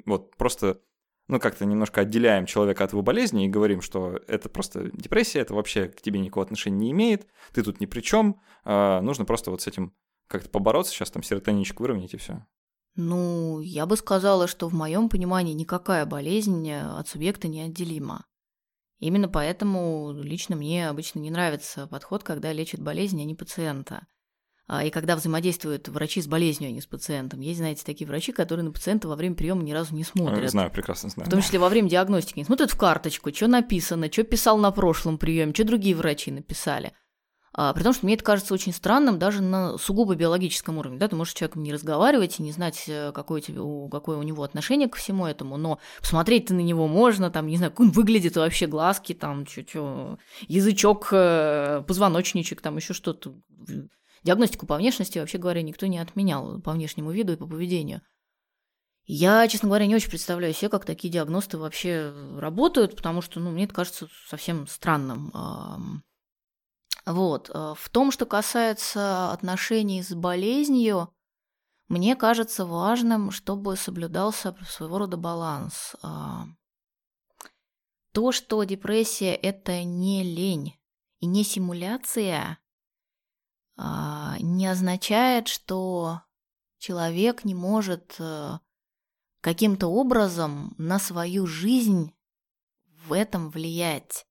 вот 0.05 0.35
просто 0.37 0.79
ну, 1.27 1.39
как-то 1.39 1.65
немножко 1.65 2.01
отделяем 2.01 2.45
человека 2.45 2.83
от 2.83 2.91
его 2.93 3.01
болезни 3.01 3.45
и 3.45 3.49
говорим, 3.49 3.81
что 3.81 4.21
это 4.27 4.49
просто 4.49 4.89
депрессия, 4.93 5.39
это 5.39 5.53
вообще 5.53 5.87
к 5.87 6.01
тебе 6.01 6.19
никакого 6.19 6.45
отношения 6.45 6.77
не 6.77 6.91
имеет, 6.91 7.27
ты 7.53 7.61
тут 7.61 7.81
ни 7.81 7.85
при 7.85 8.01
чем, 8.01 8.39
э, 8.63 8.99
нужно 9.01 9.25
просто 9.25 9.51
вот 9.51 9.61
с 9.61 9.67
этим 9.67 9.93
как-то 10.27 10.49
побороться, 10.49 10.93
сейчас 10.93 11.11
там 11.11 11.23
серотонинчик 11.23 11.79
выровнять 11.81 12.13
и 12.13 12.17
все. 12.17 12.45
Ну, 12.95 13.59
я 13.59 13.85
бы 13.85 13.97
сказала, 13.97 14.47
что 14.47 14.69
в 14.69 14.73
моем 14.73 15.09
понимании 15.09 15.53
никакая 15.53 16.05
болезнь 16.05 16.71
от 16.71 17.07
субъекта 17.07 17.47
не 17.47 17.61
отделима. 17.61 18.25
Именно 18.99 19.27
поэтому 19.27 20.13
лично 20.13 20.55
мне 20.55 20.87
обычно 20.87 21.19
не 21.19 21.31
нравится 21.31 21.87
подход, 21.87 22.23
когда 22.23 22.53
лечат 22.53 22.81
болезнь, 22.81 23.21
а 23.21 23.25
не 23.25 23.35
пациента. 23.35 24.07
А, 24.65 24.85
и 24.85 24.89
когда 24.89 25.15
взаимодействуют 25.15 25.89
врачи 25.89 26.21
с 26.21 26.27
болезнью, 26.27 26.69
а 26.69 26.71
не 26.71 26.79
с 26.79 26.85
пациентом. 26.85 27.41
Есть, 27.41 27.59
знаете, 27.59 27.83
такие 27.85 28.07
врачи, 28.07 28.31
которые 28.31 28.65
на 28.65 28.71
пациента 28.71 29.09
во 29.09 29.15
время 29.15 29.35
приема 29.35 29.61
ни 29.61 29.73
разу 29.73 29.93
не 29.93 30.05
смотрят. 30.05 30.49
Знаю, 30.49 30.71
прекрасно 30.71 31.09
знаю. 31.09 31.27
В 31.27 31.31
том 31.31 31.41
числе 31.41 31.59
во 31.59 31.67
время 31.67 31.89
диагностики 31.89 32.39
не 32.39 32.45
смотрят 32.45 32.71
в 32.71 32.77
карточку, 32.77 33.33
что 33.33 33.47
написано, 33.47 34.09
что 34.11 34.23
писал 34.23 34.57
на 34.57 34.71
прошлом 34.71 35.17
приеме, 35.17 35.53
что 35.53 35.65
другие 35.65 35.95
врачи 35.95 36.31
написали. 36.31 36.93
А, 37.55 37.71
при 37.73 37.83
том, 37.83 37.93
что 37.93 38.05
мне 38.05 38.15
это 38.15 38.23
кажется 38.23 38.53
очень 38.53 38.73
странным 38.73 39.19
даже 39.19 39.41
на 39.41 39.77
сугубо 39.77 40.15
биологическом 40.15 40.79
уровне. 40.79 40.97
Да? 40.97 41.07
Ты 41.07 41.15
можешь 41.15 41.33
с 41.33 41.37
человеком 41.37 41.61
не 41.61 41.71
разговаривать 41.71 42.39
и 42.39 42.43
не 42.43 42.51
знать, 42.51 42.85
э, 42.87 43.11
какое, 43.13 43.41
тебе, 43.41 43.61
какое 43.91 44.17
у 44.17 44.23
него 44.23 44.41
отношение 44.43 44.89
ко 44.89 44.97
всему 44.97 45.27
этому, 45.27 45.57
но 45.57 45.79
посмотреть 46.01 46.47
ты 46.47 46.55
на 46.55 46.61
него 46.61 46.87
можно, 46.87 47.29
там, 47.29 47.47
не 47.47 47.57
знаю, 47.57 47.71
как 47.71 47.81
он 47.81 47.91
выглядит 47.91 48.35
вообще, 48.37 48.65
глазки, 48.65 49.13
там, 49.13 49.45
чё-чё, 49.45 50.17
язычок, 50.47 51.09
э, 51.11 51.83
позвоночничек, 51.87 52.59
там, 52.61 52.77
еще 52.77 52.93
что-то 52.93 53.35
Диагностику 54.23 54.65
по 54.65 54.77
внешности, 54.77 55.19
вообще 55.19 55.37
говоря, 55.37 55.61
никто 55.61 55.85
не 55.85 55.99
отменял 55.99 56.61
по 56.61 56.71
внешнему 56.71 57.11
виду 57.11 57.33
и 57.33 57.35
по 57.35 57.45
поведению. 57.45 58.01
Я, 59.05 59.45
честно 59.49 59.67
говоря, 59.67 59.85
не 59.85 59.95
очень 59.95 60.09
представляю 60.09 60.53
себе, 60.53 60.69
как 60.69 60.85
такие 60.85 61.11
диагносты 61.11 61.57
вообще 61.57 62.13
работают, 62.37 62.95
потому 62.95 63.21
что, 63.21 63.41
ну, 63.41 63.51
мне 63.51 63.65
это 63.65 63.73
кажется 63.73 64.07
совсем 64.27 64.65
странным. 64.65 65.29
Вот. 67.05 67.49
Э, 67.53 67.73
в 67.77 67.89
том, 67.89 68.11
что 68.11 68.25
касается 68.25 69.31
отношений 69.31 70.01
с 70.01 70.13
болезнью, 70.13 71.13
мне 71.87 72.15
кажется 72.15 72.65
важным, 72.65 73.31
чтобы 73.31 73.75
соблюдался 73.75 74.55
своего 74.67 74.99
рода 74.99 75.17
баланс. 75.17 75.95
То, 78.13 78.31
что 78.31 78.63
депрессия– 78.63 79.35
это 79.35 79.83
не 79.83 80.23
лень 80.23 80.79
и 81.19 81.25
не 81.25 81.43
симуляция, 81.43 82.59
а, 83.75 84.37
не 84.39 84.67
означает, 84.67 85.47
что 85.47 86.21
человек 86.77 87.43
не 87.43 87.55
может 87.55 88.15
э, 88.19 88.59
каким-то 89.41 89.87
образом 89.87 90.75
на 90.77 90.99
свою 90.99 91.47
жизнь 91.47 92.13
в 93.07 93.13
этом 93.13 93.49
влиять. 93.49 94.27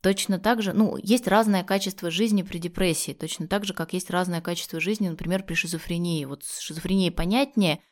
Точно 0.00 0.38
так 0.38 0.62
же, 0.62 0.72
ну, 0.72 0.96
есть 0.96 1.26
разное 1.26 1.64
качество 1.64 2.10
жизни 2.10 2.42
при 2.42 2.58
депрессии, 2.58 3.12
точно 3.12 3.48
так 3.48 3.64
же, 3.64 3.74
как 3.74 3.92
есть 3.92 4.10
разное 4.10 4.40
качество 4.40 4.78
жизни, 4.80 5.08
например, 5.08 5.42
при 5.42 5.54
шизофрении. 5.54 6.24
Вот 6.24 6.44
с 6.44 6.60
шизофренией 6.60 7.10
понятнее– 7.10 7.80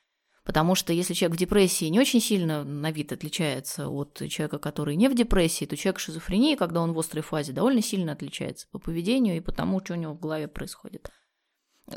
Потому 0.47 0.77
что 0.77 0.93
если 0.93 1.13
человек 1.13 1.37
в 1.37 1.41
депрессии 1.41 1.87
не 1.87 1.99
очень 1.99 2.21
сильно 2.21 2.63
на 2.63 2.93
вид 2.93 3.13
отличается 3.13 3.89
от 3.89 4.23
человека, 4.29 4.61
который 4.61 4.95
не 4.95 5.09
в 5.09 5.15
депрессии, 5.15 5.65
то 5.65 5.77
человек 5.77 5.99
в 5.99 6.03
шизофрении, 6.03 6.55
когда 6.55 6.81
он 6.83 6.93
в 6.93 6.99
острой 7.01 7.25
фазе, 7.25 7.53
довольно 7.53 7.83
сильно 7.83 8.13
отличается 8.13 8.69
по 8.71 8.79
поведению 8.79 9.37
и 9.37 9.41
по 9.41 9.51
тому, 9.51 9.81
что 9.85 9.95
у 9.95 9.97
него 9.97 10.15
в 10.15 10.21
голове 10.21 10.47
происходит. 10.47 11.11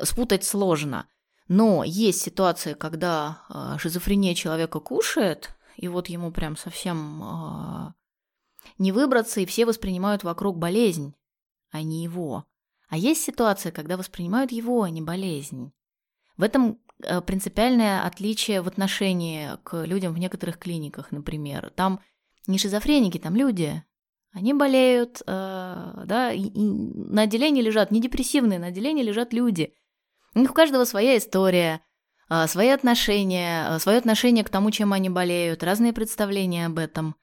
Спутать 0.01 0.43
сложно. 0.43 1.07
Но 1.47 1.83
есть 1.83 2.21
ситуация, 2.21 2.73
когда 2.73 3.43
э, 3.49 3.77
шизофрения 3.77 4.33
человека 4.33 4.79
кушает, 4.79 5.51
и 5.77 5.87
вот 5.87 6.09
ему 6.09 6.31
прям 6.31 6.57
совсем 6.57 7.21
э, 7.21 7.93
не 8.77 8.91
выбраться, 8.91 9.41
и 9.41 9.45
все 9.45 9.65
воспринимают 9.65 10.23
вокруг 10.23 10.57
болезнь, 10.57 11.15
а 11.71 11.81
не 11.81 12.03
его. 12.03 12.45
А 12.89 12.97
есть 12.97 13.23
ситуация, 13.23 13.71
когда 13.71 13.97
воспринимают 13.97 14.51
его, 14.51 14.83
а 14.83 14.89
не 14.89 15.01
болезнь. 15.01 15.71
В 16.37 16.43
этом 16.43 16.79
Э, 17.03 17.21
принципиальное 17.21 18.03
отличие 18.03 18.61
в 18.61 18.67
отношении 18.67 19.51
к 19.63 19.85
людям 19.85 20.13
в 20.13 20.19
некоторых 20.19 20.57
клиниках, 20.57 21.11
например. 21.11 21.71
Там 21.75 22.01
не 22.47 22.57
шизофреники, 22.57 23.17
там 23.17 23.35
люди. 23.35 23.83
Они 24.33 24.53
болеют, 24.53 25.21
э, 25.25 26.03
да, 26.05 26.31
и, 26.31 26.51
на 26.53 27.23
отделении 27.23 27.61
лежат 27.61 27.91
не 27.91 28.01
депрессивные, 28.01 28.59
на 28.59 28.67
отделении 28.67 29.03
лежат 29.03 29.33
люди. 29.33 29.73
У 30.35 30.39
них 30.39 30.51
у 30.51 30.53
каждого 30.53 30.83
своя 30.83 31.17
история, 31.17 31.81
э, 32.29 32.47
свои 32.47 32.67
отношения, 32.67 33.79
свое 33.79 33.97
отношение 33.97 34.43
к 34.43 34.49
тому, 34.49 34.69
чем 34.71 34.93
они 34.93 35.09
болеют, 35.09 35.63
разные 35.63 35.93
представления 35.93 36.65
об 36.65 36.77
этом. 36.77 37.15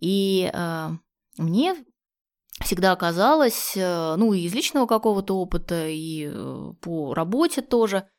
И 0.00 0.50
э, 0.52 0.88
мне 1.36 1.74
всегда 2.60 2.94
казалось, 2.96 3.76
э, 3.76 4.16
ну, 4.16 4.32
и 4.32 4.40
из 4.40 4.54
личного 4.54 4.86
какого-то 4.86 5.38
опыта, 5.38 5.88
и 5.88 6.30
э, 6.32 6.72
по 6.80 7.14
работе 7.14 7.62
тоже– 7.62 8.08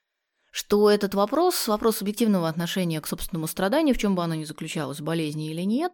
что 0.52 0.90
этот 0.90 1.14
вопрос, 1.14 1.68
вопрос 1.68 1.98
субъективного 1.98 2.50
отношения 2.50 3.00
к 3.02 3.08
собственному 3.08 3.48
страданию, 3.48 3.94
в 3.94 3.98
чем 3.98 4.16
бы 4.16 4.24
оно 4.24 4.36
ни 4.36 4.44
заключалось, 4.46 5.02
болезни 5.02 5.52
или 5.52 5.62
нет, 5.62 5.94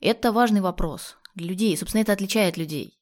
Это 0.00 0.32
важный 0.32 0.60
вопрос 0.60 1.16
для 1.34 1.48
людей. 1.48 1.76
Собственно, 1.76 2.02
это 2.02 2.12
отличает 2.12 2.56
людей. 2.56 3.00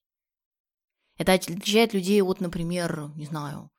Это 1.18 1.32
отличает 1.32 1.94
людей 1.94 2.22
от, 2.22 2.40
например, 2.40 3.10
не 3.16 3.26
знаю, 3.26 3.70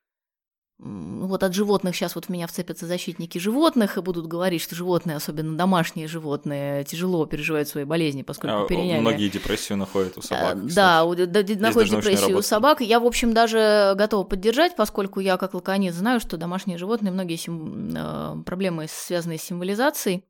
вот 0.79 1.43
от 1.43 1.53
животных 1.53 1.95
сейчас 1.95 2.15
вот 2.15 2.25
в 2.25 2.29
меня 2.29 2.47
вцепятся 2.47 2.87
защитники 2.87 3.37
животных 3.37 3.97
и 3.97 4.01
будут 4.01 4.27
говорить, 4.27 4.61
что 4.61 4.75
животные, 4.75 5.17
особенно 5.17 5.57
домашние 5.57 6.07
животные, 6.07 6.83
тяжело 6.83 7.25
переживают 7.25 7.69
свои 7.69 7.85
болезни, 7.85 8.23
поскольку 8.23 8.63
а, 8.63 8.67
переняли. 8.67 8.99
Многие 8.99 9.29
депрессию 9.29 9.77
находят 9.77 10.17
у 10.17 10.21
э, 10.21 10.23
собак. 10.23 10.57
Кстати. 10.57 10.75
Да, 10.75 11.05
у, 11.05 11.15
да 11.15 11.43
находят 11.55 11.91
депрессию 11.91 12.37
у 12.37 12.41
собак. 12.41 12.81
Я, 12.81 12.99
в 12.99 13.05
общем, 13.05 13.33
даже 13.33 13.93
готова 13.95 14.23
поддержать, 14.25 14.75
поскольку 14.75 15.19
я, 15.19 15.37
как 15.37 15.53
лаконец, 15.53 15.93
знаю, 15.93 16.19
что 16.19 16.37
домашние 16.37 16.77
животные 16.77 17.11
многие 17.11 17.37
сим... 17.37 17.93
Э, 17.95 18.43
проблемы, 18.45 18.87
связанные 18.89 19.37
с 19.37 19.43
символизацией, 19.43 20.25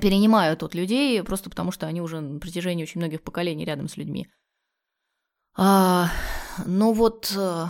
перенимают 0.00 0.62
от 0.62 0.74
людей, 0.74 1.22
просто 1.22 1.48
потому 1.50 1.72
что 1.72 1.86
они 1.86 2.00
уже 2.00 2.20
на 2.20 2.38
протяжении 2.38 2.82
очень 2.82 3.00
многих 3.00 3.22
поколений 3.22 3.64
рядом 3.64 3.88
с 3.88 3.96
людьми. 3.96 4.28
А, 5.56 6.10
но 6.64 6.92
вот 6.92 7.34
э, 7.36 7.66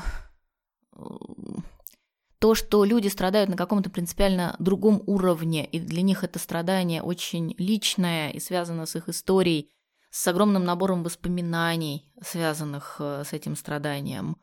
то, 2.41 2.55
что 2.55 2.85
люди 2.85 3.09
страдают 3.09 3.51
на 3.51 3.57
каком-то 3.57 3.91
принципиально 3.91 4.57
другом 4.59 5.03
уровне, 5.07 5.67
и 5.67 5.79
для 5.79 6.01
них 6.01 6.25
это 6.25 6.39
страдание 6.39 7.03
очень 7.03 7.55
личное 7.59 8.31
и 8.31 8.41
связано 8.41 8.87
с 8.87 8.97
их 8.97 9.11
историей, 9.11 9.71
с 10.11 10.27
огромным 10.27 10.65
набором 10.65 11.03
воспоминаний, 11.03 12.11
связанных 12.23 12.97
э, 12.99 13.25
с 13.27 13.35
этим 13.35 13.57
страданием, 13.57 14.39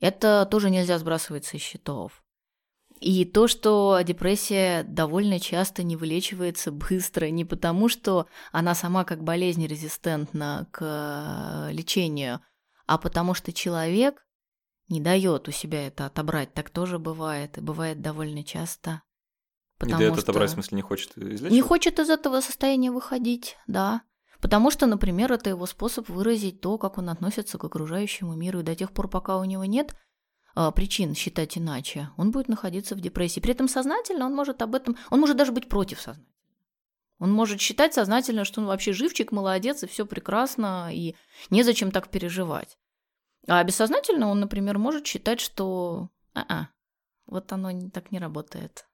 это 0.00 0.48
тоже 0.50 0.70
нельзя 0.70 0.98
сбрасывать 0.98 1.44
со 1.44 1.58
счетов. 1.58 2.24
И 3.00 3.24
то, 3.26 3.46
что 3.48 4.00
депрессия 4.02 4.82
довольно 4.84 5.38
часто 5.38 5.82
не 5.82 5.96
вылечивается 5.96 6.72
быстро, 6.72 7.26
не 7.26 7.44
потому, 7.44 7.88
что 7.88 8.26
она 8.50 8.74
сама 8.74 9.04
как 9.04 9.22
болезнь 9.22 9.66
резистентна 9.66 10.68
к 10.70 10.80
э, 10.80 11.72
лечению, 11.72 12.40
а 12.86 12.96
потому 12.96 13.34
что 13.34 13.52
человек 13.52 14.24
не 14.88 15.00
дает 15.00 15.48
у 15.48 15.50
себя 15.50 15.86
это 15.86 16.06
отобрать. 16.06 16.52
Так 16.54 16.70
тоже 16.70 16.98
бывает, 16.98 17.58
и 17.58 17.60
бывает 17.60 18.00
довольно 18.00 18.44
часто. 18.44 19.02
Не 19.80 19.94
дает 19.94 20.18
отобрать, 20.18 20.50
в 20.50 20.54
смысле, 20.54 20.76
не 20.76 20.82
хочет 20.82 21.16
излечивать? 21.16 21.52
Не 21.52 21.60
хочет 21.60 21.98
из 21.98 22.08
этого 22.08 22.40
состояния 22.40 22.90
выходить, 22.90 23.56
да. 23.66 24.02
Потому 24.40 24.70
что, 24.70 24.86
например, 24.86 25.32
это 25.32 25.50
его 25.50 25.66
способ 25.66 26.08
выразить 26.08 26.60
то, 26.60 26.78
как 26.78 26.98
он 26.98 27.08
относится 27.08 27.58
к 27.58 27.64
окружающему 27.64 28.34
миру, 28.34 28.60
и 28.60 28.64
до 28.64 28.74
тех 28.74 28.92
пор, 28.92 29.08
пока 29.08 29.38
у 29.38 29.44
него 29.44 29.64
нет 29.64 29.94
а, 30.54 30.70
причин 30.70 31.14
считать 31.14 31.56
иначе, 31.56 32.10
он 32.16 32.30
будет 32.30 32.48
находиться 32.48 32.94
в 32.94 33.00
депрессии. 33.00 33.40
При 33.40 33.52
этом 33.52 33.68
сознательно 33.68 34.26
он 34.26 34.34
может 34.34 34.60
об 34.62 34.74
этом, 34.74 34.96
он 35.10 35.20
может 35.20 35.36
даже 35.36 35.52
быть 35.52 35.68
против 35.68 36.00
сознательно. 36.00 36.32
Он 37.18 37.30
может 37.30 37.60
считать 37.60 37.94
сознательно, 37.94 38.44
что 38.44 38.60
он 38.60 38.66
вообще 38.66 38.92
живчик, 38.92 39.30
молодец, 39.30 39.84
и 39.84 39.86
все 39.86 40.04
прекрасно, 40.04 40.90
и 40.92 41.14
незачем 41.50 41.92
так 41.92 42.08
переживать. 42.08 42.76
А 43.48 43.62
бессознательно 43.64 44.28
он, 44.28 44.40
например, 44.40 44.78
может 44.78 45.06
считать, 45.06 45.40
что 45.40 46.10
а-а, 46.34 46.68
вот 47.26 47.52
оно 47.52 47.90
так 47.90 48.12
не 48.12 48.18
работает. 48.18 48.86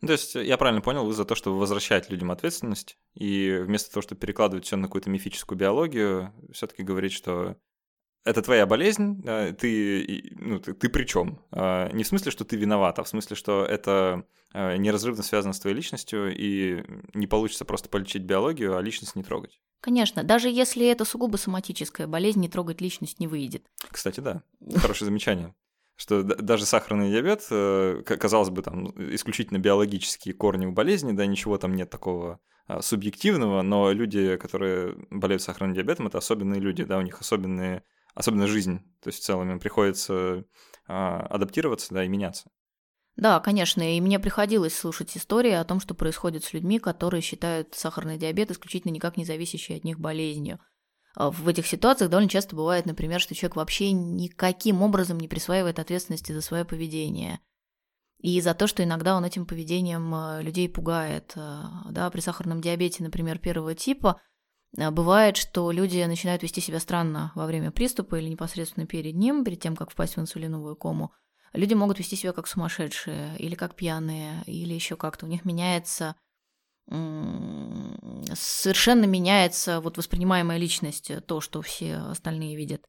Ну, 0.00 0.06
то 0.06 0.12
есть, 0.12 0.34
я 0.34 0.58
правильно 0.58 0.82
понял, 0.82 1.04
вы 1.04 1.12
за 1.14 1.24
то, 1.24 1.34
чтобы 1.34 1.58
возвращать 1.58 2.10
людям 2.10 2.30
ответственность, 2.30 2.98
и 3.14 3.58
вместо 3.62 3.90
того, 3.90 4.02
чтобы 4.02 4.20
перекладывать 4.20 4.66
все 4.66 4.76
на 4.76 4.86
какую-то 4.86 5.08
мифическую 5.08 5.58
биологию, 5.58 6.32
все-таки 6.52 6.82
говорить, 6.82 7.12
что 7.12 7.56
это 8.24 8.42
твоя 8.42 8.66
болезнь, 8.66 9.22
ты, 9.58 10.36
ну, 10.38 10.60
ты, 10.60 10.74
ты 10.74 10.88
при 10.88 11.04
чем? 11.04 11.44
А, 11.50 11.90
не 11.90 12.04
в 12.04 12.06
смысле, 12.06 12.30
что 12.30 12.44
ты 12.44 12.56
виноват, 12.56 12.98
а 12.98 13.02
в 13.02 13.08
смысле, 13.08 13.34
что 13.34 13.64
это 13.64 14.26
неразрывно 14.54 15.22
связано 15.22 15.54
с 15.54 15.60
твоей 15.60 15.74
личностью, 15.74 16.30
и 16.36 16.84
не 17.14 17.26
получится 17.26 17.64
просто 17.64 17.88
полечить 17.88 18.22
биологию, 18.22 18.76
а 18.76 18.82
личность 18.82 19.16
не 19.16 19.22
трогать. 19.22 19.58
Конечно, 19.82 20.22
даже 20.22 20.48
если 20.48 20.86
это 20.86 21.04
сугубо 21.04 21.36
соматическая 21.36 22.06
болезнь, 22.06 22.38
не 22.40 22.48
трогать 22.48 22.80
личность 22.80 23.18
не 23.18 23.26
выйдет. 23.26 23.66
Кстати, 23.90 24.20
да, 24.20 24.42
хорошее 24.76 25.06
замечание. 25.06 25.54
Что 25.96 26.22
даже 26.22 26.66
сахарный 26.66 27.10
диабет, 27.10 27.44
э, 27.50 28.02
казалось 28.04 28.50
бы, 28.50 28.62
там 28.62 28.92
исключительно 29.12 29.58
биологические 29.58 30.34
корни 30.34 30.66
у 30.66 30.72
болезни, 30.72 31.10
да, 31.12 31.26
ничего 31.26 31.58
там 31.58 31.74
нет 31.74 31.90
такого 31.90 32.38
а, 32.68 32.80
субъективного, 32.80 33.62
но 33.62 33.90
люди, 33.90 34.36
которые 34.36 34.94
болеют 35.10 35.42
сахарным 35.42 35.74
диабетом, 35.74 36.06
это 36.06 36.18
особенные 36.18 36.60
люди, 36.60 36.84
да, 36.84 36.98
у 36.98 37.02
них 37.02 37.20
особенные, 37.20 37.82
особенная 38.14 38.46
жизнь, 38.46 38.78
то 39.02 39.08
есть 39.08 39.20
в 39.20 39.24
целом 39.24 39.50
им 39.50 39.58
приходится 39.58 40.44
а, 40.86 41.26
адаптироваться, 41.26 41.92
да, 41.92 42.04
и 42.04 42.08
меняться. 42.08 42.50
Да, 43.16 43.40
конечно, 43.40 43.82
и 43.82 44.00
мне 44.00 44.18
приходилось 44.18 44.76
слушать 44.76 45.16
истории 45.16 45.52
о 45.52 45.64
том, 45.64 45.80
что 45.80 45.94
происходит 45.94 46.44
с 46.44 46.52
людьми, 46.52 46.78
которые 46.78 47.20
считают 47.20 47.74
сахарный 47.74 48.16
диабет 48.16 48.50
исключительно 48.50 48.92
никак 48.92 49.16
не 49.16 49.24
зависящей 49.24 49.76
от 49.76 49.84
них 49.84 50.00
болезнью. 50.00 50.58
А 51.14 51.30
в 51.30 51.46
этих 51.46 51.66
ситуациях 51.66 52.10
довольно 52.10 52.30
часто 52.30 52.56
бывает, 52.56 52.86
например, 52.86 53.20
что 53.20 53.34
человек 53.34 53.56
вообще 53.56 53.92
никаким 53.92 54.80
образом 54.80 55.20
не 55.20 55.28
присваивает 55.28 55.78
ответственности 55.78 56.32
за 56.32 56.40
свое 56.40 56.64
поведение. 56.64 57.40
И 58.18 58.40
за 58.40 58.54
то, 58.54 58.66
что 58.66 58.82
иногда 58.82 59.16
он 59.16 59.24
этим 59.24 59.44
поведением 59.44 60.14
э, 60.14 60.42
людей 60.42 60.68
пугает. 60.68 61.32
Э, 61.34 61.64
да, 61.90 62.08
при 62.08 62.20
сахарном 62.20 62.60
диабете, 62.62 63.02
например, 63.02 63.38
первого 63.38 63.74
типа, 63.74 64.20
э, 64.78 64.90
бывает, 64.90 65.36
что 65.36 65.70
люди 65.70 66.02
начинают 66.04 66.42
вести 66.42 66.60
себя 66.60 66.78
странно 66.78 67.32
во 67.34 67.46
время 67.46 67.72
приступа 67.72 68.14
или 68.14 68.28
непосредственно 68.28 68.86
перед 68.86 69.16
ним, 69.16 69.44
перед 69.44 69.60
тем, 69.60 69.74
как 69.76 69.90
впасть 69.90 70.16
в 70.16 70.20
инсулиновую 70.20 70.76
кому– 70.76 71.10
люди 71.52 71.74
могут 71.74 71.98
вести 71.98 72.16
себя 72.16 72.32
как 72.32 72.46
сумасшедшие 72.46 73.36
или 73.38 73.54
как 73.54 73.74
пьяные, 73.74 74.42
или 74.46 74.74
еще 74.74 74.96
как-то 74.96 75.26
у 75.26 75.28
них 75.28 75.44
меняется 75.44 76.16
совершенно 78.34 79.04
меняется 79.04 79.80
вот 79.80 79.96
воспринимаемая 79.96 80.58
личность, 80.58 81.12
то, 81.26 81.40
что 81.40 81.62
все 81.62 81.96
остальные 81.96 82.56
видят. 82.56 82.84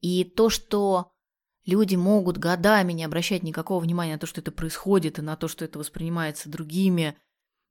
И 0.00 0.24
то, 0.24 0.50
что 0.50 1.12
люди 1.64 1.96
могут 1.96 2.38
годами 2.38 2.92
не 2.92 3.04
обращать 3.04 3.42
никакого 3.42 3.80
внимания 3.80 4.12
на 4.12 4.18
то, 4.18 4.26
что 4.26 4.40
это 4.40 4.52
происходит, 4.52 5.18
и 5.18 5.22
на 5.22 5.36
то, 5.36 5.48
что 5.48 5.64
это 5.64 5.78
воспринимается 5.78 6.48
другими, 6.48 7.18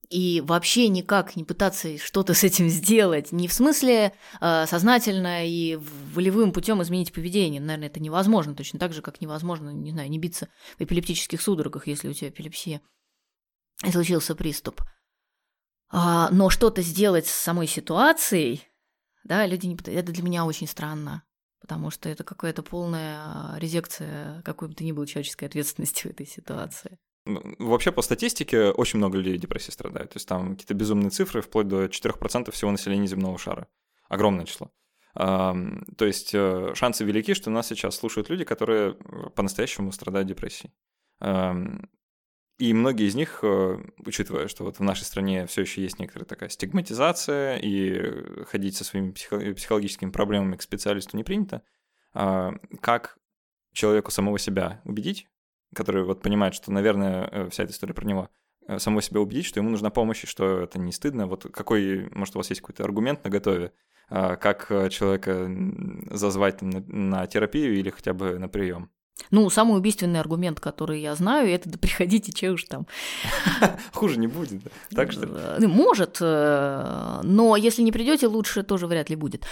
и 0.10 0.41
вообще 0.41 0.89
никак 0.89 1.36
не 1.36 1.43
пытаться 1.43 1.97
что-то 1.97 2.34
с 2.34 2.43
этим 2.43 2.70
сделать. 2.70 3.32
Не 3.32 3.47
в 3.47 3.54
смысле 3.54 4.14
э, 4.41 4.66
сознательно 4.68 5.47
и 5.47 5.78
волевым 6.14 6.51
путем 6.51 6.82
изменить 6.82 7.14
поведение. 7.14 7.62
Наверное, 7.62 7.88
это 7.88 7.99
невозможно. 7.99 8.56
Точно 8.56 8.80
так 8.80 8.93
же, 8.93 9.01
как 9.01 9.22
невозможно, 9.22 9.70
не 9.70 9.91
знаю, 9.91 10.10
не 10.10 10.20
биться 10.20 10.49
в 10.78 10.82
эпилептических 10.82 11.41
судорогах, 11.41 11.88
если 11.88 12.10
у 12.10 12.14
тебя 12.14 12.30
эпилепсия 12.30 12.82
и 13.84 13.91
случился 13.91 14.36
приступ. 14.36 14.82
А, 15.89 16.30
но 16.32 16.49
что-то 16.49 16.82
сделать 16.82 17.28
с 17.28 17.32
самой 17.32 17.68
ситуацией, 17.68 18.68
да, 19.24 19.45
люди 19.45 19.68
не 19.68 19.76
Это 19.76 20.12
для 20.12 20.24
меня 20.24 20.45
очень 20.45 20.68
странно. 20.68 21.24
Потому 21.60 21.91
что 21.91 22.10
это 22.10 22.26
какая-то 22.26 22.62
полная 22.62 23.58
резекция 23.58 24.41
какой 24.41 24.68
бы 24.68 24.74
то 24.74 24.84
ни 24.84 24.91
было 24.91 25.08
человеческой 25.08 25.45
ответственности 25.45 26.01
в 26.01 26.12
этой 26.12 26.26
ситуации. 26.26 26.99
Вообще, 27.26 27.91
по 27.91 28.01
статистике, 28.01 28.71
очень 28.71 28.97
много 28.97 29.17
людей 29.17 29.38
депрессией 29.38 29.71
страдают. 29.74 30.11
То 30.11 30.17
есть 30.17 30.28
там 30.28 30.51
какие-то 30.51 30.74
безумные 30.74 31.09
цифры, 31.09 31.41
вплоть 31.41 31.67
до 31.67 31.86
4% 31.86 32.51
всего 32.51 32.71
населения 32.71 33.07
земного 33.07 33.38
шара. 33.38 33.67
Огромное 34.09 34.45
число. 34.45 34.71
То 35.15 35.78
есть 35.99 36.34
э, 36.34 36.74
шансы 36.74 37.03
велики, 37.03 37.36
что 37.36 37.51
нас 37.51 37.67
сейчас 37.67 37.95
слушают 37.95 38.30
люди, 38.30 38.43
которые 38.43 38.93
э, 38.97 39.30
по-настоящему 39.36 39.91
страдают 39.91 40.28
депрессией. 40.28 40.71
И 42.59 42.74
многие 42.74 43.07
из 43.07 43.15
них, 43.15 43.39
э, 43.43 43.78
учитывая, 44.05 44.47
что 44.47 44.63
вот 44.63 44.80
в 44.80 44.84
нашей 44.84 45.03
стране 45.03 45.47
все 45.47 45.61
еще 45.61 45.82
есть 45.82 45.99
некоторая 45.99 46.26
такая 46.26 46.49
стигматизация, 46.49 47.57
и 47.57 48.43
ходить 48.45 48.76
со 48.76 48.84
своими 48.84 49.11
психологическими 49.11 50.11
проблемами 50.11 50.55
к 50.55 50.61
специалисту 50.61 51.17
не 51.17 51.24
принято, 51.24 51.63
а, 52.13 52.53
как 52.80 53.17
человеку 53.74 54.11
самого 54.11 54.38
себя 54.38 54.82
убедить, 54.86 55.28
который 55.74 56.03
вот 56.03 56.21
понимает, 56.21 56.53
что, 56.53 56.71
наверное, 56.71 57.28
э, 57.32 57.49
вся 57.49 57.63
эта 57.63 57.74
история 57.74 57.93
про 57.93 58.05
него, 58.05 58.30
э, 58.67 58.80
самого 58.80 59.01
себя 59.01 59.19
убедить, 59.21 59.45
что 59.45 59.59
ему 59.59 59.69
нужна 59.69 59.89
помощь, 59.89 60.24
и 60.24 60.28
что 60.28 60.61
это 60.61 60.80
не 60.80 60.91
стыдно. 60.91 61.28
Вот 61.28 61.51
какой, 61.51 62.09
может, 62.11 62.36
у 62.36 62.39
вас 62.39 62.49
есть 62.49 62.61
какой-то 62.61 62.84
аргумент 62.84 63.24
на 63.24 63.30
готове, 63.30 63.74
а, 64.09 64.36
как 64.36 64.71
э, 64.71 64.89
человека 64.89 65.49
зазвать 66.11 66.61
на 66.61 67.26
терапию 67.28 67.76
или 67.76 67.89
хотя 67.89 68.13
бы 68.13 68.38
на 68.38 68.47
прием? 68.47 68.91
Ну, 69.32 69.49
самый 69.49 69.78
убийственный 69.78 70.20
аргумент, 70.20 70.59
который 70.59 71.01
я 71.01 71.16
знаю, 71.16 71.49
это 71.49 71.70
да 71.70 71.78
приходите, 71.78 72.32
че 72.32 72.51
уж 72.51 72.66
там. 72.66 72.88
Хуже 73.93 74.20
не 74.20 74.28
будет, 74.28 74.61
так 74.89 75.11
что 75.11 75.57
ну, 75.59 75.68
Может, 75.68 76.18
э, 76.20 77.20
но 77.24 77.55
если 77.55 77.84
не 77.84 77.91
придете, 77.91 78.28
лучше 78.28 78.64
тоже 78.64 78.88
вряд 78.88 79.09
ли 79.09 79.16
будет. 79.16 79.45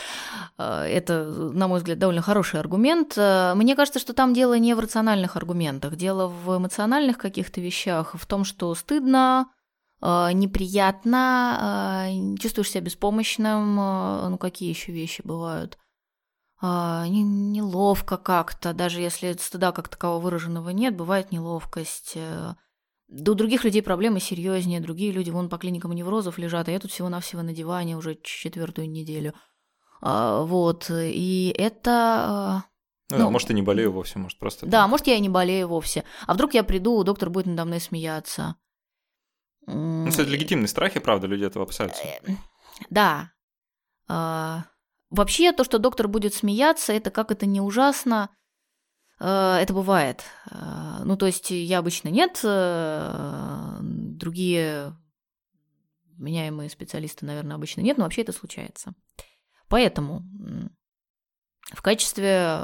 Э, 0.57 0.84
это, 0.84 1.26
на 1.26 1.68
мой 1.68 1.80
взгляд, 1.80 1.99
довольно 1.99 2.22
хороший 2.22 2.59
аргумент. 2.59 3.14
Э, 3.18 3.53
мне 3.55 3.76
кажется, 3.76 3.99
что 3.99 4.14
там 4.14 4.34
дело 4.34 4.57
не 4.57 4.74
в 4.74 4.80
рациональных 4.80 5.36
аргументах, 5.36 5.95
дело 5.95 6.28
в 6.28 6.57
эмоциональных 6.57 7.18
каких-то 7.18 7.62
вещах, 7.62 8.16
в 8.16 8.26
том, 8.26 8.43
что 8.43 8.74
стыдно, 8.76 9.47
неприятно, 10.01 12.09
чувствуешь 12.39 12.72
себя 12.72 12.82
беспомощным, 12.82 13.76
ну 13.76 14.38
какие 14.39 14.70
еще 14.70 14.91
вещи 14.91 15.22
бывают– 15.24 15.78
а, 16.62 17.07
не, 17.07 17.24
неловко 17.24 18.18
как-то, 18.18 18.74
даже 18.74 19.01
если 19.01 19.34
стыда 19.34 19.72
как 19.72 19.89
такового 19.89 20.22
выраженного 20.22 20.70
нет, 20.70 20.95
бывает 20.95 21.32
неловкость. 21.32 22.14
Э, 22.16 22.53
Да 23.07 23.32
у 23.32 23.36
других 23.36 23.64
людей 23.64 23.82
проблемы 23.82 24.20
серьезнее, 24.20 24.80
другие 24.80 25.12
люди 25.12 25.32
вон 25.32 25.49
по 25.49 25.57
клиникам 25.57 25.91
неврозов 25.93 26.38
лежат, 26.38 26.68
а 26.68 26.72
я 26.72 26.80
тут 26.80 26.91
всего-навсего 26.91 27.41
на 27.41 27.53
диване 27.53 27.97
уже 27.97 28.16
четвертую 28.22 28.89
неделю. 28.89 29.34
А, 30.01 30.43
вот, 30.43 30.91
и 30.91 31.53
это... 31.57 31.91
А, 31.91 32.64
ну, 33.09 33.18
ну, 33.18 33.32
может, 33.32 33.49
и 33.49 33.53
не 33.53 33.64
болею 33.64 33.91
вовсе, 33.91 34.20
может, 34.20 34.38
просто... 34.38 34.68
Да, 34.68 34.88
может, 34.88 35.07
я 35.07 35.16
и 35.16 35.20
не 35.20 35.30
болею 35.30 35.68
вовсе. 35.68 36.03
А 36.28 36.34
вдруг 36.34 36.53
я 36.53 36.64
приду, 36.64 37.03
доктор 37.03 37.30
будет 37.30 37.47
надо 37.47 37.66
мной 37.66 37.80
смеяться. 37.80 38.55
Ну, 39.66 40.07
это 40.07 40.24
легитимные 40.24 40.68
страхи, 40.68 40.99
правда, 40.99 41.28
люди 41.28 41.43
этого 41.43 41.64
опасаются. 41.64 42.03
Э, 42.03 42.20
да. 42.89 43.32
Вообще, 45.12 45.51
то, 45.51 45.66
что 45.66 45.78
доктор 45.78 46.07
будет 46.07 46.34
смеяться, 46.34 46.93
это 46.93 47.12
как 47.12 47.32
это 47.32 47.45
не 47.45 47.59
ужасно, 47.59 48.30
э, 49.20 49.26
это 49.28 49.74
бывает. 49.74 50.24
А, 50.49 51.03
ну, 51.03 51.18
то 51.18 51.26
есть 51.26 51.51
я 51.51 51.80
обычно 51.80 52.07
нет, 52.07 52.39
э, 52.43 53.78
другие 53.82 54.97
меняемые 56.18 56.70
специалисты, 56.70 57.26
наверное, 57.26 57.57
обычно 57.57 57.82
нет, 57.82 57.97
но 57.97 58.05
вообще 58.05 58.22
это 58.22 58.32
случается. 58.32 58.93
Поэтому 59.68 60.24
в 61.74 61.82
качестве, 61.82 62.62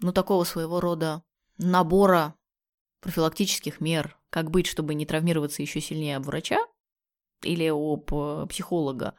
ну, 0.00 0.12
такого 0.12 0.44
своего 0.44 0.80
рода 0.80 1.24
набора 1.58 2.36
профилактических 3.00 3.80
мер, 3.80 4.16
как 4.30 4.50
быть, 4.50 4.66
чтобы 4.66 4.94
не 4.94 5.06
травмироваться 5.06 5.62
еще 5.62 5.80
сильнее 5.80 6.18
об 6.18 6.24
врача 6.24 6.64
или 7.42 7.68
об 7.68 8.12
э, 8.12 8.46
психолога, 8.48 9.14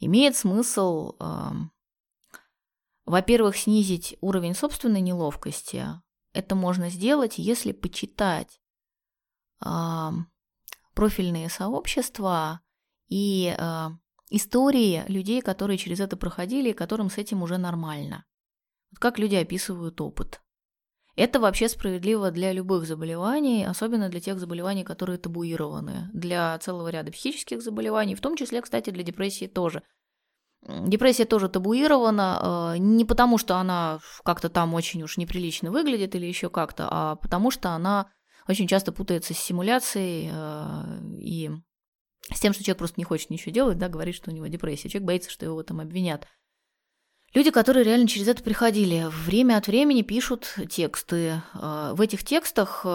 имеет 0.00 0.36
смысл, 0.36 1.14
э, 1.18 1.50
во-первых, 3.06 3.56
снизить 3.56 4.16
уровень 4.20 4.54
собственной 4.54 5.00
неловкости. 5.00 5.86
Это 6.32 6.54
можно 6.54 6.90
сделать, 6.90 7.38
если 7.38 7.72
почитать 7.72 8.60
э, 9.64 10.10
профильные 10.94 11.48
сообщества 11.48 12.60
и 13.08 13.54
э, 13.56 13.88
истории 14.30 15.04
людей, 15.08 15.42
которые 15.42 15.78
через 15.78 16.00
это 16.00 16.16
проходили 16.16 16.70
и 16.70 16.74
которым 16.74 17.10
с 17.10 17.18
этим 17.18 17.42
уже 17.42 17.58
нормально. 17.58 18.24
Вот 18.90 18.98
как 19.00 19.18
люди 19.18 19.36
описывают 19.36 20.00
опыт. 20.00 20.40
Это 21.16 21.38
вообще 21.38 21.68
справедливо 21.68 22.32
для 22.32 22.52
любых 22.52 22.86
заболеваний, 22.86 23.64
особенно 23.64 24.08
для 24.08 24.20
тех 24.20 24.40
заболеваний, 24.40 24.82
которые 24.82 25.16
табуированы, 25.16 26.10
для 26.12 26.58
целого 26.58 26.88
ряда 26.88 27.12
психических 27.12 27.62
заболеваний, 27.62 28.16
в 28.16 28.20
том 28.20 28.36
числе, 28.36 28.60
кстати, 28.60 28.90
для 28.90 29.04
депрессии 29.04 29.46
тоже. 29.46 29.84
Депрессия 30.66 31.26
тоже 31.26 31.48
табуирована 31.48 32.72
э, 32.74 32.78
не 32.78 33.04
потому, 33.04 33.36
что 33.36 33.56
она 33.56 34.00
как-то 34.24 34.48
там 34.48 34.72
очень 34.72 35.02
уж 35.02 35.18
неприлично 35.18 35.70
выглядит 35.70 36.14
или 36.14 36.24
еще 36.24 36.48
как-то, 36.48 36.88
а 36.90 37.16
потому 37.16 37.50
что 37.50 37.70
она 37.70 38.10
очень 38.48 38.66
часто 38.66 38.90
путается 38.90 39.34
с 39.34 39.38
симуляцией 39.38 40.30
э, 40.32 41.00
и 41.18 41.50
с 42.32 42.40
тем, 42.40 42.54
что 42.54 42.64
человек 42.64 42.78
просто 42.78 42.98
не 42.98 43.04
хочет 43.04 43.28
ничего 43.28 43.52
делать, 43.52 43.76
да, 43.76 43.90
говорит, 43.90 44.14
что 44.14 44.30
у 44.30 44.34
него 44.34 44.46
депрессия. 44.46 44.88
Человек 44.88 45.06
боится, 45.06 45.30
что 45.30 45.44
его 45.44 45.56
в 45.56 45.58
этом 45.58 45.80
обвинят. 45.80 46.26
Люди, 47.34 47.50
которые 47.50 47.84
реально 47.84 48.08
через 48.08 48.28
это 48.28 48.42
приходили, 48.42 49.06
время 49.10 49.58
от 49.58 49.66
времени 49.66 50.00
пишут 50.00 50.56
тексты. 50.70 51.42
А, 51.52 51.92
в 51.92 52.00
этих 52.00 52.24
текстах 52.24 52.86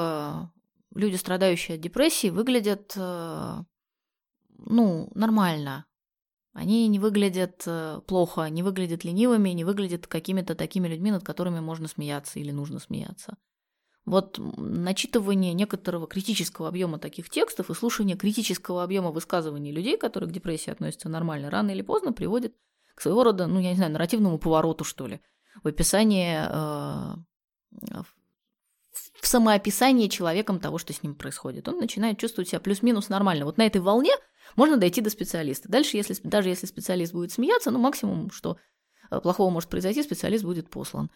люди, 0.96 1.18
страдающие 1.18 1.76
от 1.76 1.82
депрессии, 1.82 2.30
выглядят, 2.30 2.94
ну, 2.96 3.66
нормально. 5.14 5.86
Они 6.54 6.88
не 6.88 7.00
выглядят 7.00 7.68
плохо, 8.08 8.50
не 8.50 8.64
выглядят 8.64 9.04
ленивыми, 9.04 9.50
не 9.50 9.64
выглядят 9.64 10.08
какими-то 10.08 10.56
такими 10.56 10.88
людьми, 10.88 11.12
над 11.12 11.24
которыми 11.24 11.60
можно 11.60 11.88
смеяться 11.88 12.40
или 12.40 12.52
нужно 12.52 12.80
смеяться. 12.80 13.38
Вот 14.06 14.40
начитывание 14.40 15.54
некоторого 15.54 16.08
критического 16.08 16.68
объема 16.68 16.98
таких 16.98 17.30
текстов 17.30 17.70
и 17.70 17.76
слушание 17.76 18.18
критического 18.18 18.84
объема 18.84 19.12
высказываний 19.12 19.72
людей, 19.72 19.98
которые 19.98 20.30
к 20.30 20.34
депрессии 20.34 20.72
относятся 20.72 21.10
нормально, 21.10 21.52
рано 21.52 21.70
или 21.70 21.84
поздно 21.84 22.12
приводит 22.12 22.56
к 22.96 23.02
своего 23.02 23.24
рода, 23.24 23.46
ну, 23.46 23.60
я 23.60 23.70
не 23.70 23.76
знаю, 23.76 23.92
нарративному 23.92 24.40
повороту, 24.40 24.84
что 24.84 25.06
ли, 25.06 25.22
в 25.64 25.68
описании, 25.68 26.40
э, 26.40 27.16
в 29.22 29.28
самоописании 29.28 30.08
человеком 30.08 30.60
того, 30.60 30.80
что 30.80 30.92
с 30.92 31.04
ним 31.04 31.14
происходит. 31.14 31.68
Он 31.68 31.78
начинает 31.78 32.18
чувствовать 32.18 32.50
себя 32.50 32.60
плюс-минус 32.60 33.10
нормально. 33.10 33.46
Вот 33.46 33.58
на 33.58 33.66
этой 33.68 33.80
волне 33.80 34.14
можно 34.56 34.78
дойти 34.78 35.02
до 35.02 35.10
специалиста. 35.10 35.70
Дальше, 35.70 35.98
если, 35.98 36.16
даже 36.24 36.50
если 36.50 36.66
специалист 36.66 37.14
будет 37.14 37.32
смеяться, 37.32 37.72
ну, 37.72 37.80
максимум, 37.80 38.32
что 38.32 38.58
э, 39.10 39.20
плохого 39.20 39.50
может 39.50 39.70
произойти, 39.70 40.04
специалист 40.04 40.44
будет 40.44 40.70
послан. 40.70 41.10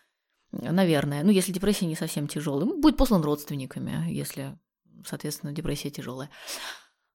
Наверное. 0.51 1.23
Ну, 1.23 1.31
если 1.31 1.51
депрессия 1.51 1.85
не 1.85 1.95
совсем 1.95 2.27
тяжелая. 2.27 2.65
Будет 2.65 2.97
послан 2.97 3.23
родственниками, 3.23 4.11
если, 4.11 4.57
соответственно, 5.05 5.51
депрессия 5.51 5.89
тяжелая. 5.89 6.29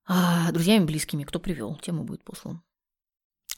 А 0.07 0.51
друзьями, 0.53 0.85
близкими, 0.85 1.25
кто 1.25 1.39
привел, 1.39 1.77
тем 1.77 2.01
и 2.01 2.05
будет 2.05 2.25
послан. 2.25 2.63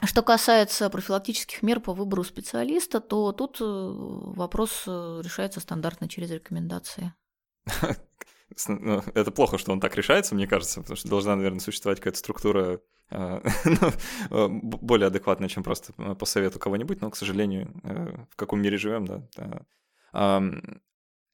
Что 0.03 0.23
касается 0.23 0.89
профилактических 0.89 1.61
мер 1.61 1.79
по 1.79 1.93
выбору 1.93 2.23
специалиста, 2.23 2.99
то 2.99 3.31
тут 3.31 3.57
э, 3.61 3.63
вопрос 3.63 4.83
э, 4.87 5.21
решается 5.23 5.59
стандартно 5.59 6.09
через 6.09 6.31
рекомендации. 6.31 7.13
Ну, 8.67 9.03
это 9.13 9.31
плохо, 9.31 9.57
что 9.57 9.71
он 9.71 9.79
так 9.79 9.95
решается, 9.95 10.35
мне 10.35 10.47
кажется, 10.47 10.81
потому 10.81 10.97
что 10.97 11.09
должна, 11.09 11.35
наверное, 11.35 11.59
существовать 11.59 11.99
какая-то 11.99 12.19
структура 12.19 12.81
э, 13.09 13.41
ну, 14.29 14.49
более 14.61 15.07
адекватная, 15.07 15.49
чем 15.49 15.63
просто 15.63 15.93
по 15.93 16.25
совету 16.25 16.59
кого-нибудь, 16.59 17.01
но, 17.01 17.09
к 17.09 17.15
сожалению, 17.15 17.73
в 18.29 18.35
каком 18.35 18.61
мире 18.61 18.77
живем, 18.77 19.05
да. 19.05 19.65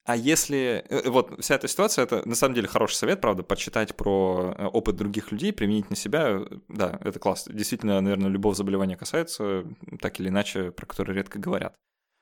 А 0.07 0.15
если... 0.15 0.85
Э, 0.89 1.01
э, 1.03 1.09
вот 1.09 1.43
вся 1.43 1.55
эта 1.55 1.67
ситуация, 1.67 2.03
это 2.03 2.27
на 2.27 2.35
самом 2.35 2.55
деле 2.55 2.69
хороший 2.69 2.95
совет, 2.95 3.19
правда, 3.19 3.43
почитать 3.43 3.93
про 3.93 4.55
э, 4.57 4.65
опыт 4.65 4.95
других 4.95 5.33
людей, 5.33 5.51
применить 5.51 5.89
на 5.89 5.97
себя, 5.97 6.45
да, 6.69 6.97
это 7.03 7.19
классно. 7.19 7.53
Действительно, 7.53 7.99
наверное, 7.99 8.29
любого 8.29 8.55
заболевания 8.55 8.95
касается, 8.95 9.65
так 9.99 10.17
или 10.21 10.29
иначе, 10.29 10.71
про 10.71 10.85
которое 10.85 11.13
редко 11.13 11.39
говорят. 11.39 11.75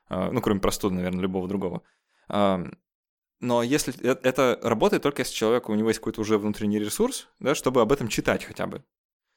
Ну, 0.09 0.41
кроме 0.41 0.59
простуды, 0.59 0.95
наверное, 0.95 1.21
любого 1.21 1.47
другого. 1.47 1.81
Но 3.41 3.63
если 3.63 3.93
это 4.05 4.59
работает 4.63 5.03
только 5.03 5.21
если 5.21 5.33
человек, 5.33 5.69
у 5.69 5.75
него 5.75 5.89
есть 5.89 5.99
какой-то 5.99 6.21
уже 6.21 6.37
внутренний 6.37 6.79
ресурс, 6.79 7.27
да, 7.39 7.53
чтобы 7.53 7.81
об 7.81 7.91
этом 7.91 8.07
читать 8.07 8.43
хотя 8.43 8.65
бы. 8.67 8.79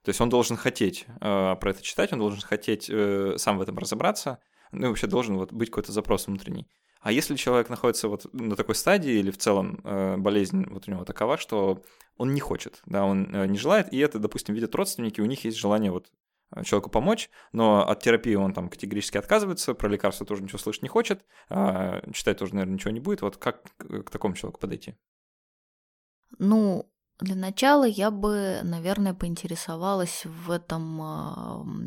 То 0.04 0.10
есть 0.10 0.20
он 0.20 0.28
должен 0.28 0.56
хотеть 0.56 1.06
э, 1.20 1.56
про 1.56 1.70
это 1.70 1.82
читать, 1.82 2.12
он 2.12 2.20
должен 2.20 2.40
хотеть 2.40 2.88
э, 2.88 3.34
сам 3.36 3.58
в 3.58 3.62
этом 3.62 3.76
разобраться, 3.76 4.38
ну 4.70 4.86
и 4.86 4.88
вообще 4.88 5.06
должен 5.06 5.36
вот 5.36 5.52
быть 5.52 5.70
какой-то 5.70 5.92
запрос 5.92 6.26
внутренний. 6.26 6.68
А 7.00 7.12
если 7.12 7.36
человек 7.36 7.68
находится 7.68 8.08
вот 8.08 8.32
на 8.32 8.56
такой 8.56 8.74
стадии 8.74 9.12
или 9.12 9.30
в 9.30 9.38
целом 9.38 9.80
э, 9.84 10.16
болезнь 10.16 10.66
вот 10.68 10.88
у 10.88 10.90
него 10.90 11.04
такова, 11.04 11.36
что 11.36 11.82
он 12.16 12.34
не 12.34 12.40
хочет, 12.40 12.80
да, 12.86 13.04
он 13.04 13.34
э, 13.34 13.46
не 13.46 13.58
желает, 13.58 13.92
и 13.92 13.98
это, 13.98 14.18
допустим, 14.18 14.54
видят 14.54 14.74
родственники, 14.74 15.20
у 15.20 15.26
них 15.26 15.44
есть 15.44 15.58
желание 15.58 15.90
вот 15.92 16.06
э, 16.06 16.10
человеку 16.64 16.90
помочь, 16.90 17.30
но 17.52 17.88
от 17.88 18.02
терапии 18.02 18.34
он 18.34 18.52
там 18.54 18.68
категорически 18.68 19.18
отказывается, 19.18 19.74
про 19.74 19.88
лекарства 19.88 20.26
тоже 20.26 20.42
ничего 20.42 20.58
слышать 20.58 20.82
не 20.82 20.88
хочет, 20.88 21.24
а 21.48 22.00
читать 22.12 22.38
тоже, 22.38 22.54
наверное, 22.54 22.74
ничего 22.74 22.90
не 22.90 23.00
будет. 23.00 23.22
Вот 23.22 23.36
как 23.36 23.62
к 23.78 24.10
такому 24.10 24.34
человеку 24.34 24.60
подойти? 24.60 24.96
Ну, 26.38 26.90
для 27.20 27.34
начала 27.34 27.84
я 27.84 28.10
бы, 28.10 28.60
наверное, 28.62 29.12
поинтересовалась 29.12 30.24
в 30.24 30.50
этом 30.50 30.98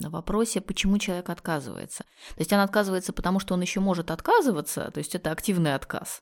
вопросе, 0.09 0.61
почему 0.61 0.97
человек 0.97 1.29
отказывается. 1.29 2.03
То 2.35 2.39
есть 2.39 2.51
он 2.51 2.59
отказывается, 2.59 3.13
потому 3.13 3.39
что 3.39 3.53
он 3.53 3.61
еще 3.61 3.79
может 3.79 4.11
отказываться, 4.11 4.91
то 4.91 4.97
есть 4.97 5.15
это 5.15 5.31
активный 5.31 5.73
отказ. 5.73 6.21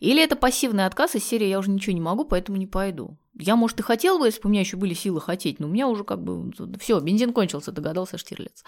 Или 0.00 0.22
это 0.22 0.36
пассивный 0.36 0.86
отказ 0.86 1.14
из 1.14 1.24
серии 1.24 1.46
«я 1.46 1.58
уже 1.58 1.70
ничего 1.70 1.94
не 1.94 2.00
могу, 2.00 2.24
поэтому 2.24 2.58
не 2.58 2.66
пойду». 2.66 3.16
Я, 3.38 3.56
может, 3.56 3.80
и 3.80 3.82
хотел 3.82 4.18
бы, 4.18 4.26
если 4.26 4.40
бы 4.40 4.48
у 4.48 4.50
меня 4.50 4.60
еще 4.60 4.76
были 4.76 4.94
силы 4.94 5.20
хотеть, 5.20 5.60
но 5.60 5.66
у 5.66 5.70
меня 5.70 5.88
уже 5.88 6.04
как 6.04 6.22
бы 6.22 6.50
все, 6.78 6.98
бензин 7.00 7.32
кончился, 7.32 7.72
догадался 7.72 8.16
Штирлиц. 8.16 8.64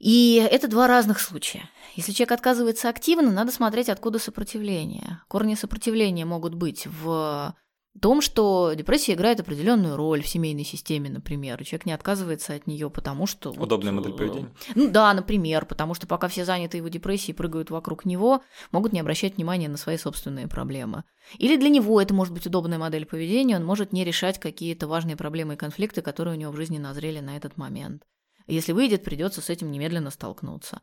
И 0.00 0.44
это 0.50 0.66
два 0.66 0.88
разных 0.88 1.20
случая. 1.20 1.68
Если 1.94 2.12
человек 2.12 2.32
отказывается 2.32 2.88
активно, 2.88 3.30
надо 3.30 3.52
смотреть, 3.52 3.90
откуда 3.90 4.18
сопротивление. 4.18 5.22
Корни 5.28 5.54
сопротивления 5.54 6.24
могут 6.24 6.54
быть 6.54 6.86
в 6.86 7.54
том, 7.98 8.20
что 8.20 8.72
депрессия 8.74 9.14
играет 9.14 9.40
определенную 9.40 9.96
роль 9.96 10.22
в 10.22 10.28
семейной 10.28 10.64
системе, 10.64 11.10
например, 11.10 11.60
и 11.60 11.64
человек 11.64 11.86
не 11.86 11.92
отказывается 11.92 12.54
от 12.54 12.68
нее, 12.68 12.88
потому 12.88 13.26
что... 13.26 13.50
Удобная 13.50 13.92
вот, 13.92 13.98
модель 13.98 14.12
поведения. 14.16 14.54
Ну 14.76 14.90
да, 14.90 15.12
например, 15.12 15.66
потому 15.66 15.94
что 15.94 16.06
пока 16.06 16.28
все 16.28 16.44
заняты 16.44 16.76
его 16.76 16.88
депрессией, 16.88 17.34
прыгают 17.34 17.70
вокруг 17.70 18.04
него, 18.04 18.42
могут 18.70 18.92
не 18.92 19.00
обращать 19.00 19.36
внимания 19.36 19.68
на 19.68 19.76
свои 19.76 19.96
собственные 19.96 20.46
проблемы. 20.46 21.02
Или 21.38 21.56
для 21.56 21.68
него 21.68 22.00
это 22.00 22.14
может 22.14 22.32
быть 22.32 22.46
удобная 22.46 22.78
модель 22.78 23.06
поведения, 23.06 23.56
он 23.56 23.64
может 23.64 23.92
не 23.92 24.04
решать 24.04 24.38
какие-то 24.38 24.86
важные 24.86 25.16
проблемы 25.16 25.54
и 25.54 25.58
конфликты, 25.58 26.00
которые 26.00 26.36
у 26.36 26.40
него 26.40 26.52
в 26.52 26.56
жизни 26.56 26.78
назрели 26.78 27.18
на 27.18 27.36
этот 27.36 27.56
момент. 27.56 28.04
Если 28.46 28.72
выйдет, 28.72 29.02
придется 29.02 29.40
с 29.40 29.50
этим 29.50 29.70
немедленно 29.70 30.10
столкнуться. 30.10 30.80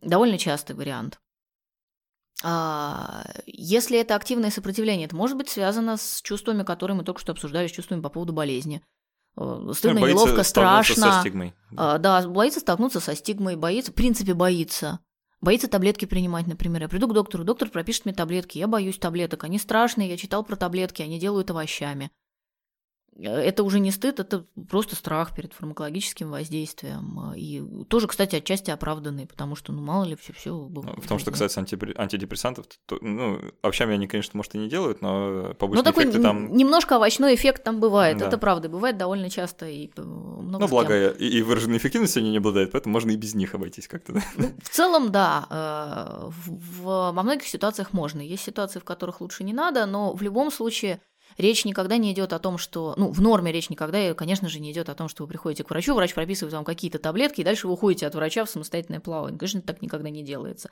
Довольно 0.00 0.38
частый 0.38 0.76
вариант. 0.76 1.20
А, 2.42 3.24
если 3.46 3.98
это 3.98 4.14
активное 4.14 4.50
сопротивление, 4.50 5.06
это 5.06 5.16
может 5.16 5.36
быть 5.36 5.48
связано 5.48 5.96
с 5.96 6.20
чувствами, 6.22 6.62
которые 6.62 6.96
мы 6.96 7.04
только 7.04 7.20
что 7.20 7.32
обсуждали, 7.32 7.66
с 7.66 7.72
чувствами 7.72 8.00
по 8.00 8.10
поводу 8.10 8.32
болезни. 8.32 8.82
Э, 9.38 9.70
стыдно, 9.74 10.00
боится 10.00 10.24
неловко, 10.24 10.42
страшно. 10.42 11.12
Со 11.12 11.20
стигмой. 11.20 11.54
Да. 11.70 11.98
да, 11.98 12.28
боится 12.28 12.60
столкнуться 12.60 13.00
со 13.00 13.14
стигмой, 13.14 13.56
боится, 13.56 13.92
в 13.92 13.94
принципе, 13.94 14.34
боится. 14.34 15.00
Боится 15.40 15.68
таблетки 15.68 16.06
принимать, 16.06 16.46
например. 16.46 16.82
Я 16.82 16.88
приду 16.88 17.08
к 17.08 17.14
доктору, 17.14 17.44
доктор 17.44 17.68
пропишет 17.68 18.04
мне 18.04 18.14
таблетки, 18.14 18.58
я 18.58 18.66
боюсь 18.66 18.98
таблеток, 18.98 19.44
они 19.44 19.58
страшные, 19.58 20.08
я 20.08 20.16
читал 20.16 20.42
про 20.44 20.56
таблетки, 20.56 21.02
они 21.02 21.18
делают 21.18 21.50
овощами. 21.50 22.10
Это 23.18 23.62
уже 23.62 23.80
не 23.80 23.90
стыд, 23.90 24.20
это 24.20 24.46
просто 24.68 24.96
страх 24.96 25.34
перед 25.34 25.52
фармакологическим 25.52 26.30
воздействием. 26.30 27.32
И 27.34 27.62
тоже, 27.84 28.06
кстати, 28.06 28.36
отчасти 28.36 28.70
оправданный, 28.70 29.26
потому 29.26 29.56
что, 29.56 29.72
ну, 29.72 29.82
мало 29.82 30.04
ли, 30.04 30.16
все 30.16 30.32
все 30.32 30.54
бывает. 30.54 31.00
Потому 31.00 31.18
что, 31.18 31.30
кстати, 31.30 31.58
антидепрессантов, 31.58 32.66
то, 32.86 32.98
ну, 33.00 33.40
овощами 33.62 33.94
они, 33.94 34.06
конечно, 34.06 34.36
может, 34.36 34.54
и 34.54 34.58
не 34.58 34.68
делают, 34.68 35.00
но 35.00 35.54
побочные 35.58 35.82
ну, 35.82 35.90
такой 35.90 36.04
эффекты 36.04 36.22
там... 36.22 36.54
немножко 36.54 36.96
овощной 36.96 37.34
эффект 37.34 37.64
там 37.64 37.80
бывает, 37.80 38.18
да. 38.18 38.26
это 38.26 38.38
правда, 38.38 38.68
бывает 38.68 38.98
довольно 38.98 39.30
часто 39.30 39.66
и 39.66 39.90
э, 39.96 40.02
много 40.02 40.64
Ну, 40.64 40.68
благо, 40.68 41.08
и, 41.10 41.26
и 41.26 41.42
выраженной 41.42 41.78
эффективностью 41.78 42.20
они 42.20 42.30
не 42.30 42.38
обладают, 42.38 42.72
поэтому 42.72 42.92
можно 42.92 43.10
и 43.10 43.16
без 43.16 43.34
них 43.34 43.54
обойтись 43.54 43.88
как-то, 43.88 44.14
да? 44.14 44.22
Ну, 44.36 44.52
в 44.62 44.68
целом, 44.68 45.10
да, 45.10 45.46
э, 45.50 46.28
в, 46.28 46.82
в, 46.82 47.12
во 47.12 47.22
многих 47.22 47.46
ситуациях 47.46 47.92
можно. 47.92 48.20
Есть 48.20 48.44
ситуации, 48.44 48.78
в 48.78 48.84
которых 48.84 49.20
лучше 49.20 49.44
не 49.44 49.52
надо, 49.52 49.86
но 49.86 50.12
в 50.12 50.22
любом 50.22 50.50
случае 50.50 51.00
Речь 51.38 51.64
никогда 51.64 51.96
не 51.98 52.12
идет 52.12 52.32
о 52.32 52.38
том, 52.38 52.56
что, 52.56 52.94
ну, 52.96 53.10
в 53.10 53.20
норме 53.20 53.52
речь 53.52 53.68
никогда, 53.68 54.14
конечно 54.14 54.48
же, 54.48 54.58
не 54.58 54.72
идет 54.72 54.88
о 54.88 54.94
том, 54.94 55.08
что 55.08 55.24
вы 55.24 55.28
приходите 55.28 55.64
к 55.64 55.70
врачу, 55.70 55.94
врач 55.94 56.14
прописывает 56.14 56.54
вам 56.54 56.64
какие-то 56.64 56.98
таблетки, 56.98 57.40
и 57.40 57.44
дальше 57.44 57.66
вы 57.66 57.74
уходите 57.74 58.06
от 58.06 58.14
врача 58.14 58.44
в 58.44 58.50
самостоятельное 58.50 59.00
плавание. 59.00 59.38
Конечно, 59.38 59.60
так 59.60 59.82
никогда 59.82 60.08
не 60.08 60.22
делается. 60.22 60.70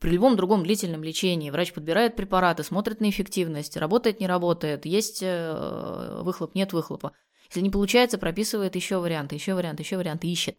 При 0.00 0.12
любом 0.12 0.36
другом 0.36 0.62
длительном 0.62 1.02
лечении 1.02 1.50
врач 1.50 1.72
подбирает 1.72 2.16
препараты, 2.16 2.62
смотрит 2.62 3.00
на 3.00 3.10
эффективность, 3.10 3.76
работает, 3.76 4.20
не 4.20 4.26
работает, 4.26 4.86
есть 4.86 5.22
э, 5.22 6.20
выхлоп, 6.22 6.54
нет 6.54 6.72
выхлопа. 6.72 7.12
Если 7.48 7.60
не 7.60 7.70
получается, 7.70 8.16
прописывает 8.16 8.76
еще 8.76 8.98
варианты, 8.98 9.34
еще 9.34 9.54
варианты, 9.54 9.82
еще 9.82 9.96
варианты, 9.96 10.28
ищет. 10.28 10.56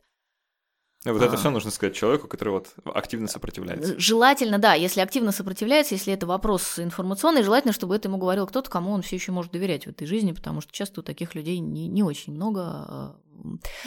Вот 1.06 1.22
это 1.22 1.36
а. 1.36 1.38
все 1.38 1.50
нужно 1.50 1.72
сказать 1.72 1.95
человеку, 1.95 2.28
который 2.28 2.50
вот 2.50 2.74
активно 2.84 3.28
сопротивляется. 3.30 3.97
Желательно, 3.97 4.60
да, 4.60 4.74
если 4.74 5.00
активно 5.00 5.32
сопротивляется, 5.32 5.95
если 5.95 6.14
это 6.14 6.28
вопрос 6.28 6.78
информационный, 6.78 7.43
желательно, 7.43 7.72
чтобы 7.72 7.95
это 7.95 8.10
ему 8.10 8.18
говорил 8.18 8.45
кто-то, 8.47 8.70
кому 8.70 8.91
он 8.91 9.02
все 9.02 9.16
еще 9.16 9.32
может 9.32 9.54
доверять 9.54 9.86
в 9.86 9.89
этой 9.89 10.06
жизни, 10.06 10.34
потому 10.34 10.60
что 10.60 10.74
часто 10.74 11.00
у 11.00 11.04
таких 11.04 11.36
людей 11.36 11.60
не, 11.60 11.88
не 11.88 12.04
очень 12.04 12.34
много 12.34 12.62
а, 12.62 13.16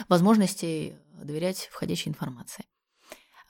возможностей 0.09 0.95
доверять 1.13 1.69
входящей 1.71 2.09
информации. 2.09 2.65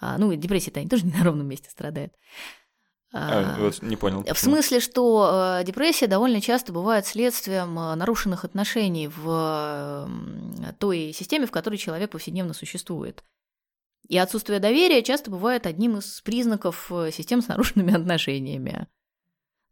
А, 0.02 0.18
ну, 0.18 0.34
депрессия-то 0.34 0.82
они 0.82 0.90
тоже 0.90 1.06
не 1.06 1.14
на 1.14 1.24
ровном 1.24 1.48
месте 1.48 1.70
страдают. 1.70 2.12
А, 3.14 3.56
вот 3.60 3.82
не 3.82 3.96
понял. 3.96 4.24
Почему. 4.24 4.36
В 4.36 4.40
смысле, 4.40 4.82
что 4.82 5.62
депрессия 5.66 6.08
довольно 6.08 6.42
часто 6.42 6.74
бывает 6.74 7.06
следствием 7.06 7.76
нарушенных 7.76 8.44
отношений 8.44 9.08
в 9.08 10.10
той 10.80 11.14
системе, 11.14 11.46
в 11.46 11.52
которой 11.52 11.78
человек 11.78 12.12
повседневно 12.12 12.54
существует. 12.54 13.24
И 14.08 14.18
отсутствие 14.18 14.60
доверия 14.60 15.02
часто 15.02 15.32
бывает 15.32 15.66
одним 15.66 15.98
из 15.98 16.22
признаков 16.22 16.92
э, 16.92 17.12
систем 17.12 17.42
с 17.42 17.48
нарушенными 17.48 17.94
отношениями. 17.96 18.88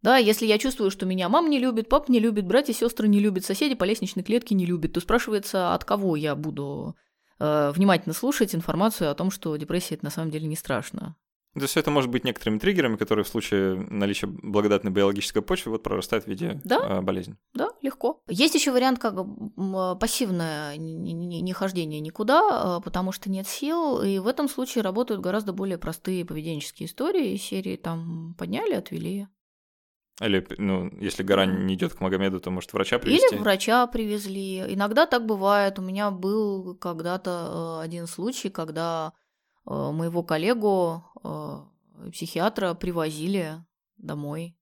Да, 0.02 0.18
если 0.18 0.46
я 0.48 0.58
чувствую, 0.58 0.90
что 0.90 1.06
меня 1.06 1.30
мама 1.30 1.48
не 1.48 1.60
любит, 1.60 1.88
папа 1.88 2.12
не 2.12 2.20
любит, 2.20 2.48
братья, 2.48 2.74
сестры 2.74 3.08
не 3.08 3.20
любят, 3.20 3.46
соседи 3.46 3.76
по 3.76 3.84
лестничной 3.84 4.24
клетке 4.24 4.56
не 4.56 4.66
любят, 4.66 4.94
то 4.94 5.00
спрашивается, 5.00 5.76
от 5.76 5.86
кого 5.86 6.16
я 6.16 6.36
буду 6.36 6.96
э, 7.40 7.72
внимательно 7.72 8.14
слушать 8.14 8.56
информацию 8.56 9.12
о 9.12 9.16
том, 9.16 9.30
что 9.30 9.56
депрессия 9.58 9.96
это 9.96 10.06
на 10.06 10.12
самом 10.12 10.32
деле 10.32 10.48
не 10.48 10.56
страшно. 10.56 11.16
То 11.54 11.62
есть 11.62 11.76
это 11.76 11.92
может 11.92 12.10
быть 12.10 12.24
некоторыми 12.24 12.60
триггерами, 12.60 12.96
которые 12.96 13.26
в 13.26 13.28
случае 13.28 13.76
наличия 13.90 14.28
благодатной 14.28 14.92
биологической 14.92 15.42
почвы 15.42 15.74
вот 15.74 15.84
прорастают 15.84 16.24
в 16.24 16.28
виде 16.28 16.62
да? 16.64 16.80
э, 16.80 17.02
болезни. 17.02 17.36
Да, 17.54 17.72
легко. 17.82 18.22
Есть 18.30 18.56
еще 18.56 18.72
вариант 18.72 19.00
как 19.00 19.16
пассивное 20.00 20.78
нехождение 20.78 22.00
никуда, 22.00 22.78
э, 22.80 22.84
потому 22.84 23.12
что 23.12 23.30
нет 23.30 23.48
сил, 23.48 24.02
и 24.02 24.20
в 24.20 24.28
этом 24.28 24.48
случае 24.48 24.84
работают 24.84 25.20
гораздо 25.20 25.52
более 25.52 25.78
простые 25.78 26.24
поведенческие 26.26 26.88
истории 26.88 27.36
серии 27.36 27.76
там 27.76 28.34
подняли, 28.38 28.74
отвели. 28.74 29.28
Или, 30.22 30.46
ну, 30.58 30.92
если 31.00 31.24
гора 31.24 31.46
не 31.46 31.74
идет 31.74 31.96
к 31.96 32.00
Магомеду, 32.00 32.40
то 32.40 32.52
может 32.52 32.72
врача 32.74 33.00
привезти? 33.00 33.36
Или 33.36 33.42
врача 33.42 33.88
привезли. 33.88 34.60
Иногда 34.74 35.08
так 35.08 35.26
бывает. 35.26 35.80
У 35.80 35.82
меня 35.82 36.12
был 36.12 36.76
когда-то 36.76 37.80
э, 37.80 37.84
один 37.84 38.06
случай, 38.06 38.50
когда 38.50 39.14
моего 39.72 40.24
коллегу, 40.24 41.04
э, 41.24 42.10
психиатра, 42.12 42.74
привозили 42.74 43.64
домой 43.98 44.58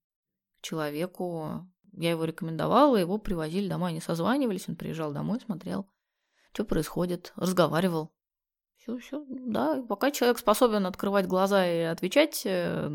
к 0.58 0.62
человеку. 0.62 1.66
Я 1.92 2.10
его 2.10 2.24
рекомендовала, 2.24 2.96
его 2.96 3.18
привозили 3.18 3.68
домой, 3.68 3.90
они 3.90 4.00
созванивались, 4.00 4.68
он 4.68 4.76
приезжал 4.76 5.12
домой, 5.12 5.40
смотрел, 5.40 5.90
что 6.52 6.64
происходит, 6.64 7.32
разговаривал. 7.36 8.12
Все, 8.76 8.98
все, 8.98 9.24
да, 9.28 9.82
пока 9.82 10.10
человек 10.10 10.38
способен 10.38 10.86
открывать 10.86 11.26
глаза 11.26 11.66
и 11.66 11.80
отвечать 11.80 12.42
э, 12.44 12.88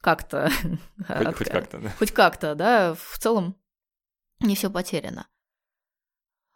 как-то. 0.00 0.50
Хоть, 1.06 1.36
хоть 1.36 1.48
как-то, 1.48 1.78
да. 1.78 1.88
Хоть 1.98 2.12
как-то, 2.12 2.54
да, 2.54 2.94
в 2.94 3.18
целом 3.18 3.56
не 4.40 4.56
все 4.56 4.70
потеряно. 4.70 5.28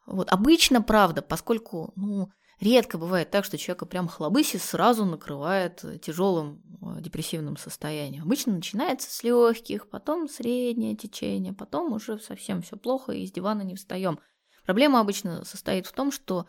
Вот 0.07 0.33
обычно, 0.33 0.83
правда, 0.83 1.23
поскольку, 1.23 1.93
ну, 1.95 2.33
Редко 2.61 2.99
бывает 2.99 3.31
так, 3.31 3.45
что 3.45 3.57
человека 3.57 3.87
прям 3.87 4.09
хлобыси 4.09 4.57
сразу 4.57 5.05
накрывает 5.05 5.85
тяжелым 6.03 6.61
э, 6.83 7.01
депрессивным 7.01 7.57
состоянием. 7.57 8.25
Обычно 8.25 8.53
начинается 8.53 9.11
с 9.13 9.23
легких, 9.23 9.89
потом 9.89 10.29
среднее 10.29 10.97
течение, 10.97 11.53
потом 11.53 11.93
уже 11.93 12.19
совсем 12.19 12.63
все 12.63 12.77
плохо 12.77 13.13
и 13.13 13.23
из 13.23 13.31
дивана 13.31 13.63
не 13.63 13.77
встаем. 13.77 14.19
Проблема 14.65 14.99
обычно 14.99 15.45
состоит 15.45 15.87
в 15.87 15.93
том, 15.93 16.11
что 16.11 16.47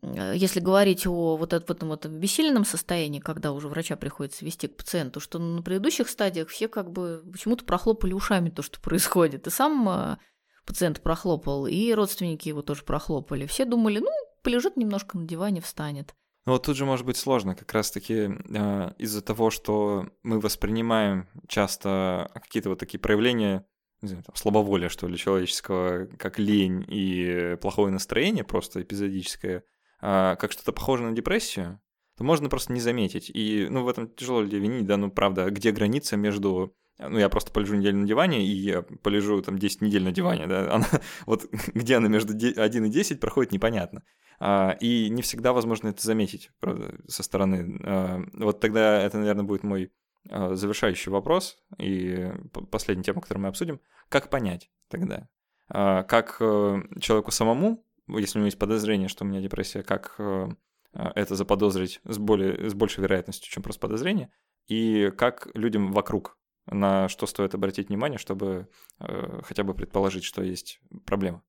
э, 0.00 0.34
если 0.36 0.60
говорить 0.60 1.08
о 1.08 1.36
вот 1.36 1.52
этом 1.52 1.88
вот 1.88 2.06
бессильном 2.06 2.64
состоянии, 2.64 3.18
когда 3.18 3.50
уже 3.50 3.66
врача 3.66 3.96
приходится 3.96 4.44
вести 4.44 4.68
к 4.68 4.76
пациенту, 4.76 5.18
что 5.18 5.40
на 5.40 5.60
предыдущих 5.60 6.08
стадиях 6.08 6.50
все 6.50 6.68
как 6.68 6.92
бы 6.92 7.24
почему-то 7.32 7.64
прохлопали 7.64 8.12
ушами 8.12 8.50
то, 8.50 8.62
что 8.62 8.80
происходит. 8.80 9.48
И 9.48 9.50
сам 9.50 9.88
э, 9.88 10.18
пациент 10.64 11.00
прохлопал, 11.00 11.66
и 11.66 11.92
родственники 11.92 12.48
его 12.48 12.62
тоже 12.62 12.84
прохлопали. 12.84 13.46
Все 13.46 13.64
думали, 13.64 13.98
ну, 13.98 14.12
полежит 14.42 14.76
немножко 14.76 15.18
на 15.18 15.26
диване, 15.26 15.60
встанет. 15.60 16.14
Ну 16.44 16.52
вот 16.52 16.64
тут 16.64 16.76
же 16.76 16.84
может 16.84 17.06
быть 17.06 17.16
сложно, 17.16 17.54
как 17.54 17.72
раз-таки 17.72 18.14
э, 18.14 18.92
из-за 18.98 19.22
того, 19.22 19.50
что 19.50 20.08
мы 20.24 20.40
воспринимаем 20.40 21.28
часто 21.46 22.30
какие-то 22.34 22.70
вот 22.70 22.80
такие 22.80 22.98
проявления, 22.98 23.64
не 24.00 24.08
знаю, 24.08 24.24
там, 24.24 24.34
слабоволия, 24.34 24.88
что 24.88 25.06
ли, 25.06 25.16
человеческого, 25.16 26.06
как 26.18 26.40
лень 26.40 26.84
и 26.88 27.56
плохое 27.60 27.92
настроение, 27.92 28.42
просто 28.42 28.82
эпизодическое, 28.82 29.58
э, 30.00 30.36
как 30.36 30.50
что-то 30.50 30.72
похожее 30.72 31.10
на 31.10 31.14
депрессию, 31.14 31.80
то 32.16 32.24
можно 32.24 32.48
просто 32.48 32.72
не 32.72 32.80
заметить. 32.80 33.30
И, 33.32 33.68
ну, 33.70 33.84
в 33.84 33.88
этом 33.88 34.08
тяжело 34.08 34.42
людей 34.42 34.58
винить, 34.58 34.86
да, 34.86 34.96
ну, 34.96 35.12
правда, 35.12 35.48
где 35.50 35.70
граница 35.70 36.16
между 36.16 36.74
ну, 37.08 37.18
я 37.18 37.28
просто 37.28 37.52
полежу 37.52 37.76
неделю 37.76 37.98
на 37.98 38.06
диване, 38.06 38.46
и 38.46 38.50
я 38.50 38.82
полежу 38.82 39.40
там 39.42 39.58
10 39.58 39.82
недель 39.82 40.04
на 40.04 40.12
диване, 40.12 40.46
да, 40.46 40.74
она, 40.74 40.86
вот 41.26 41.46
где 41.74 41.96
она 41.96 42.08
между 42.08 42.32
1 42.34 42.84
и 42.84 42.90
10 42.90 43.20
проходит 43.20 43.52
непонятно. 43.52 44.02
А, 44.40 44.76
и 44.80 45.08
не 45.08 45.22
всегда 45.22 45.52
возможно 45.52 45.88
это 45.88 46.02
заметить, 46.04 46.50
правда, 46.58 46.94
со 47.06 47.22
стороны. 47.22 47.80
А, 47.84 48.22
вот 48.32 48.60
тогда 48.60 49.00
это, 49.00 49.18
наверное, 49.18 49.44
будет 49.44 49.62
мой 49.62 49.92
а, 50.28 50.54
завершающий 50.54 51.12
вопрос 51.12 51.62
и 51.78 52.32
последняя 52.70 53.04
тема, 53.04 53.20
которую 53.20 53.42
мы 53.42 53.48
обсудим. 53.48 53.80
Как 54.08 54.30
понять 54.30 54.70
тогда? 54.88 55.28
Как 55.68 56.36
э, 56.40 56.82
человеку 57.00 57.30
самому, 57.30 57.86
если 58.06 58.38
у 58.38 58.40
него 58.40 58.46
есть 58.46 58.58
подозрение, 58.58 59.08
что 59.08 59.24
у 59.24 59.26
меня 59.26 59.40
депрессия, 59.40 59.82
как 59.82 60.16
э, 60.18 60.48
это 60.92 61.34
заподозрить 61.34 62.00
с, 62.04 62.18
более, 62.18 62.68
с 62.68 62.74
большей 62.74 63.02
вероятностью, 63.02 63.50
чем 63.50 63.62
просто 63.62 63.80
подозрение, 63.80 64.30
и 64.66 65.10
как 65.16 65.48
людям 65.54 65.92
вокруг 65.92 66.36
на 66.66 67.08
что 67.08 67.26
стоит 67.26 67.54
обратить 67.54 67.88
внимание, 67.88 68.18
чтобы 68.18 68.68
э, 69.00 69.40
хотя 69.42 69.64
бы 69.64 69.74
предположить, 69.74 70.24
что 70.24 70.42
есть 70.42 70.80
проблема? 71.04 71.42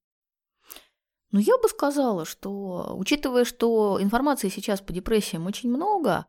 Ну, 1.32 1.40
я 1.40 1.58
бы 1.58 1.68
сказала, 1.68 2.26
что, 2.26 2.96
учитывая, 2.96 3.44
что 3.44 3.98
информации 4.02 4.50
сейчас 4.50 4.82
по 4.82 4.94
депрессиям 4.94 5.48
очень 5.48 5.70
много, 5.70 6.28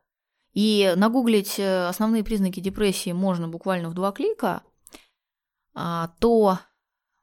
и 0.54 0.94
нагуглить 0.96 1.58
э, 1.58 1.88
основные 1.88 2.24
признаки 2.24 2.60
депрессии 2.60 3.12
можно 3.12 3.48
буквально 3.48 3.90
в 3.90 3.94
два 3.94 4.12
клика, 4.12 4.62
а, 5.74 6.08
то 6.20 6.58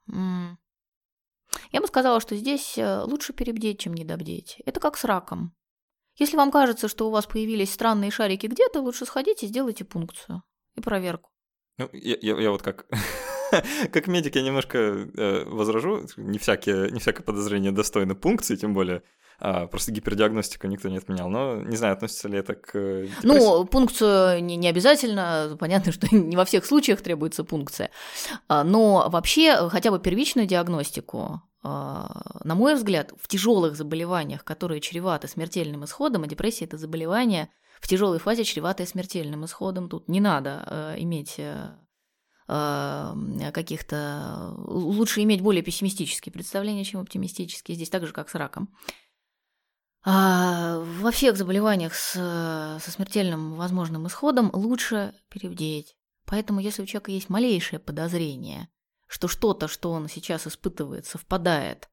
я 0.06 1.80
бы 1.80 1.86
сказала, 1.86 2.20
что 2.20 2.36
здесь 2.36 2.76
э, 2.76 3.02
лучше 3.02 3.32
перебдеть, 3.32 3.80
чем 3.80 3.94
недобдеть. 3.94 4.60
Это 4.66 4.78
как 4.78 4.96
с 4.96 5.04
раком. 5.04 5.54
Если 6.16 6.36
вам 6.36 6.50
кажется, 6.50 6.88
что 6.88 7.08
у 7.08 7.10
вас 7.10 7.26
появились 7.26 7.72
странные 7.72 8.10
шарики 8.10 8.46
где-то, 8.46 8.80
лучше 8.80 9.06
сходите 9.06 9.46
и 9.46 9.48
сделайте 9.48 9.84
пункцию 9.84 10.42
и 10.74 10.80
проверку. 10.80 11.31
Ну, 11.78 11.88
я, 11.92 12.16
я, 12.20 12.40
я 12.40 12.50
вот 12.50 12.62
как 12.62 12.86
как 13.92 14.06
медик 14.06 14.36
я 14.36 14.42
немножко 14.42 14.78
э, 14.78 15.44
возражу, 15.46 16.06
не, 16.16 16.38
всякие, 16.38 16.90
не 16.90 17.00
всякое 17.00 17.22
подозрение 17.22 17.72
достойно 17.72 18.14
пункции, 18.14 18.56
тем 18.56 18.74
более 18.74 19.02
а, 19.44 19.66
просто 19.66 19.90
гипердиагностику 19.90 20.68
никто 20.68 20.88
не 20.88 20.98
отменял. 20.98 21.28
Но 21.28 21.56
не 21.56 21.76
знаю, 21.76 21.94
относится 21.94 22.28
ли 22.28 22.38
это 22.38 22.54
к 22.54 22.72
депрессии. 22.72 23.26
Ну, 23.26 23.64
пункцию 23.64 24.42
не, 24.44 24.56
не 24.56 24.68
обязательно. 24.68 25.56
Понятно, 25.58 25.90
что 25.90 26.06
не 26.14 26.36
во 26.36 26.44
всех 26.44 26.64
случаях 26.64 27.00
требуется 27.00 27.42
пункция. 27.42 27.90
А, 28.48 28.62
но 28.62 29.08
вообще 29.10 29.68
хотя 29.68 29.90
бы 29.90 29.98
первичную 29.98 30.46
диагностику 30.46 31.42
а, 31.64 32.40
на 32.44 32.54
мой 32.54 32.74
взгляд, 32.74 33.12
в 33.20 33.28
тяжелых 33.28 33.76
заболеваниях, 33.76 34.44
которые 34.44 34.80
чреваты 34.80 35.28
смертельным 35.28 35.84
исходом, 35.84 36.24
а 36.24 36.26
депрессия 36.26 36.64
это 36.64 36.76
заболевание 36.76 37.48
в 37.82 37.88
тяжелой 37.88 38.20
фазе 38.20 38.44
чреватое 38.44 38.86
смертельным 38.86 39.44
исходом, 39.44 39.88
тут 39.88 40.08
не 40.08 40.20
надо 40.20 40.64
э, 40.66 40.94
иметь 40.98 41.40
каких-то... 43.52 44.54
Лучше 44.58 45.22
иметь 45.22 45.40
более 45.40 45.62
пессимистические 45.62 46.32
представления, 46.32 46.84
чем 46.84 47.00
оптимистические. 47.00 47.76
Здесь 47.76 47.88
так 47.88 48.06
же, 48.06 48.12
как 48.12 48.28
с 48.28 48.34
раком. 48.34 48.68
А 50.04 50.80
во 51.00 51.10
всех 51.12 51.36
заболеваниях 51.36 51.94
с, 51.94 52.12
со 52.12 52.90
смертельным 52.90 53.54
возможным 53.54 54.06
исходом 54.06 54.50
лучше 54.52 55.14
перебдеть. 55.30 55.96
Поэтому, 56.26 56.60
если 56.60 56.82
у 56.82 56.86
человека 56.86 57.12
есть 57.12 57.30
малейшее 57.30 57.78
подозрение, 57.78 58.68
что 59.06 59.28
что-то, 59.28 59.66
что 59.68 59.90
он 59.90 60.08
сейчас 60.08 60.46
испытывает, 60.46 61.06
совпадает 61.06 61.88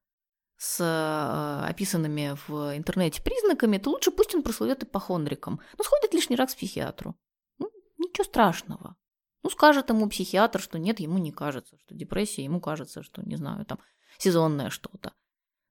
с 0.60 0.80
э, 0.80 1.68
описанными 1.70 2.36
в 2.46 2.76
интернете 2.76 3.22
признаками, 3.22 3.78
то 3.78 3.90
лучше 3.90 4.10
пусть 4.10 4.34
он 4.34 4.42
прослывет 4.42 4.82
ипохондриком. 4.82 5.60
Ну, 5.78 5.84
сходит 5.84 6.12
лишний 6.12 6.36
раз 6.36 6.52
к 6.52 6.58
психиатру. 6.58 7.16
Ну, 7.58 7.70
ничего 7.98 8.24
страшного. 8.24 8.96
Ну, 9.42 9.50
скажет 9.50 9.88
ему 9.88 10.08
психиатр, 10.08 10.60
что 10.60 10.78
нет, 10.78 11.00
ему 11.00 11.18
не 11.18 11.32
кажется, 11.32 11.78
что 11.78 11.94
депрессия, 11.94 12.44
ему 12.44 12.60
кажется, 12.60 13.02
что, 13.02 13.22
не 13.22 13.36
знаю, 13.36 13.64
там, 13.64 13.78
сезонное 14.18 14.68
что-то. 14.68 15.14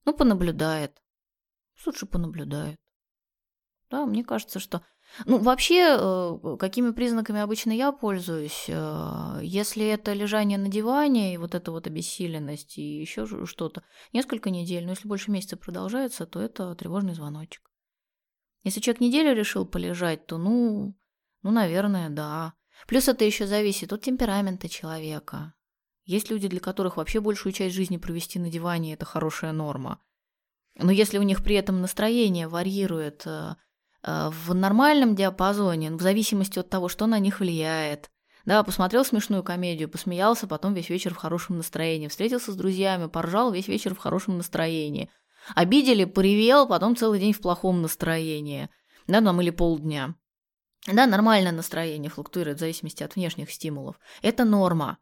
Ну, 0.06 0.14
понаблюдает 0.14 1.00
лучше 1.86 2.06
понаблюдает. 2.06 2.80
Да, 3.90 4.06
мне 4.06 4.24
кажется, 4.24 4.60
что... 4.60 4.84
Ну, 5.26 5.38
вообще, 5.40 5.98
э, 6.00 6.58
какими 6.58 6.92
признаками 6.92 7.42
обычно 7.42 7.72
я 7.72 7.92
пользуюсь? 7.92 8.66
Э, 8.68 9.40
если 9.42 9.86
это 9.86 10.14
лежание 10.14 10.58
на 10.58 10.70
диване 10.70 11.34
и 11.34 11.38
вот 11.38 11.56
эта 11.56 11.72
вот 11.72 11.88
обессиленность 11.88 12.78
и 12.78 13.02
еще 13.02 13.26
что-то, 13.46 13.84
несколько 14.14 14.50
недель, 14.50 14.86
но 14.86 14.92
если 14.92 15.08
больше 15.08 15.32
месяца 15.32 15.58
продолжается, 15.58 16.26
то 16.26 16.40
это 16.40 16.76
тревожный 16.76 17.14
звоночек. 17.14 17.70
Если 18.64 18.82
человек 18.82 19.02
неделю 19.02 19.34
решил 19.34 19.66
полежать, 19.66 20.26
то, 20.26 20.38
ну, 20.38 20.96
ну, 21.42 21.52
наверное, 21.52 22.10
да. 22.10 22.54
Плюс 22.88 23.08
это 23.08 23.26
еще 23.26 23.48
зависит 23.48 23.92
от 23.94 24.02
темперамента 24.02 24.70
человека. 24.70 25.54
Есть 26.06 26.30
люди, 26.30 26.48
для 26.48 26.60
которых 26.60 26.98
вообще 26.98 27.20
большую 27.20 27.54
часть 27.54 27.76
жизни 27.76 27.98
провести 27.98 28.40
на 28.40 28.50
диване– 28.50 28.94
это 28.96 29.06
хорошая 29.06 29.52
норма. 29.52 30.02
Но 30.76 30.92
если 30.92 31.18
у 31.18 31.24
них 31.24 31.44
при 31.44 31.56
этом 31.56 31.82
настроение 31.82 32.48
варьирует 32.48 33.28
э, 33.28 33.56
в 34.04 34.54
нормальном 34.54 35.16
диапазоне, 35.16 35.92
в 35.92 36.02
зависимости 36.02 36.60
от 36.60 36.70
того, 36.70 36.88
что 36.88 37.06
на 37.06 37.20
них 37.20 37.40
влияет, 37.40 38.10
да, 38.46 38.64
посмотрел 38.64 39.04
смешную 39.04 39.44
комедию, 39.44 39.90
посмеялся, 39.90 40.48
потом 40.48 40.74
весь 40.74 40.90
вечер 40.90 41.14
в 41.14 41.18
хорошем 41.18 41.58
настроении, 41.58 42.08
встретился 42.08 42.52
с 42.52 42.56
друзьями, 42.56 43.08
поржал 43.08 43.52
весь 43.52 43.68
вечер 43.68 43.94
в 43.94 44.00
хорошем 44.00 44.38
настроении. 44.38 45.10
Обидели, 45.56 46.06
поревел, 46.06 46.68
потом 46.68 46.96
целый 46.96 47.20
день 47.20 47.34
в 47.34 47.42
плохом 47.42 47.82
настроении, 47.82 48.70
да, 49.08 49.22
там 49.22 49.42
или 49.42 49.50
полдня. 49.50 50.16
Да, 50.88 51.06
нормальное 51.06 51.52
настроение 51.52 52.10
флуктуирует 52.10 52.58
в 52.58 52.62
зависимости 52.62 53.04
от 53.04 53.16
внешних 53.16 53.52
стимулов. 53.52 54.00
Это 54.22 54.46
норма. 54.46 54.98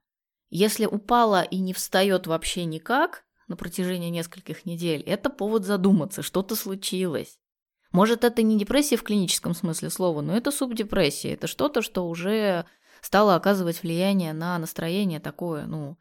Если 0.50 0.86
упало 0.86 1.43
и 1.43 1.60
не 1.60 1.74
встает 1.74 2.26
вообще 2.26 2.66
никак, 2.66 3.26
на 3.48 3.56
протяжении 3.56 4.10
нескольких 4.10 4.66
недель, 4.66 5.02
это 5.02 5.30
повод 5.30 5.66
задуматься, 5.66 6.22
что-то 6.22 6.56
случилось. 6.56 7.39
Может, 7.92 8.24
это 8.24 8.42
не 8.42 8.58
депрессия 8.58 8.98
в 8.98 9.04
клиническом 9.04 9.54
смысле 9.54 9.90
слова, 9.90 10.22
но 10.22 10.36
это 10.36 10.52
субдепрессия. 10.52 11.34
Это 11.34 11.48
что-то, 11.48 11.82
что 11.82 12.08
уже 12.08 12.66
стало 13.02 13.36
оказывать 13.36 13.84
влияние 13.84 14.34
на 14.34 14.58
настроение 14.58 15.20
такое, 15.20 15.66
ну, 15.66 15.98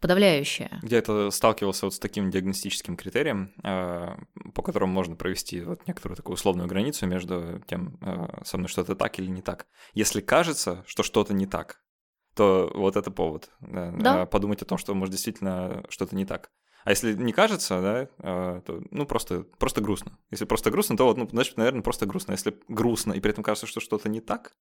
подавляющее. 0.00 0.80
Это 0.88 1.30
сталкивался 1.30 1.86
вот 1.86 1.94
с 1.94 1.98
таким 1.98 2.30
диагностическим 2.30 2.96
критерием, 2.96 3.52
э, 3.64 4.16
по 4.54 4.62
которому 4.62 4.92
можно 4.92 5.16
провести 5.16 5.62
вот 5.62 5.86
некоторую 5.86 6.16
такую 6.16 6.34
условную 6.34 6.68
границу 6.68 7.06
между 7.06 7.62
тем, 7.66 7.98
э, 8.02 8.44
со 8.44 8.58
мной 8.58 8.68
что-то 8.68 8.94
так 8.94 9.18
или 9.18 9.26
не 9.26 9.42
так. 9.42 9.66
Если 9.94 10.20
кажется, 10.20 10.84
что 10.86 11.02
что-то 11.02 11.32
не 11.32 11.46
так, 11.46 11.80
то 12.34 12.70
вот 12.74 12.96
это 12.96 13.10
повод 13.10 13.50
да, 13.60 13.90
да. 13.92 14.22
Э, 14.22 14.26
подумать 14.26 14.60
о 14.62 14.66
том, 14.66 14.76
что 14.76 14.94
может 14.94 15.12
действительно 15.12 15.84
что-то 15.88 16.14
не 16.14 16.26
так. 16.26 16.50
А 16.86 16.90
если 16.90 17.14
не 17.14 17.32
кажется, 17.32 17.80
да, 17.80 18.08
а, 18.20 18.60
то, 18.60 18.80
ну, 18.92 19.06
просто, 19.06 19.42
просто 19.58 19.80
грустно. 19.80 20.12
Если 20.30 20.44
просто 20.44 20.70
грустно, 20.70 20.96
то 20.96 21.06
вот, 21.06 21.16
ну, 21.16 21.28
значит, 21.28 21.56
наверное, 21.56 21.82
просто 21.82 22.06
грустно. 22.06 22.30
Если 22.30 22.56
грустно, 22.68 23.12
и 23.12 23.18
при 23.18 23.32
этом 23.32 23.42
кажется, 23.42 23.66
что 23.66 23.80
что-то 23.80 24.08
не 24.08 24.20
так, 24.20 24.54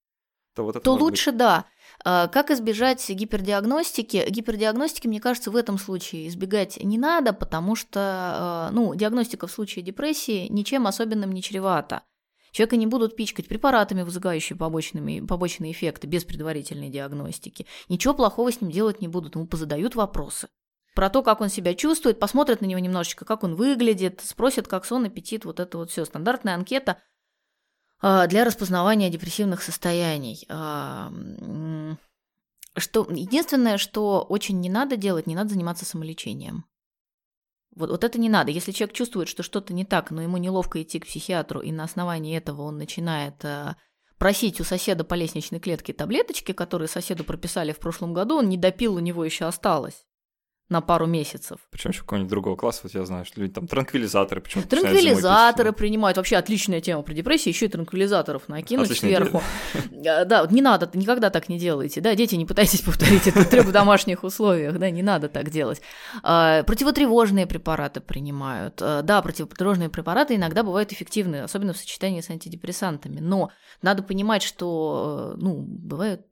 то 0.56 0.64
вот 0.64 0.76
это 0.76 0.84
То 0.84 0.96
лучше, 0.96 1.30
быть... 1.30 1.38
да. 1.38 1.66
А, 2.04 2.28
как 2.28 2.50
избежать 2.50 3.08
гипердиагностики? 3.08 4.26
Гипердиагностики, 4.28 5.06
мне 5.06 5.22
кажется, 5.22 5.52
в 5.52 5.56
этом 5.56 5.78
случае 5.78 6.28
избегать 6.28 6.84
не 6.84 6.98
надо, 6.98 7.32
потому 7.32 7.76
что, 7.76 8.00
а, 8.00 8.70
ну, 8.72 8.96
диагностика 8.96 9.46
в 9.46 9.52
случае 9.52 9.86
депрессии 9.86 10.48
ничем 10.50 10.88
особенным 10.88 11.32
не 11.32 11.44
чревата. 11.44 12.02
Человека 12.50 12.76
не 12.76 12.88
будут 12.88 13.16
пичкать 13.16 13.48
препаратами, 13.48 14.02
вызывающими 14.02 14.58
побочными, 14.58 15.24
побочные 15.24 15.74
эффекты 15.74 16.08
без 16.08 16.24
предварительной 16.24 16.90
диагностики. 16.90 17.68
Ничего 17.88 18.16
плохого 18.16 18.52
с 18.52 18.62
ним 18.62 18.72
делать 18.72 19.00
не 19.00 19.08
будут, 19.08 19.36
ему 19.36 19.46
позадают 19.46 19.94
вопросы 19.94 20.48
про 20.96 21.10
то, 21.10 21.22
как 21.22 21.42
он 21.42 21.50
себя 21.50 21.76
чувствует, 21.76 22.20
посмотрят 22.20 22.62
на 22.62 22.66
него 22.66 22.80
немножечко, 22.80 23.26
как 23.26 23.44
он 23.44 23.56
выглядит, 23.56 24.22
спросят, 24.24 24.68
как 24.68 24.86
сон, 24.86 25.06
аппетит, 25.06 25.44
вот 25.44 25.60
это 25.60 25.78
вот 25.78 25.92
все. 25.92 26.06
Стандартная 26.06 26.56
анкета 26.56 26.98
а, 28.02 28.28
для 28.28 28.46
распознавания 28.46 29.10
депрессивных 29.10 29.62
состояний. 29.62 30.46
А, 30.50 31.12
что, 32.78 33.06
единственное, 33.10 33.78
что 33.78 34.22
очень 34.22 34.62
не 34.62 34.70
надо 34.70 34.96
делать, 34.96 35.28
не 35.28 35.36
надо 35.36 35.50
заниматься 35.50 35.86
самолечением. 35.86 36.66
Вот, 37.76 37.90
вот 37.90 38.06
это 38.06 38.18
не 38.18 38.30
надо. 38.30 38.52
Если 38.52 38.72
человек 38.72 38.96
чувствует, 38.96 39.28
что 39.28 39.44
что-то 39.44 39.74
не 39.74 39.84
так, 39.84 40.12
но 40.12 40.22
ему 40.22 40.38
неловко 40.38 40.82
идти 40.82 41.00
к 41.00 41.08
психиатру, 41.08 41.60
и 41.60 41.74
на 41.74 41.84
основании 41.84 42.38
этого 42.38 42.62
он 42.62 42.78
начинает 42.78 43.44
а, 43.44 43.76
просить 44.18 44.62
у 44.62 44.64
соседа 44.64 45.04
по 45.04 45.14
лестничной 45.14 45.60
клетке 45.60 45.92
таблеточки, 45.92 46.54
которые 46.54 46.88
соседу 46.88 47.26
прописали 47.26 47.74
в 47.74 47.80
прошлом 47.80 48.14
году, 48.14 48.38
он 48.38 48.48
не 48.48 48.56
допил, 48.56 48.96
у 48.96 49.00
него 49.00 49.26
еще 49.26 49.44
осталось 49.44 50.06
на 50.68 50.82
пару 50.82 51.06
месяцев. 51.06 51.60
Причем 51.70 51.92
еще 51.92 52.02
какого-нибудь 52.02 52.30
другого 52.30 52.56
класса, 52.56 52.82
вот 52.84 52.94
я 52.94 53.06
знаю, 53.06 53.24
что 53.26 53.40
люди 53.40 53.54
там 53.54 53.68
транквилизаторы 53.68 54.42
почему 54.42 54.64
Транквилизаторы 54.64 55.74
принимают. 55.74 56.18
Вообще 56.18 56.38
отличная 56.38 56.82
тема 56.82 57.04
про 57.04 57.14
депрессию, 57.14 57.54
еще 57.54 57.66
и 57.68 57.70
транквилизаторов 57.70 58.50
накинуть 58.50 58.88
Отличная 58.88 59.10
сверху. 59.10 59.44
Идея. 59.92 60.26
Да, 60.26 60.48
не 60.50 60.62
надо, 60.62 60.90
никогда 60.94 61.30
так 61.30 61.50
не 61.50 61.60
делайте. 61.60 62.02
Да, 62.02 62.16
дети, 62.16 62.36
не 62.36 62.46
пытайтесь 62.46 62.82
повторить 62.86 63.24
трюк 63.24 63.66
в 63.66 63.72
домашних 63.72 64.24
условиях, 64.24 64.80
да, 64.80 64.90
не 64.90 65.04
надо 65.04 65.30
так 65.30 65.52
делать. 65.52 65.82
А, 66.24 66.64
противотревожные 66.64 67.46
препараты 67.46 68.02
принимают. 68.02 68.82
А, 68.82 69.04
да, 69.04 69.22
противотревожные 69.22 69.90
препараты 69.90 70.36
иногда 70.36 70.64
бывают 70.64 70.92
эффективны, 70.92 71.42
особенно 71.42 71.74
в 71.74 71.78
сочетании 71.78 72.22
с 72.22 72.30
антидепрессантами. 72.32 73.20
Но 73.20 73.52
надо 73.84 74.02
понимать, 74.02 74.42
что, 74.42 75.34
э, 75.36 75.38
ну, 75.38 75.62
бывают 75.62 76.26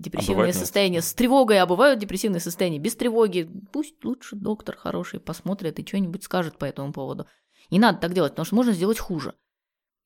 депрессивные 0.00 0.50
а 0.50 0.52
состояния 0.52 1.02
с 1.02 1.12
тревогой, 1.12 1.60
а 1.60 1.66
бывают 1.66 2.00
депрессивные 2.00 2.40
состояния 2.40 2.78
без 2.78 2.94
тревоги. 2.96 3.50
Пусть 3.72 4.04
лучше 4.04 4.36
доктор 4.36 4.76
хороший 4.76 5.20
посмотрит 5.20 5.78
и 5.78 5.86
что-нибудь 5.86 6.24
скажет 6.24 6.58
по 6.58 6.64
этому 6.64 6.92
поводу. 6.92 7.26
Не 7.70 7.78
надо 7.78 7.98
так 7.98 8.14
делать, 8.14 8.32
потому 8.32 8.46
что 8.46 8.56
можно 8.56 8.72
сделать 8.72 8.98
хуже. 8.98 9.34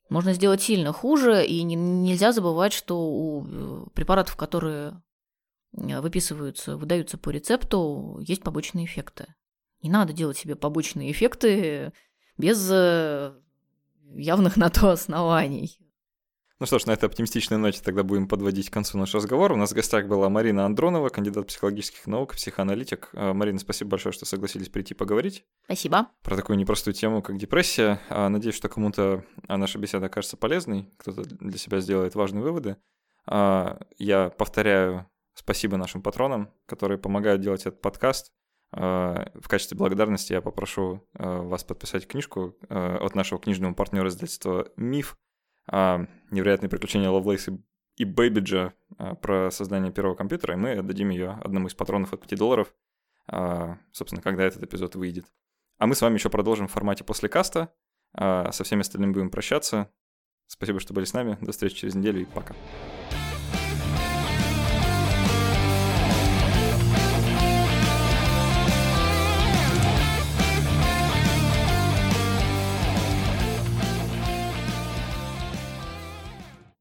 Можно 0.09 0.35
сделать 0.35 0.61
сильно 0.61 0.93
хуже, 0.93 1.45
и 1.45 1.63
не, 1.63 1.75
нельзя 1.75 2.33
забывать, 2.33 2.73
что 2.73 2.99
у 2.99 3.47
э, 3.47 3.87
препаратов, 3.95 4.37
которые 4.37 5.01
э, 5.77 6.01
выписываются, 6.01 6.77
выдаются 6.77 7.17
по 7.17 7.31
рецепту, 7.31 8.19
есть 8.21 8.43
побочные 8.43 8.85
эффекты. 8.85 9.35
Не 9.81 9.91
надо 9.91 10.13
делать 10.13 10.37
себе 10.37 10.55
побочные 10.55 11.11
эффекты 11.11 11.93
без 12.37 12.69
э, 12.71 13.33
явных 14.15 14.57
на 14.57 14.69
то 14.71 14.91
оснований. 14.91 15.79
Ну 16.63 16.67
что 16.67 16.79
ж, 16.79 16.87
на 16.87 16.93
этой 16.93 17.07
оптимистичной 17.07 17.59
ноте 17.59 17.83
тогда 17.83 18.05
будем 18.05 18.29
подводить 18.29 18.71
к 18.71 18.73
концу 18.73 18.97
наш 18.97 19.13
разговор. 19.17 19.51
У 19.51 19.57
нас 19.57 19.73
в 19.73 19.75
гостях 19.75 20.07
была 20.07 20.29
Марина 20.29 20.65
Андронова, 20.65 21.09
кандидат 21.09 21.49
психологических 21.49 22.07
наук, 22.07 22.35
психоаналитик. 22.35 23.11
А, 23.15 23.35
Марина, 23.35 23.59
спасибо 23.59 23.91
большое, 23.91 24.13
что 24.13 24.27
согласились 24.27 24.69
прийти 24.69 24.95
поговорить. 24.95 25.45
Спасибо. 25.65 26.07
Про 26.23 26.37
такую 26.37 26.57
непростую 26.57 26.95
тему, 26.95 27.21
как 27.21 27.37
депрессия. 27.37 28.01
А, 28.09 28.29
надеюсь, 28.29 28.55
что 28.55 28.69
кому-то 28.69 29.25
а, 29.49 29.57
наша 29.57 29.81
беседа 29.81 30.07
окажется 30.07 30.37
полезной, 30.37 30.89
кто-то 30.99 31.25
для 31.25 31.59
себя 31.59 31.81
сделает 31.81 32.15
важные 32.15 32.45
выводы. 32.45 32.77
Я 33.27 34.33
повторяю 34.39 35.11
спасибо 35.35 35.77
нашим 35.77 36.01
патронам, 36.01 36.55
которые 36.67 36.97
помогают 36.97 37.41
делать 37.41 37.63
этот 37.67 37.81
подкаст. 37.81 38.31
В 38.71 39.49
качестве 39.49 39.77
благодарности 39.77 40.33
я 40.33 40.41
попрошу 40.41 41.09
вас 41.13 41.65
подписать 41.65 42.07
книжку 42.07 42.55
от 42.69 43.17
нашего 43.17 43.41
книжного 43.41 43.75
партнера 43.75 44.07
издательства 44.09 44.69
«Миф», 44.77 45.17
а, 45.17 45.32
невероятные 45.69 46.69
приключения 46.69 47.11
Лавлейса 47.11 47.59
и 47.97 48.05
Бэйбиджа 48.05 48.73
а, 48.99 49.15
про 49.15 49.51
создание 49.51 49.93
первого 49.93 50.15
компьютера, 50.15 50.55
и 50.55 50.57
мы 50.57 50.73
отдадим 50.73 51.11
ее 51.11 51.39
одному 51.43 51.69
из 51.69 51.75
патронов 51.75 52.13
от 52.13 52.21
5 52.27 52.39
долларов, 52.39 52.75
а, 53.27 53.79
собственно, 53.93 54.23
когда 54.23 54.45
этот 54.45 54.63
эпизод 54.63 54.95
выйдет. 54.95 55.27
А 55.79 55.87
мы 55.87 55.95
с 55.95 56.01
вами 56.01 56.15
еще 56.15 56.31
продолжим 56.31 56.69
в 56.69 56.73
формате 56.73 57.05
после 57.05 57.29
каста. 57.29 57.73
А, 58.15 58.53
со 58.53 58.65
всеми 58.65 58.83
остальными 58.83 59.13
будем 59.13 59.31
прощаться. 59.31 59.91
Спасибо, 60.47 60.81
что 60.81 60.95
были 60.95 61.05
с 61.05 61.15
нами. 61.15 61.39
До 61.41 61.53
встречи 61.53 61.77
через 61.77 61.95
неделю 61.95 62.23
и 62.23 62.25
пока. 62.25 62.55